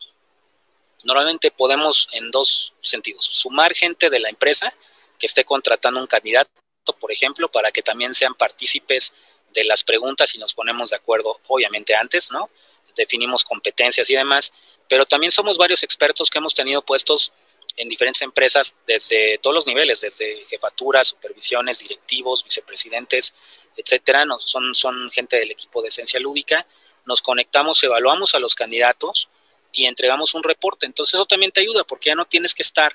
Normalmente 1.07 1.53
podemos 1.53 2.09
en 2.13 2.33
dos 2.33 2.75
sentidos, 2.81 3.25
sumar 3.25 3.75
gente 3.75 4.11
de 4.11 4.19
la 4.19 4.29
empresa 4.29 4.75
que 5.19 5.27
esté 5.27 5.45
contratando 5.45 6.01
un 6.01 6.09
candidato, 6.09 6.51
por 6.99 7.13
ejemplo, 7.13 7.49
para 7.49 7.71
que 7.71 7.81
también 7.81 8.13
sean 8.13 8.35
partícipes 8.35 9.15
de 9.55 9.63
las 9.65 9.85
preguntas 9.85 10.35
y 10.35 10.39
nos 10.39 10.53
ponemos 10.53 10.91
de 10.91 10.97
acuerdo, 10.97 11.41
obviamente 11.47 11.95
antes, 11.95 12.33
¿no? 12.33 12.51
Definimos 12.97 13.45
competencias 13.45 14.11
y 14.11 14.17
demás, 14.17 14.53
pero 14.89 15.07
también 15.07 15.31
somos 15.31 15.59
varios 15.59 15.85
expertos 15.85 16.29
que 16.29 16.39
hemos 16.39 16.55
tenido 16.55 16.83
puestos 16.83 17.33
en 17.77 17.89
diferentes 17.89 18.23
empresas 18.23 18.75
desde 18.87 19.39
todos 19.39 19.55
los 19.55 19.67
niveles, 19.69 20.01
desde 20.01 20.45
jefaturas, 20.47 21.09
supervisiones, 21.09 21.79
directivos, 21.79 22.43
vicepresidentes, 22.43 23.33
etcétera. 23.77 24.25
son, 24.39 24.75
son 24.75 25.09
gente 25.13 25.37
del 25.37 25.53
equipo 25.53 25.83
de 25.83 25.89
esencia 25.89 26.19
lúdica. 26.19 26.67
Nos 27.07 27.23
conectamos, 27.23 27.83
evaluamos 27.83 28.35
a 28.35 28.39
los 28.39 28.55
candidatos 28.55 29.29
y 29.73 29.87
entregamos 29.87 30.35
un 30.35 30.43
reporte. 30.43 30.87
Entonces 30.87 31.15
eso 31.15 31.27
también 31.27 31.53
te 31.53 31.61
ayuda 31.61 31.85
porque 31.85 32.11
ya 32.11 32.15
no 32.15 32.25
tienes 32.25 32.55
que 32.55 32.63
estar 32.63 32.95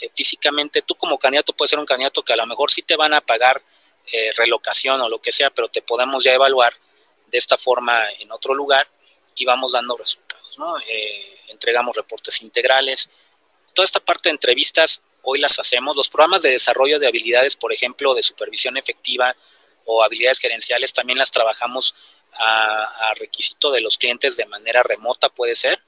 eh, 0.00 0.10
físicamente, 0.14 0.82
tú 0.82 0.94
como 0.94 1.18
candidato 1.18 1.52
puedes 1.52 1.70
ser 1.70 1.78
un 1.78 1.86
candidato 1.86 2.22
que 2.22 2.32
a 2.32 2.36
lo 2.36 2.46
mejor 2.46 2.70
sí 2.70 2.82
te 2.82 2.96
van 2.96 3.14
a 3.14 3.20
pagar 3.20 3.60
eh, 4.12 4.32
relocación 4.36 5.00
o 5.00 5.08
lo 5.08 5.20
que 5.20 5.32
sea, 5.32 5.50
pero 5.50 5.68
te 5.68 5.82
podemos 5.82 6.24
ya 6.24 6.32
evaluar 6.32 6.72
de 7.26 7.38
esta 7.38 7.58
forma 7.58 8.10
en 8.18 8.30
otro 8.30 8.54
lugar 8.54 8.88
y 9.34 9.44
vamos 9.44 9.72
dando 9.72 9.96
resultados, 9.96 10.58
¿no? 10.58 10.78
Eh, 10.78 11.40
entregamos 11.48 11.96
reportes 11.96 12.40
integrales. 12.42 13.10
Toda 13.74 13.84
esta 13.84 14.00
parte 14.00 14.28
de 14.28 14.34
entrevistas 14.34 15.02
hoy 15.22 15.40
las 15.40 15.58
hacemos. 15.58 15.96
Los 15.96 16.08
programas 16.08 16.42
de 16.42 16.50
desarrollo 16.50 16.98
de 16.98 17.06
habilidades, 17.06 17.56
por 17.56 17.72
ejemplo, 17.72 18.14
de 18.14 18.22
supervisión 18.22 18.76
efectiva 18.76 19.34
o 19.84 20.02
habilidades 20.02 20.38
gerenciales, 20.38 20.92
también 20.92 21.18
las 21.18 21.30
trabajamos 21.30 21.94
a, 22.38 23.10
a 23.10 23.14
requisito 23.14 23.70
de 23.70 23.80
los 23.80 23.98
clientes 23.98 24.36
de 24.36 24.46
manera 24.46 24.82
remota, 24.82 25.28
puede 25.28 25.54
ser 25.54 25.80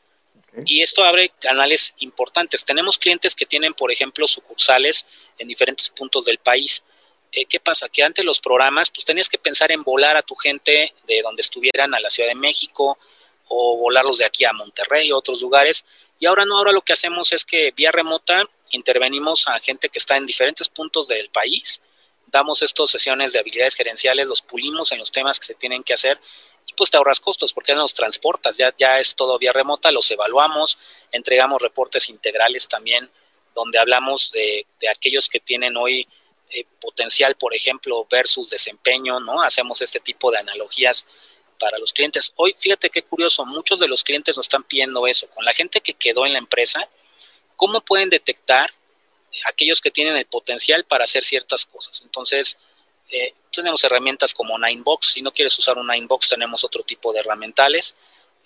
y 0.66 0.82
esto 0.82 1.04
abre 1.04 1.30
canales 1.40 1.94
importantes. 1.98 2.64
Tenemos 2.64 2.98
clientes 2.98 3.34
que 3.34 3.46
tienen, 3.46 3.74
por 3.74 3.92
ejemplo, 3.92 4.26
sucursales 4.26 5.06
en 5.38 5.48
diferentes 5.48 5.88
puntos 5.90 6.24
del 6.24 6.38
país. 6.38 6.84
Eh, 7.32 7.44
¿Qué 7.46 7.60
pasa? 7.60 7.88
Que 7.88 8.02
antes 8.02 8.24
los 8.24 8.40
programas, 8.40 8.90
pues 8.90 9.04
tenías 9.04 9.28
que 9.28 9.38
pensar 9.38 9.70
en 9.70 9.84
volar 9.84 10.16
a 10.16 10.22
tu 10.22 10.34
gente 10.34 10.92
de 11.06 11.22
donde 11.22 11.42
estuvieran 11.42 11.94
a 11.94 12.00
la 12.00 12.10
Ciudad 12.10 12.28
de 12.28 12.34
México 12.34 12.98
o 13.46 13.76
volarlos 13.76 14.18
de 14.18 14.24
aquí 14.24 14.44
a 14.44 14.52
Monterrey 14.52 15.12
o 15.12 15.18
otros 15.18 15.40
lugares. 15.40 15.86
Y 16.18 16.26
ahora 16.26 16.44
no, 16.44 16.58
ahora 16.58 16.72
lo 16.72 16.82
que 16.82 16.92
hacemos 16.92 17.32
es 17.32 17.44
que 17.44 17.72
vía 17.76 17.92
remota 17.92 18.44
intervenimos 18.72 19.46
a 19.46 19.58
gente 19.60 19.88
que 19.88 19.98
está 19.98 20.16
en 20.16 20.26
diferentes 20.26 20.68
puntos 20.68 21.08
del 21.08 21.28
país, 21.30 21.80
damos 22.30 22.62
estas 22.62 22.90
sesiones 22.90 23.32
de 23.32 23.40
habilidades 23.40 23.74
gerenciales, 23.74 24.26
los 24.26 24.42
pulimos 24.42 24.92
en 24.92 24.98
los 24.98 25.10
temas 25.10 25.38
que 25.38 25.46
se 25.46 25.54
tienen 25.54 25.82
que 25.82 25.94
hacer 25.94 26.18
pues 26.76 26.90
te 26.90 26.96
ahorras 26.96 27.20
costos 27.20 27.52
porque 27.52 27.74
nos 27.74 27.94
transportas, 27.94 28.56
ya, 28.56 28.74
ya 28.76 28.98
es 28.98 29.14
todo 29.14 29.38
vía 29.38 29.52
remota, 29.52 29.90
los 29.90 30.10
evaluamos, 30.10 30.78
entregamos 31.12 31.62
reportes 31.62 32.08
integrales 32.08 32.68
también 32.68 33.10
donde 33.54 33.78
hablamos 33.78 34.30
de, 34.32 34.66
aquellos 34.90 35.28
que 35.28 35.40
tienen 35.40 35.76
hoy 35.76 36.06
eh, 36.50 36.64
potencial, 36.80 37.34
por 37.34 37.54
ejemplo, 37.54 38.06
versus 38.10 38.50
desempeño, 38.50 39.20
¿no? 39.20 39.42
Hacemos 39.42 39.82
este 39.82 40.00
tipo 40.00 40.30
de 40.30 40.38
analogías 40.38 41.06
para 41.58 41.78
los 41.78 41.92
clientes. 41.92 42.32
Hoy, 42.36 42.54
fíjate 42.58 42.90
qué 42.90 43.02
curioso, 43.02 43.44
muchos 43.44 43.80
de 43.80 43.88
los 43.88 44.02
clientes 44.02 44.36
nos 44.36 44.46
están 44.46 44.62
pidiendo 44.62 45.06
eso, 45.06 45.28
con 45.30 45.44
la 45.44 45.52
gente 45.52 45.80
que 45.80 45.94
quedó 45.94 46.24
en 46.26 46.32
la 46.32 46.38
empresa, 46.38 46.88
¿cómo 47.56 47.80
pueden 47.80 48.08
detectar 48.08 48.72
aquellos 49.46 49.80
que 49.80 49.90
tienen 49.90 50.16
el 50.16 50.26
potencial 50.26 50.84
para 50.84 51.04
hacer 51.04 51.24
ciertas 51.24 51.66
cosas? 51.66 52.00
Entonces, 52.02 52.58
eh, 53.10 53.34
tenemos 53.50 53.82
herramientas 53.84 54.34
como 54.34 54.58
Ninebox. 54.58 55.12
Si 55.12 55.22
no 55.22 55.32
quieres 55.32 55.58
usar 55.58 55.78
un 55.78 55.88
Ninebox, 55.88 56.28
tenemos 56.28 56.64
otro 56.64 56.82
tipo 56.82 57.12
de 57.12 57.20
herramientales. 57.20 57.96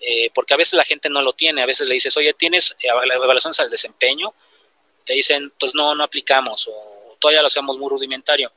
Eh, 0.00 0.30
porque 0.34 0.54
a 0.54 0.56
veces 0.56 0.74
la 0.74 0.84
gente 0.84 1.08
no 1.08 1.22
lo 1.22 1.32
tiene. 1.32 1.62
A 1.62 1.66
veces 1.66 1.88
le 1.88 1.94
dices, 1.94 2.16
oye, 2.16 2.34
¿tienes 2.34 2.76
evaluaciones 2.80 3.60
al 3.60 3.70
desempeño? 3.70 4.34
Te 5.04 5.14
dicen, 5.14 5.52
pues 5.58 5.74
no, 5.74 5.94
no 5.94 6.04
aplicamos 6.04 6.68
o 6.68 7.16
todavía 7.18 7.40
lo 7.40 7.46
hacemos 7.46 7.78
muy 7.78 7.88
rudimentario. 7.88 8.52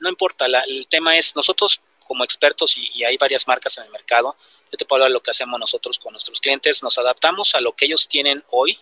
No 0.00 0.08
importa, 0.08 0.46
el 0.46 0.86
tema 0.88 1.16
es, 1.18 1.34
nosotros 1.36 1.80
como 2.08 2.24
expertos, 2.24 2.76
y, 2.78 3.04
hay 3.04 3.18
varias 3.18 3.46
marcas 3.46 3.76
en 3.76 3.84
el 3.84 3.90
mercado, 3.90 4.34
yo 4.72 4.78
te 4.78 4.86
puedo 4.86 4.96
hablar 4.96 5.10
de 5.10 5.14
lo 5.14 5.22
que 5.22 5.30
hacemos 5.30 5.60
nosotros 5.60 5.98
con 5.98 6.12
nuestros 6.12 6.40
clientes, 6.40 6.82
nos 6.82 6.96
adaptamos 6.98 7.54
a 7.54 7.60
lo 7.60 7.72
que 7.72 7.84
ellos 7.84 8.08
tienen 8.08 8.42
hoy 8.50 8.78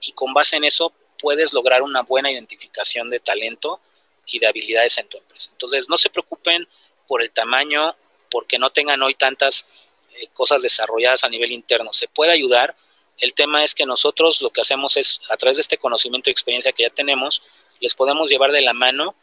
y 0.00 0.12
con 0.12 0.32
base 0.32 0.56
en 0.56 0.64
eso 0.64 0.92
puedes 1.18 1.52
lograr 1.52 1.82
una 1.82 2.02
buena 2.02 2.30
identificación 2.30 3.10
de 3.10 3.20
talento 3.20 3.80
y 4.26 4.38
de 4.38 4.46
habilidades 4.46 4.98
en 4.98 5.08
tu 5.08 5.18
empresa. 5.18 5.50
Entonces, 5.52 5.88
no 5.88 5.96
se 5.96 6.10
preocupen 6.10 6.68
por 7.06 7.22
el 7.22 7.30
tamaño, 7.30 7.96
porque 8.30 8.58
no 8.58 8.70
tengan 8.70 9.02
hoy 9.02 9.14
tantas 9.14 9.66
eh, 10.14 10.28
cosas 10.32 10.62
desarrolladas 10.62 11.24
a 11.24 11.28
nivel 11.28 11.52
interno. 11.52 11.92
Se 11.92 12.08
puede 12.08 12.32
ayudar. 12.32 12.74
El 13.16 13.34
tema 13.34 13.64
es 13.64 13.74
que 13.74 13.86
nosotros 13.86 14.42
lo 14.42 14.50
que 14.50 14.60
hacemos 14.60 14.96
es, 14.96 15.20
a 15.30 15.36
través 15.36 15.56
de 15.56 15.62
este 15.62 15.78
conocimiento 15.78 16.30
y 16.30 16.32
experiencia 16.32 16.72
que 16.72 16.84
ya 16.84 16.90
tenemos, 16.90 17.42
les 17.80 17.94
podemos 17.94 18.30
llevar 18.30 18.52
de 18.52 18.60
la 18.60 18.72
mano 18.72 19.14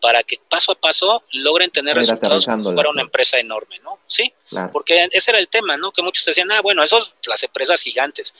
para 0.00 0.24
que 0.24 0.40
paso 0.48 0.72
a 0.72 0.74
paso 0.74 1.22
logren 1.30 1.70
tener 1.70 1.94
resultados 1.94 2.46
para 2.46 2.90
una 2.90 3.02
empresa 3.02 3.38
enorme, 3.38 3.78
¿no? 3.80 4.00
Sí, 4.04 4.32
porque 4.72 5.08
ese 5.12 5.30
era 5.30 5.38
el 5.38 5.48
tema, 5.48 5.76
¿no? 5.76 5.92
Que 5.92 6.02
muchos 6.02 6.24
decían, 6.24 6.50
ah, 6.50 6.60
bueno, 6.60 6.82
esos 6.82 7.14
las 7.26 7.42
empresas 7.44 7.80
gigantes. 7.80 8.34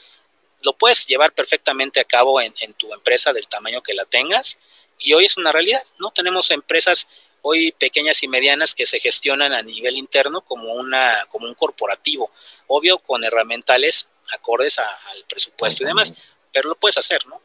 Lo 0.64 0.72
puedes 0.74 1.06
llevar 1.06 1.32
perfectamente 1.32 2.00
a 2.00 2.04
cabo 2.04 2.40
en 2.40 2.52
tu 2.76 2.92
empresa 2.92 3.32
del 3.32 3.48
tamaño 3.48 3.82
que 3.82 3.94
la 3.94 4.04
tengas 4.04 4.58
y 4.98 5.12
hoy 5.12 5.24
es 5.24 5.36
una 5.36 5.52
realidad, 5.52 5.82
¿no? 5.98 6.10
Tenemos 6.10 6.50
empresas 6.50 7.08
hoy 7.42 7.72
pequeñas 7.72 8.22
y 8.22 8.28
medianas 8.28 8.74
que 8.74 8.86
se 8.86 9.00
gestionan 9.00 9.52
a 9.52 9.62
nivel 9.62 9.96
interno 9.96 10.40
como, 10.42 10.74
una, 10.74 11.26
como 11.28 11.46
un 11.46 11.54
corporativo, 11.54 12.30
obvio 12.68 12.98
con 12.98 13.24
herramientales 13.24 14.08
acordes 14.32 14.78
al 14.78 15.24
presupuesto 15.28 15.82
y 15.82 15.86
demás, 15.86 16.14
pero 16.52 16.68
lo 16.68 16.74
puedes 16.76 16.96
hacer, 16.96 17.26
¿no? 17.26 17.40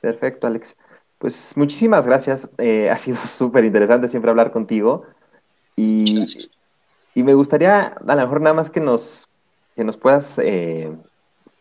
Perfecto, 0.00 0.46
Alex. 0.46 0.76
Pues 1.18 1.56
muchísimas 1.56 2.06
gracias. 2.06 2.48
Eh, 2.58 2.88
ha 2.90 2.96
sido 2.96 3.16
súper 3.26 3.64
interesante 3.64 4.08
siempre 4.08 4.30
hablar 4.30 4.52
contigo. 4.52 5.06
Y, 5.76 6.26
y, 7.14 7.22
me 7.22 7.34
gustaría, 7.34 7.94
a 8.06 8.14
lo 8.14 8.22
mejor 8.22 8.40
nada 8.42 8.54
más 8.54 8.70
que 8.70 8.80
nos, 8.80 9.28
que 9.74 9.82
nos 9.82 9.96
puedas 9.96 10.38
eh, 10.38 10.92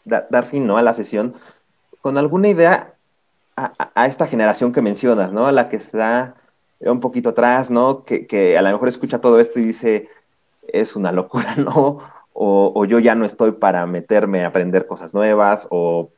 dar 0.10 0.46
fin 0.46 0.68
¿no? 0.68 0.78
a 0.78 0.82
la 0.82 0.94
sesión 0.94 1.36
con 2.02 2.18
alguna 2.18 2.50
idea 2.50 2.96
a, 3.56 4.06
esta 4.06 4.28
generación 4.28 4.72
que 4.72 4.82
mencionas, 4.82 5.32
¿no? 5.32 5.46
A 5.46 5.52
la 5.52 5.70
que 5.70 5.78
está 5.78 6.36
un 6.80 7.00
poquito 7.00 7.30
atrás, 7.30 7.70
¿no? 7.70 8.04
Que, 8.06 8.58
a 8.58 8.62
lo 8.62 8.72
mejor 8.72 8.88
escucha 8.88 9.20
todo 9.20 9.40
esto 9.40 9.60
y 9.60 9.64
dice, 9.64 10.10
es 10.68 10.96
una 10.96 11.12
locura, 11.12 11.56
¿no? 11.58 12.00
O, 12.34 12.86
yo 12.86 13.00
ya 13.00 13.16
no 13.16 13.26
estoy 13.26 13.52
para 13.52 13.86
meterme 13.86 14.46
a 14.46 14.48
aprender 14.48 14.88
cosas 14.88 15.14
nuevas, 15.14 15.68
o 15.72 16.10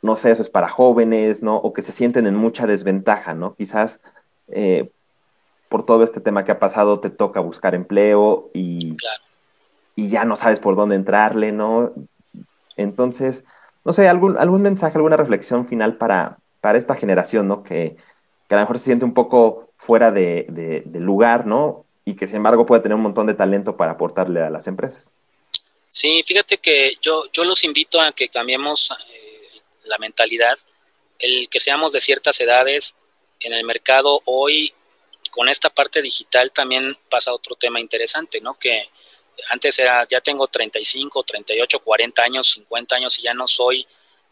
no 0.00 0.16
sé, 0.16 0.30
eso 0.30 0.42
es 0.42 0.48
para 0.48 0.68
jóvenes, 0.68 1.42
¿no? 1.42 1.56
O 1.56 1.72
que 1.72 1.82
se 1.82 1.92
sienten 1.92 2.26
en 2.26 2.36
mucha 2.36 2.66
desventaja, 2.66 3.34
¿no? 3.34 3.54
Quizás 3.54 4.00
eh, 4.48 4.90
por 5.68 5.84
todo 5.84 6.04
este 6.04 6.20
tema 6.20 6.44
que 6.44 6.52
ha 6.52 6.58
pasado 6.58 7.00
te 7.00 7.10
toca 7.10 7.40
buscar 7.40 7.74
empleo 7.74 8.50
y, 8.54 8.96
y 9.94 10.08
ya 10.08 10.24
no 10.24 10.36
sabes 10.36 10.58
por 10.58 10.76
dónde 10.76 10.96
entrarle, 10.96 11.52
¿no? 11.52 11.92
Entonces, 12.76 13.44
no 13.84 13.92
sé, 13.92 14.08
algún, 14.08 14.38
algún 14.38 14.62
mensaje, 14.62 14.96
alguna 14.96 15.16
reflexión 15.16 15.68
final 15.68 15.96
para, 15.96 16.38
para 16.60 16.78
esta 16.78 16.94
generación, 16.94 17.48
¿no? 17.48 17.62
Que, 17.62 17.96
que 18.48 18.54
a 18.54 18.58
lo 18.58 18.62
mejor 18.62 18.78
se 18.78 18.86
siente 18.86 19.04
un 19.04 19.14
poco 19.14 19.70
fuera 19.76 20.10
de, 20.10 20.46
de, 20.48 21.00
lugar, 21.00 21.46
¿no? 21.46 21.84
Y 22.04 22.14
que 22.16 22.26
sin 22.26 22.36
embargo 22.36 22.66
puede 22.66 22.82
tener 22.82 22.96
un 22.96 23.02
montón 23.02 23.26
de 23.26 23.34
talento 23.34 23.76
para 23.76 23.92
aportarle 23.92 24.40
a 24.40 24.50
las 24.50 24.66
empresas. 24.66 25.12
Sí, 25.90 26.22
fíjate 26.26 26.58
que 26.58 26.96
yo, 27.00 27.24
yo 27.32 27.44
los 27.44 27.62
invito 27.64 28.00
a 28.00 28.12
que 28.12 28.28
cambiemos 28.28 28.90
eh, 28.90 29.60
la 29.84 29.98
mentalidad, 29.98 30.58
el 31.18 31.48
que 31.48 31.60
seamos 31.60 31.92
de 31.92 32.00
ciertas 32.00 32.40
edades 32.40 32.96
en 33.40 33.52
el 33.52 33.64
mercado 33.64 34.20
hoy, 34.24 34.72
con 35.30 35.48
esta 35.48 35.70
parte 35.70 36.00
digital 36.00 36.52
también 36.52 36.96
pasa 37.10 37.32
otro 37.32 37.56
tema 37.56 37.80
interesante, 37.80 38.40
¿no? 38.40 38.54
Que 38.54 38.88
antes 39.50 39.78
era, 39.78 40.06
ya 40.08 40.20
tengo 40.20 40.46
35, 40.46 41.22
38, 41.22 41.78
40 41.80 42.22
años, 42.22 42.50
50 42.52 42.96
años 42.96 43.18
y 43.18 43.22
ya 43.22 43.34
no 43.34 43.46
soy 43.46 43.86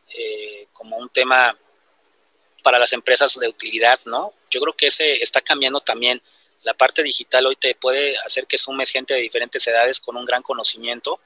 eh, 0.09 0.69
como 0.73 0.97
un 0.97 1.09
tema 1.09 1.57
para 2.63 2.79
las 2.79 2.93
empresas 2.93 3.39
de 3.39 3.49
utilidad, 3.49 3.99
¿no? 4.05 4.33
Yo 4.51 4.61
creo 4.61 4.75
que 4.75 4.87
ese 4.87 5.23
está 5.23 5.41
cambiando 5.41 5.81
también. 5.81 6.23
La 6.63 6.75
parte 6.75 7.03
digital 7.03 7.47
hoy 7.47 7.57
te 7.57 7.75
puede 7.75 8.17
hacer 8.19 8.47
que 8.47 8.57
sumes 8.57 8.91
gente 8.91 9.15
de 9.15 9.21
diferentes 9.21 9.67
edades 9.67 10.01
con 10.01 10.17
un 10.17 10.25
gran 10.25 10.43
conocimiento 10.43 11.19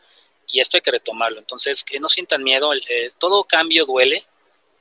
y 0.48 0.60
esto 0.60 0.78
hay 0.78 0.80
que 0.80 0.92
retomarlo. 0.92 1.38
Entonces, 1.38 1.84
que 1.84 2.00
no 2.00 2.08
sientan 2.08 2.42
miedo, 2.42 2.70
todo 3.18 3.44
cambio 3.44 3.84
duele, 3.84 4.24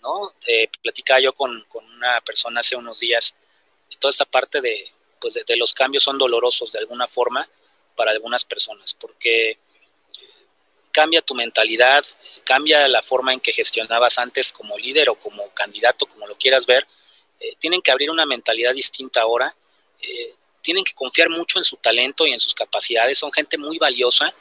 ¿no? 0.02 0.34
Eh, 0.48 0.70
platicaba 0.82 1.20
yo 1.20 1.34
con, 1.34 1.66
con, 1.68 1.84
una 1.96 2.22
persona 2.22 2.62
hace 2.62 2.76
unos 2.76 3.00
días, 3.00 3.36
toda 4.00 4.12
esta 4.12 4.26
parte 4.26 4.62
de, 4.62 4.91
pues 5.20 5.34
de 5.34 5.56
los 5.58 5.74
cambios 5.74 6.04
son 6.04 6.18
dolorosos 6.18 6.72
de 6.72 6.80
alguna 6.80 7.08
forma 7.08 7.48
para 7.96 8.12
algunas 8.12 8.46
personas, 8.46 8.93
porque 8.93 9.58
cambia 10.91 11.22
tu 11.22 11.36
mentalidad, 11.36 12.06
cambia 12.43 12.88
la 12.88 13.02
forma 13.02 13.34
en 13.34 13.39
que 13.39 13.52
gestionabas 13.52 14.18
antes 14.18 14.52
como 14.52 14.78
líder 14.78 15.10
o 15.10 15.16
como 15.16 15.50
candidato, 15.50 16.06
como 16.06 16.28
lo 16.28 16.38
quieras 16.38 16.66
ver. 16.66 16.88
Eh, 17.39 17.56
tienen 17.60 17.82
que 17.82 17.91
abrir 17.91 18.10
una 18.10 18.26
mentalidad 18.26 18.74
distinta 18.74 19.22
ahora. 19.22 19.54
Eh, 20.02 20.34
tienen 20.62 20.84
que 20.84 20.93
confiar 20.93 21.30
mucho 21.30 21.58
en 21.60 21.64
su 21.64 21.78
talento 21.78 22.26
y 22.26 22.32
en 22.32 22.39
sus 22.39 22.54
capacidades. 22.54 23.18
Son 23.18 23.32
gente 23.32 23.58
muy 23.58 23.78
valiosa 23.78 24.34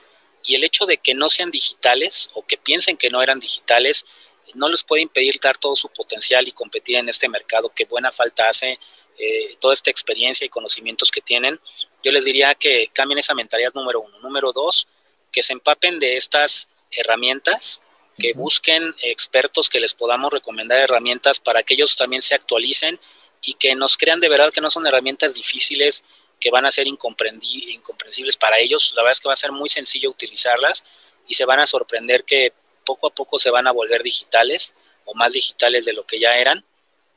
y 0.44 0.54
el 0.54 0.64
hecho 0.64 0.86
de 0.86 0.98
que 0.98 1.14
no 1.14 1.28
sean 1.28 1.50
digitales 1.50 2.30
o 2.34 2.46
que 2.46 2.56
piensen 2.56 2.96
que 2.96 3.10
no 3.10 3.20
eran 3.22 3.40
digitales 3.40 4.06
no 4.54 4.68
les 4.68 4.82
puede 4.82 5.02
impedir 5.02 5.38
dar 5.40 5.58
todo 5.58 5.74
su 5.74 5.88
potencial 5.88 6.46
y 6.46 6.52
competir 6.52 6.96
en 6.96 7.08
este 7.08 7.28
mercado 7.28 7.72
que 7.74 7.84
buena 7.84 8.12
falta 8.12 8.48
hace 8.48 8.78
eh, 9.18 9.56
toda 9.60 9.74
esta 9.74 9.90
experiencia 9.90 10.44
y 10.44 10.48
conocimientos 10.48 11.10
que 11.10 11.20
tienen. 11.20 11.58
Yo 12.04 12.12
les 12.12 12.24
diría 12.24 12.54
que 12.54 12.90
cambien 12.92 13.18
esa 13.18 13.34
mentalidad 13.34 13.72
número 13.74 14.02
uno. 14.02 14.18
Número 14.20 14.52
dos, 14.52 14.86
que 15.32 15.42
se 15.42 15.54
empapen 15.54 15.98
de 15.98 16.16
estas 16.16 16.68
herramientas, 16.90 17.82
que 18.18 18.34
busquen 18.34 18.94
expertos 19.02 19.68
que 19.68 19.80
les 19.80 19.94
podamos 19.94 20.32
recomendar 20.32 20.78
herramientas 20.78 21.40
para 21.40 21.62
que 21.62 21.74
ellos 21.74 21.96
también 21.96 22.22
se 22.22 22.34
actualicen 22.34 23.00
y 23.42 23.54
que 23.54 23.74
nos 23.74 23.96
crean 23.96 24.20
de 24.20 24.28
verdad 24.28 24.52
que 24.52 24.60
no 24.60 24.70
son 24.70 24.86
herramientas 24.86 25.34
difíciles 25.34 26.04
que 26.38 26.50
van 26.50 26.66
a 26.66 26.70
ser 26.70 26.86
incomprensibles 26.86 28.36
para 28.36 28.58
ellos. 28.58 28.92
La 28.94 29.02
verdad 29.02 29.12
es 29.12 29.20
que 29.20 29.28
va 29.28 29.32
a 29.32 29.36
ser 29.36 29.50
muy 29.50 29.68
sencillo 29.68 30.10
utilizarlas 30.10 30.84
y 31.26 31.34
se 31.34 31.44
van 31.44 31.60
a 31.60 31.66
sorprender 31.66 32.24
que 32.24 32.52
poco 32.84 33.06
a 33.06 33.10
poco 33.10 33.38
se 33.38 33.50
van 33.50 33.66
a 33.66 33.72
volver 33.72 34.02
digitales 34.02 34.74
o 35.04 35.14
más 35.14 35.32
digitales 35.32 35.84
de 35.84 35.94
lo 35.94 36.06
que 36.06 36.20
ya 36.20 36.36
eran. 36.36 36.64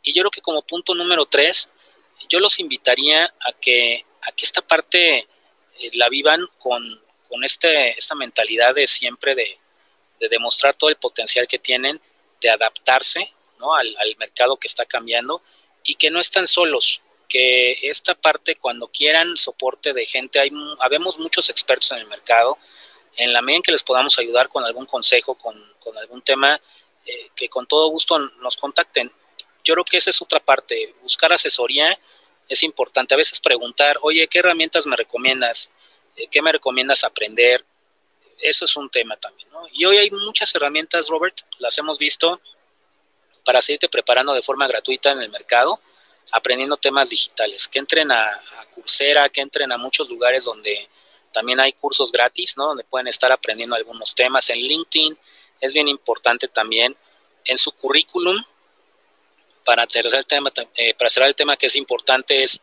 Y 0.02 0.14
yo 0.14 0.24
creo 0.24 0.32
que 0.32 0.42
como 0.42 0.62
punto 0.62 0.96
número 0.96 1.26
tres, 1.26 1.70
yo 2.30 2.40
los 2.40 2.60
invitaría 2.60 3.26
a 3.26 3.52
que, 3.54 4.06
a 4.28 4.32
que 4.34 4.46
esta 4.46 4.62
parte 4.62 5.18
eh, 5.18 5.28
la 5.94 6.10
vivan 6.10 6.46
con, 6.60 7.02
con 7.28 7.44
este, 7.44 7.98
esta 7.98 8.16
mentalidad 8.16 8.76
de 8.76 8.88
siempre 8.88 9.36
de, 9.36 9.58
demostrar 10.30 10.74
todo 10.74 10.90
el 10.90 10.96
potencial 10.96 11.48
que 11.48 11.60
tienen, 11.60 12.02
de 12.42 12.50
adaptarse 12.50 13.32
¿no? 13.60 13.76
al, 13.76 13.96
mercado 14.18 14.58
que 14.58 14.68
está 14.68 14.84
cambiando 14.84 15.44
y 15.84 15.94
que 15.94 16.10
no 16.10 16.20
están 16.20 16.48
solos, 16.48 17.02
que 17.30 17.78
esta 17.84 18.16
parte 18.16 18.56
cuando 18.56 18.88
quieran 18.88 19.38
soporte 19.38 19.94
de 19.94 20.08
gente, 20.08 20.40
hay, 20.40 20.52
habemos 20.80 21.20
muchos 21.20 21.52
expertos 21.52 21.92
en 21.92 22.00
el 22.00 22.08
mercado, 22.08 22.58
en 23.16 23.32
la 23.32 23.44
medida 23.44 23.58
en 23.58 23.62
que 23.62 23.72
les 23.72 23.84
podamos 23.84 24.18
ayudar 24.18 24.50
con 24.50 24.64
algún 24.64 24.88
consejo, 24.88 25.36
con, 25.36 25.56
algún 26.00 26.24
tema, 26.24 26.60
eh, 27.06 27.30
que 27.36 27.48
con 27.48 27.68
todo 27.68 27.90
gusto 27.90 28.18
nos 28.18 28.58
contacten. 28.58 29.12
Yo 29.64 29.76
creo 29.76 29.86
que 29.86 29.98
esa 29.98 30.10
es 30.10 30.20
otra 30.20 30.40
parte, 30.40 30.96
buscar 31.04 31.32
asesoría 31.32 31.98
es 32.48 32.64
importante. 32.64 33.14
A 33.14 33.18
veces 33.18 33.40
preguntar, 33.40 33.98
oye, 34.02 34.28
¿qué 34.28 34.40
herramientas 34.40 34.86
me 34.86 34.96
recomiendas? 34.96 35.72
Eh, 36.16 36.28
¿Qué 36.30 36.42
me 36.42 36.52
recomiendas 36.52 37.04
aprender? 37.04 37.64
Eso 38.40 38.66
es 38.66 38.76
un 38.76 38.90
tema 38.90 39.18
también, 39.18 39.50
¿no? 39.52 39.64
Y 39.74 39.86
hoy 39.86 39.98
hay 39.98 40.12
muchas 40.12 40.54
herramientas, 40.54 41.08
Robert, 41.10 41.36
las 41.60 41.78
hemos 41.78 41.98
visto 41.98 42.40
para 43.44 43.62
seguirte 43.62 43.90
preparando 43.90 44.34
de 44.34 44.42
forma 44.42 44.68
gratuita 44.68 45.12
en 45.12 45.22
el 45.22 45.30
mercado, 45.30 45.80
aprendiendo 46.32 46.78
temas 46.78 47.10
digitales, 47.10 47.68
que 47.68 47.80
entren 47.80 48.12
a, 48.12 48.26
a 48.26 48.66
Coursera, 48.74 49.30
que 49.30 49.42
entren 49.42 49.72
a 49.72 49.78
muchos 49.78 50.10
lugares 50.10 50.44
donde 50.44 50.88
también 51.32 51.60
hay 51.60 51.74
cursos 51.74 52.12
gratis, 52.12 52.58
¿no? 52.58 52.68
Donde 52.68 52.84
pueden 52.84 53.08
estar 53.08 53.32
aprendiendo 53.32 53.76
algunos 53.76 54.14
temas. 54.14 54.50
En 54.50 54.58
LinkedIn 54.58 55.18
es 55.62 55.74
bien 55.74 55.88
importante 55.88 56.48
también 56.48 56.96
en 57.46 57.58
su 57.58 57.72
currículum, 57.72 58.44
para 59.68 59.86
cerrar 59.86 60.16
el 60.16 60.26
tema, 60.26 60.50
eh, 60.76 60.94
para 60.94 61.10
cerrar 61.10 61.28
el 61.28 61.36
tema 61.36 61.58
que 61.58 61.66
es 61.66 61.76
importante 61.76 62.42
es 62.42 62.62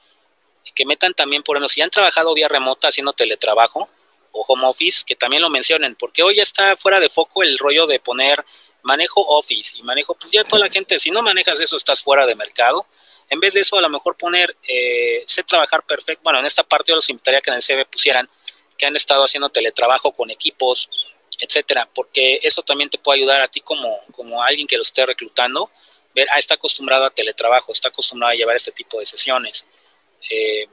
que 0.75 0.87
metan 0.87 1.13
también, 1.13 1.43
por 1.43 1.55
ejemplo, 1.55 1.69
si 1.69 1.83
han 1.83 1.91
trabajado 1.91 2.33
vía 2.33 2.49
remota 2.49 2.89
haciendo 2.89 3.13
teletrabajo 3.13 3.91
o 4.33 4.43
home 4.49 4.67
office, 4.67 5.03
que 5.07 5.15
también 5.15 5.43
lo 5.43 5.51
mencionen, 5.51 5.97
porque 5.97 6.23
hoy 6.23 6.37
ya 6.37 6.43
está 6.43 6.79
fuera 6.79 7.01
de 7.01 7.11
foco 7.11 7.43
el 7.43 7.59
rollo 7.59 7.87
de 7.87 8.01
poner 8.01 8.43
manejo 8.83 9.21
office 9.21 9.77
y 9.77 9.83
manejo, 9.83 10.15
pues 10.15 10.33
ya 10.33 10.45
toda 10.45 10.61
la 10.61 10.71
gente, 10.71 10.99
si 10.99 11.11
no 11.11 11.21
manejas 11.21 11.61
eso, 11.61 11.77
estás 11.77 12.03
fuera 12.03 12.25
de 12.25 12.35
mercado. 12.35 12.87
En 13.29 13.39
vez 13.39 13.53
de 13.53 13.61
eso, 13.61 13.77
a 13.77 13.83
lo 13.83 13.91
mejor 13.91 14.17
poner, 14.17 14.57
eh, 14.67 15.23
sé 15.27 15.43
trabajar 15.43 15.83
perfecto. 15.83 16.23
Bueno, 16.25 16.39
en 16.39 16.47
esta 16.47 16.63
parte 16.63 16.91
yo 16.91 16.95
los 16.95 17.11
invitaría 17.11 17.43
que 17.43 17.51
en 17.51 17.57
el 17.57 17.63
CV 17.63 17.85
pusieran 17.85 18.27
que 18.79 18.87
han 18.87 18.97
estado 18.97 19.25
haciendo 19.25 19.51
teletrabajo 19.51 20.13
con 20.13 20.31
equipos, 20.31 20.89
etcétera, 21.39 21.87
porque 21.95 22.41
eso 22.43 22.63
también 22.63 22.89
te 22.89 22.97
puede 22.97 23.21
ayudar 23.21 23.43
a 23.43 23.49
ti 23.49 23.61
como, 23.61 24.01
como 24.13 24.43
alguien 24.43 24.67
que 24.67 24.77
lo 24.77 24.83
esté 24.83 25.05
reclutando, 25.05 25.71
ver, 26.15 26.29
ah, 26.31 26.39
está 26.39 26.55
acostumbrado 26.55 27.05
a 27.05 27.11
teletrabajo, 27.11 27.73
está 27.73 27.89
acostumbrado 27.89 28.33
a 28.33 28.37
llevar 28.37 28.57
este 28.57 28.73
tipo 28.73 28.99
de 28.99 29.07
sesiones. 29.07 29.67
Eh, 30.31 30.69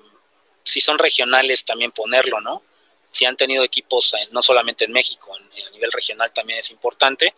si 0.64 0.80
son 0.80 0.98
regionales, 0.98 1.66
también 1.66 1.92
ponerlo, 1.92 2.40
¿no? 2.40 2.64
Si 3.12 3.26
han 3.26 3.36
tenido 3.36 3.64
equipos 3.64 4.16
no 4.32 4.42
solamente 4.42 4.86
en 4.86 4.92
México, 4.92 5.36
a 5.36 5.70
nivel 5.72 5.92
regional 5.92 6.32
también 6.32 6.60
es 6.60 6.70
importante. 6.72 7.34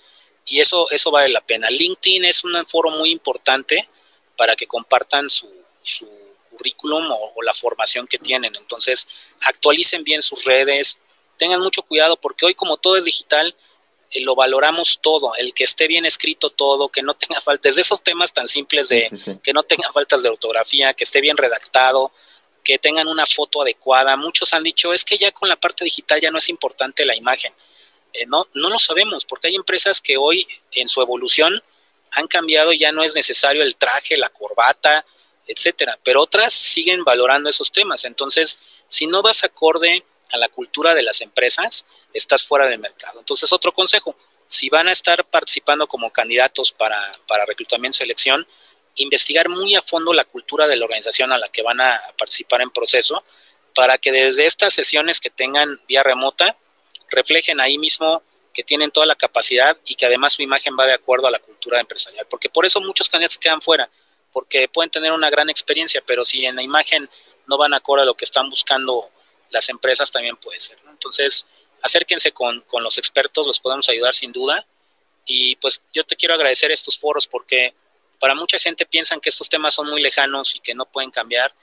Y 0.46 0.60
eso, 0.60 0.90
eso 0.92 1.10
vale 1.10 1.30
la 1.30 1.42
pena. 1.42 1.70
LinkedIn 1.70 2.26
es 2.26 2.44
un 2.44 2.54
foro 2.68 2.92
muy 2.92 3.12
importante 3.12 3.88
para 4.36 4.56
que 4.56 4.68
compartan 4.68 5.30
su, 5.30 5.50
currículum 6.52 7.10
o, 7.12 7.42
la 7.42 7.54
formación 7.54 8.08
que 8.08 8.20
tienen. 8.20 8.56
Entonces, 8.56 9.08
actualicen 9.42 10.04
bien 10.04 10.22
sus 10.22 10.44
redes, 10.46 11.00
tengan 11.38 11.62
mucho 11.62 11.82
cuidado 11.82 12.18
porque 12.18 12.46
hoy 12.46 12.56
como 12.56 12.78
todo 12.78 12.96
es 12.98 13.06
digital, 13.06 13.56
lo 14.22 14.36
valoramos 14.36 15.00
todo, 15.02 15.36
el 15.36 15.54
que 15.54 15.64
esté 15.64 15.88
bien 15.88 16.06
escrito 16.06 16.50
todo, 16.50 16.90
que 16.90 17.02
no 17.02 17.14
tenga 17.14 17.42
faltas, 17.42 17.76
de 17.76 17.82
esos 17.82 18.02
temas 18.02 18.32
tan 18.34 18.48
simples 18.48 18.90
de 18.90 19.10
que 19.42 19.54
no 19.54 19.64
tenga 19.64 19.92
faltas 19.92 20.24
de 20.24 20.30
ortografía, 20.30 20.94
que 20.94 21.04
esté 21.04 21.22
bien 21.22 21.38
redactado, 21.38 22.12
que 22.64 22.78
tengan 22.78 23.08
una 23.08 23.26
foto 23.26 23.62
adecuada. 23.62 24.16
Muchos 24.16 24.54
han 24.54 24.64
dicho, 24.64 24.94
es 24.94 25.04
que 25.04 25.18
ya 25.18 25.32
con 25.32 25.50
la 25.50 25.56
parte 25.56 25.84
digital 25.84 26.22
ya 26.22 26.32
no 26.32 26.38
es 26.38 26.50
importante 26.50 27.06
la 27.06 27.16
imagen. 27.16 27.54
Eh, 28.14 28.26
no, 28.28 28.48
no 28.54 28.70
lo 28.70 28.80
sabemos, 28.80 29.26
porque 29.26 29.48
hay 29.48 29.56
empresas 29.56 30.02
que 30.02 30.18
hoy 30.18 30.48
en 30.72 30.88
su 30.88 31.02
evolución 31.02 31.62
han 32.12 32.28
cambiado, 32.28 32.72
ya 32.74 32.92
no 32.92 33.04
es 33.04 33.16
necesario 33.16 33.64
el 33.64 33.76
traje, 33.76 34.18
la 34.18 34.30
corbata, 34.30 35.06
etcétera, 35.48 36.00
pero 36.04 36.22
otras 36.22 36.54
siguen 36.54 37.04
valorando 37.04 37.50
esos 37.50 37.72
temas. 37.72 38.06
Entonces, 38.06 38.60
si 38.88 39.08
no 39.08 39.22
vas 39.22 39.44
acorde 39.44 40.04
a 40.34 40.38
la 40.38 40.50
cultura 40.50 40.94
de 40.94 41.04
las 41.04 41.22
empresas, 41.22 41.86
estás 42.12 42.46
fuera 42.46 42.66
del 42.66 42.80
mercado. 42.80 43.20
Entonces, 43.20 43.54
otro 43.54 43.72
consejo, 43.72 44.16
si 44.48 44.68
van 44.68 44.88
a 44.88 44.92
estar 44.92 45.24
participando 45.26 45.88
como 45.88 46.12
candidatos 46.12 46.72
para, 46.72 47.00
para 47.28 47.46
reclutamiento 47.46 47.96
y 47.96 48.00
selección, 48.00 48.48
investigar 48.96 49.48
muy 49.48 49.76
a 49.76 49.82
fondo 49.82 50.12
la 50.12 50.26
cultura 50.26 50.68
de 50.68 50.76
la 50.76 50.86
organización 50.86 51.32
a 51.32 51.38
la 51.38 51.50
que 51.50 51.62
van 51.62 51.80
a 51.80 52.02
participar 52.18 52.62
en 52.62 52.72
proceso, 52.72 53.24
para 53.76 54.00
que 54.00 54.12
desde 54.12 54.48
estas 54.48 54.74
sesiones 54.74 55.20
que 55.20 55.30
tengan 55.30 55.80
vía 55.88 56.02
remota, 56.02 56.58
reflejen 57.10 57.62
ahí 57.62 57.78
mismo 57.78 58.24
que 58.54 58.64
tienen 58.64 58.90
toda 58.90 59.06
la 59.06 59.16
capacidad 59.16 59.78
y 59.86 59.96
que 59.96 60.08
además 60.08 60.34
su 60.34 60.42
imagen 60.42 60.76
va 60.80 60.88
de 60.88 60.94
acuerdo 60.94 61.28
a 61.28 61.32
la 61.32 61.40
cultura 61.40 61.80
empresarial. 61.80 62.26
Porque 62.28 62.50
por 62.50 62.66
eso 62.66 62.82
muchos 62.82 63.08
candidatos 63.10 63.38
quedan 63.38 63.62
fuera, 63.62 63.90
porque 64.32 64.68
pueden 64.68 64.90
tener 64.90 65.12
una 65.12 65.30
gran 65.30 65.50
experiencia, 65.50 66.02
pero 66.06 66.26
si 66.26 66.46
en 66.46 66.56
la 66.56 66.64
imagen 66.64 67.08
no 67.48 67.58
van 67.58 67.74
acorde 67.74 68.04
a 68.04 68.06
lo 68.06 68.16
que 68.16 68.26
están 68.26 68.50
buscando 68.50 69.10
las 69.54 69.70
empresas, 69.70 70.12
también 70.12 70.36
puede 70.36 70.60
ser. 70.60 70.78
Entonces, 70.90 71.48
acérquense 71.82 72.32
con, 72.32 72.64
los 72.82 72.98
expertos, 72.98 73.48
los 73.48 73.60
podemos 73.60 73.88
ayudar 73.88 74.14
sin 74.14 74.32
duda. 74.34 74.66
Y 75.26 75.56
pues 75.58 75.82
yo 75.94 76.04
te 76.04 76.18
quiero 76.18 76.34
agradecer 76.34 76.72
estos 76.72 76.98
foros 76.98 77.28
porque 77.28 77.74
para 78.20 78.36
mucha 78.36 78.60
gente 78.60 78.86
piensan 78.86 79.22
que 79.22 79.30
estos 79.30 79.48
temas 79.48 79.74
son 79.74 79.90
muy 79.90 80.02
lejanos 80.02 80.56
y 80.56 80.60
que 80.60 80.74
no 80.74 80.86
pueden 80.86 81.12
cambiar. 81.12 81.54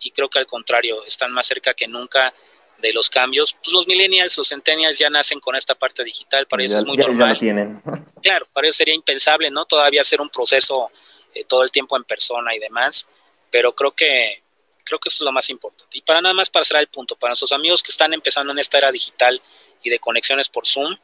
Y 0.00 0.10
creo 0.10 0.28
que 0.28 0.40
al 0.40 0.46
contrario, 0.46 1.04
están 1.04 1.32
más 1.32 1.46
cerca 1.46 1.72
que 1.72 1.86
nunca 1.86 2.34
de 2.78 2.92
los 2.92 3.08
cambios. 3.08 3.54
Pues 3.54 3.72
los 3.72 3.86
millennials, 3.86 4.36
los 4.36 4.48
centennials 4.48 4.98
ya 4.98 5.08
nacen 5.08 5.40
con 5.40 5.54
esta 5.56 5.74
parte 5.74 6.02
digital, 6.04 6.46
para 6.46 6.62
ellos 6.62 6.76
es 6.76 6.84
muy 6.84 6.96
normal. 6.96 7.38
tienen. 7.38 7.82
Claro, 8.22 8.48
para 8.52 8.66
ellos 8.66 8.76
sería 8.76 8.94
impensable, 8.94 9.48
¿no? 9.48 9.64
Todavía 9.64 10.00
hacer 10.00 10.20
un 10.20 10.28
proceso 10.28 10.90
eh, 11.34 11.44
todo 11.44 11.62
el 11.62 11.70
tiempo 11.70 11.96
en 11.96 12.02
persona 12.02 12.52
y 12.54 12.58
demás, 12.58 13.08
pero 13.48 13.72
creo 13.72 13.92
que 13.92 14.42
creo 14.88 14.98
que 14.98 15.08
eso 15.08 15.22
es 15.22 15.26
lo 15.26 15.32
más 15.32 15.48
importante. 15.50 15.98
Y 15.98 16.02
para 16.02 16.20
nada 16.20 16.34
más 16.34 16.50
para 16.50 16.64
cerrar 16.64 16.82
el 16.82 16.88
punto, 16.88 17.14
para 17.14 17.30
nuestros 17.30 17.52
amigos 17.52 17.82
que 17.82 17.90
están 17.92 18.12
empezando 18.14 18.52
en 18.52 18.58
esta 18.58 18.78
era 18.78 18.90
digital 18.90 19.40
y 19.82 19.90
de 19.90 19.98
conexiones 19.98 20.48
por 20.48 20.66
Zoom, 20.66 20.96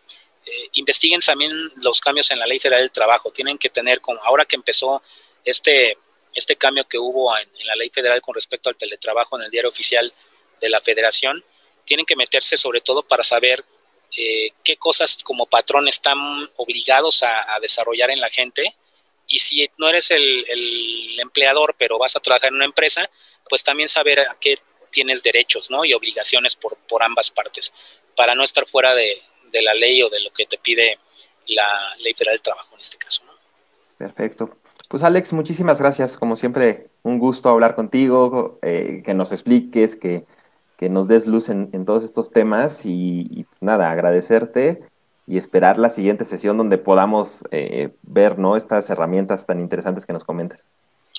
eh, 0.46 0.68
investiguen 0.74 1.20
también 1.20 1.52
los 1.76 2.00
cambios 2.00 2.30
en 2.30 2.38
la 2.38 2.46
Ley 2.46 2.58
Federal 2.58 2.82
del 2.82 2.90
Trabajo. 2.90 3.30
Tienen 3.30 3.58
que 3.58 3.70
tener, 3.70 4.00
como 4.00 4.22
ahora 4.24 4.44
que 4.44 4.56
empezó 4.56 5.02
este, 5.44 5.96
este 6.34 6.56
cambio 6.56 6.86
que 6.86 6.98
hubo 6.98 7.36
en, 7.36 7.48
la 7.64 7.74
Ley 7.76 7.90
Federal 7.90 8.20
con 8.20 8.34
respecto 8.34 8.68
al 8.68 8.76
teletrabajo 8.76 9.38
en 9.38 9.44
el 9.44 9.50
diario 9.50 9.70
oficial 9.70 10.12
de 10.60 10.68
la 10.68 10.80
Federación, 10.80 11.42
tienen 11.84 12.06
que 12.06 12.16
meterse 12.16 12.56
sobre 12.56 12.80
todo 12.80 13.02
para 13.02 13.22
saber 13.22 13.64
eh, 14.16 14.52
qué 14.62 14.76
cosas 14.76 15.22
como 15.24 15.46
patrón 15.46 15.88
están 15.88 16.18
obligados 16.56 17.22
a, 17.22 17.58
desarrollar 17.60 18.10
en 18.10 18.20
la 18.20 18.28
gente. 18.28 18.74
Y 19.26 19.38
si 19.38 19.68
no 19.78 19.88
eres 19.88 20.10
el, 20.10 20.44
el, 20.48 20.93
empleador, 21.20 21.74
pero 21.78 21.98
vas 21.98 22.16
a 22.16 22.20
trabajar 22.20 22.48
en 22.48 22.56
una 22.56 22.64
empresa, 22.64 23.08
pues 23.48 23.62
también 23.62 23.88
saber 23.88 24.20
a 24.20 24.36
qué 24.40 24.58
tienes 24.90 25.22
derechos 25.22 25.70
¿no? 25.70 25.84
y 25.84 25.92
obligaciones 25.92 26.56
por, 26.56 26.76
por 26.88 27.02
ambas 27.02 27.30
partes, 27.30 27.72
para 28.16 28.34
no 28.34 28.44
estar 28.44 28.66
fuera 28.66 28.94
de, 28.94 29.20
de 29.50 29.62
la 29.62 29.74
ley 29.74 30.02
o 30.02 30.10
de 30.10 30.20
lo 30.20 30.30
que 30.32 30.46
te 30.46 30.58
pide 30.58 30.98
la 31.48 31.96
Ley 31.98 32.14
Federal 32.14 32.34
del 32.34 32.42
Trabajo 32.42 32.74
en 32.74 32.80
este 32.80 32.98
caso. 32.98 33.22
¿no? 33.24 33.32
Perfecto. 33.96 34.56
Pues 34.88 35.02
Alex, 35.02 35.32
muchísimas 35.32 35.78
gracias. 35.78 36.18
Como 36.18 36.36
siempre, 36.36 36.88
un 37.02 37.18
gusto 37.18 37.48
hablar 37.48 37.74
contigo, 37.74 38.58
eh, 38.62 39.02
que 39.04 39.14
nos 39.14 39.32
expliques, 39.32 39.96
que, 39.96 40.26
nos 40.90 41.08
des 41.08 41.26
luz 41.26 41.48
en, 41.48 41.86
todos 41.86 42.04
estos 42.04 42.30
temas 42.30 42.84
y, 42.84 43.46
nada, 43.62 43.90
agradecerte 43.90 44.82
y 45.26 45.38
esperar 45.38 45.78
la 45.78 45.88
siguiente 45.88 46.26
sesión 46.26 46.58
donde 46.58 46.76
podamos 46.76 47.42
eh, 47.52 47.94
ver 48.02 48.38
¿no? 48.38 48.54
estas 48.54 48.90
herramientas 48.90 49.46
tan 49.46 49.60
interesantes 49.60 50.04
que 50.04 50.12
nos 50.12 50.24
comentas. 50.24 50.66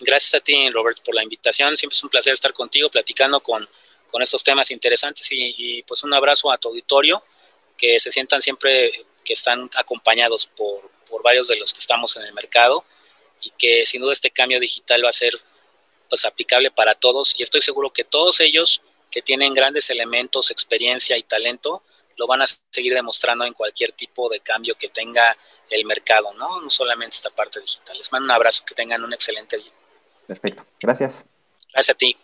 Gracias 0.01 0.35
a 0.35 0.39
ti, 0.41 0.69
Robert, 0.71 1.01
por 1.03 1.15
la 1.15 1.23
invitación. 1.23 1.77
Siempre 1.77 1.95
es 1.95 2.03
un 2.03 2.09
placer 2.09 2.33
estar 2.33 2.53
contigo 2.53 2.89
platicando 2.89 3.39
con, 3.39 3.67
estos 4.21 4.45
temas 4.45 4.71
interesantes 4.71 5.27
y, 5.29 5.83
pues 5.83 6.01
un 6.03 6.13
abrazo 6.13 6.49
a 6.49 6.57
tu 6.57 6.69
auditorio 6.69 7.21
que 7.77 7.99
se 7.99 8.11
sientan 8.11 8.39
siempre 8.39 9.05
que 9.25 9.33
están 9.33 9.69
acompañados 9.75 10.45
por, 10.45 10.89
varios 11.21 11.49
de 11.49 11.57
los 11.57 11.73
que 11.73 11.79
estamos 11.79 12.15
en 12.15 12.23
el 12.23 12.33
mercado 12.33 12.85
y 13.41 13.49
que 13.57 13.85
sin 13.85 14.01
duda 14.01 14.13
este 14.13 14.31
cambio 14.31 14.59
digital 14.59 15.03
va 15.03 15.09
a 15.09 15.13
ser 15.13 15.33
pues 16.07 16.23
aplicable 16.23 16.71
para 16.71 16.93
todos 16.93 17.35
y 17.37 17.43
estoy 17.43 17.61
seguro 17.61 17.91
que 17.91 18.03
todos 18.03 18.39
ellos 18.39 18.81
que 19.11 19.21
tienen 19.21 19.53
grandes 19.53 19.89
elementos, 19.89 20.51
experiencia 20.51 21.17
y 21.17 21.23
talento, 21.23 21.83
lo 22.17 22.27
van 22.27 22.41
a 22.41 22.45
seguir 22.47 22.93
demostrando 22.93 23.43
en 23.45 23.53
cualquier 23.53 23.91
tipo 23.91 24.29
de 24.29 24.39
cambio 24.39 24.75
que 24.75 24.89
tenga 24.89 25.35
el 25.69 25.85
mercado, 25.85 26.33
¿no? 26.33 26.61
No 26.61 26.69
solamente 26.69 27.15
esta 27.15 27.29
parte 27.29 27.59
digital. 27.59 27.97
Les 27.97 28.11
mando 28.11 28.25
un 28.25 28.31
abrazo, 28.31 28.63
que 28.65 28.75
tengan 28.75 29.03
un 29.03 29.13
excelente 29.13 29.57
día. 29.57 29.71
Perfecto. 30.27 30.65
Gracias. 30.81 31.25
Gracias 31.73 31.95
a 31.95 31.97
ti. 31.97 32.15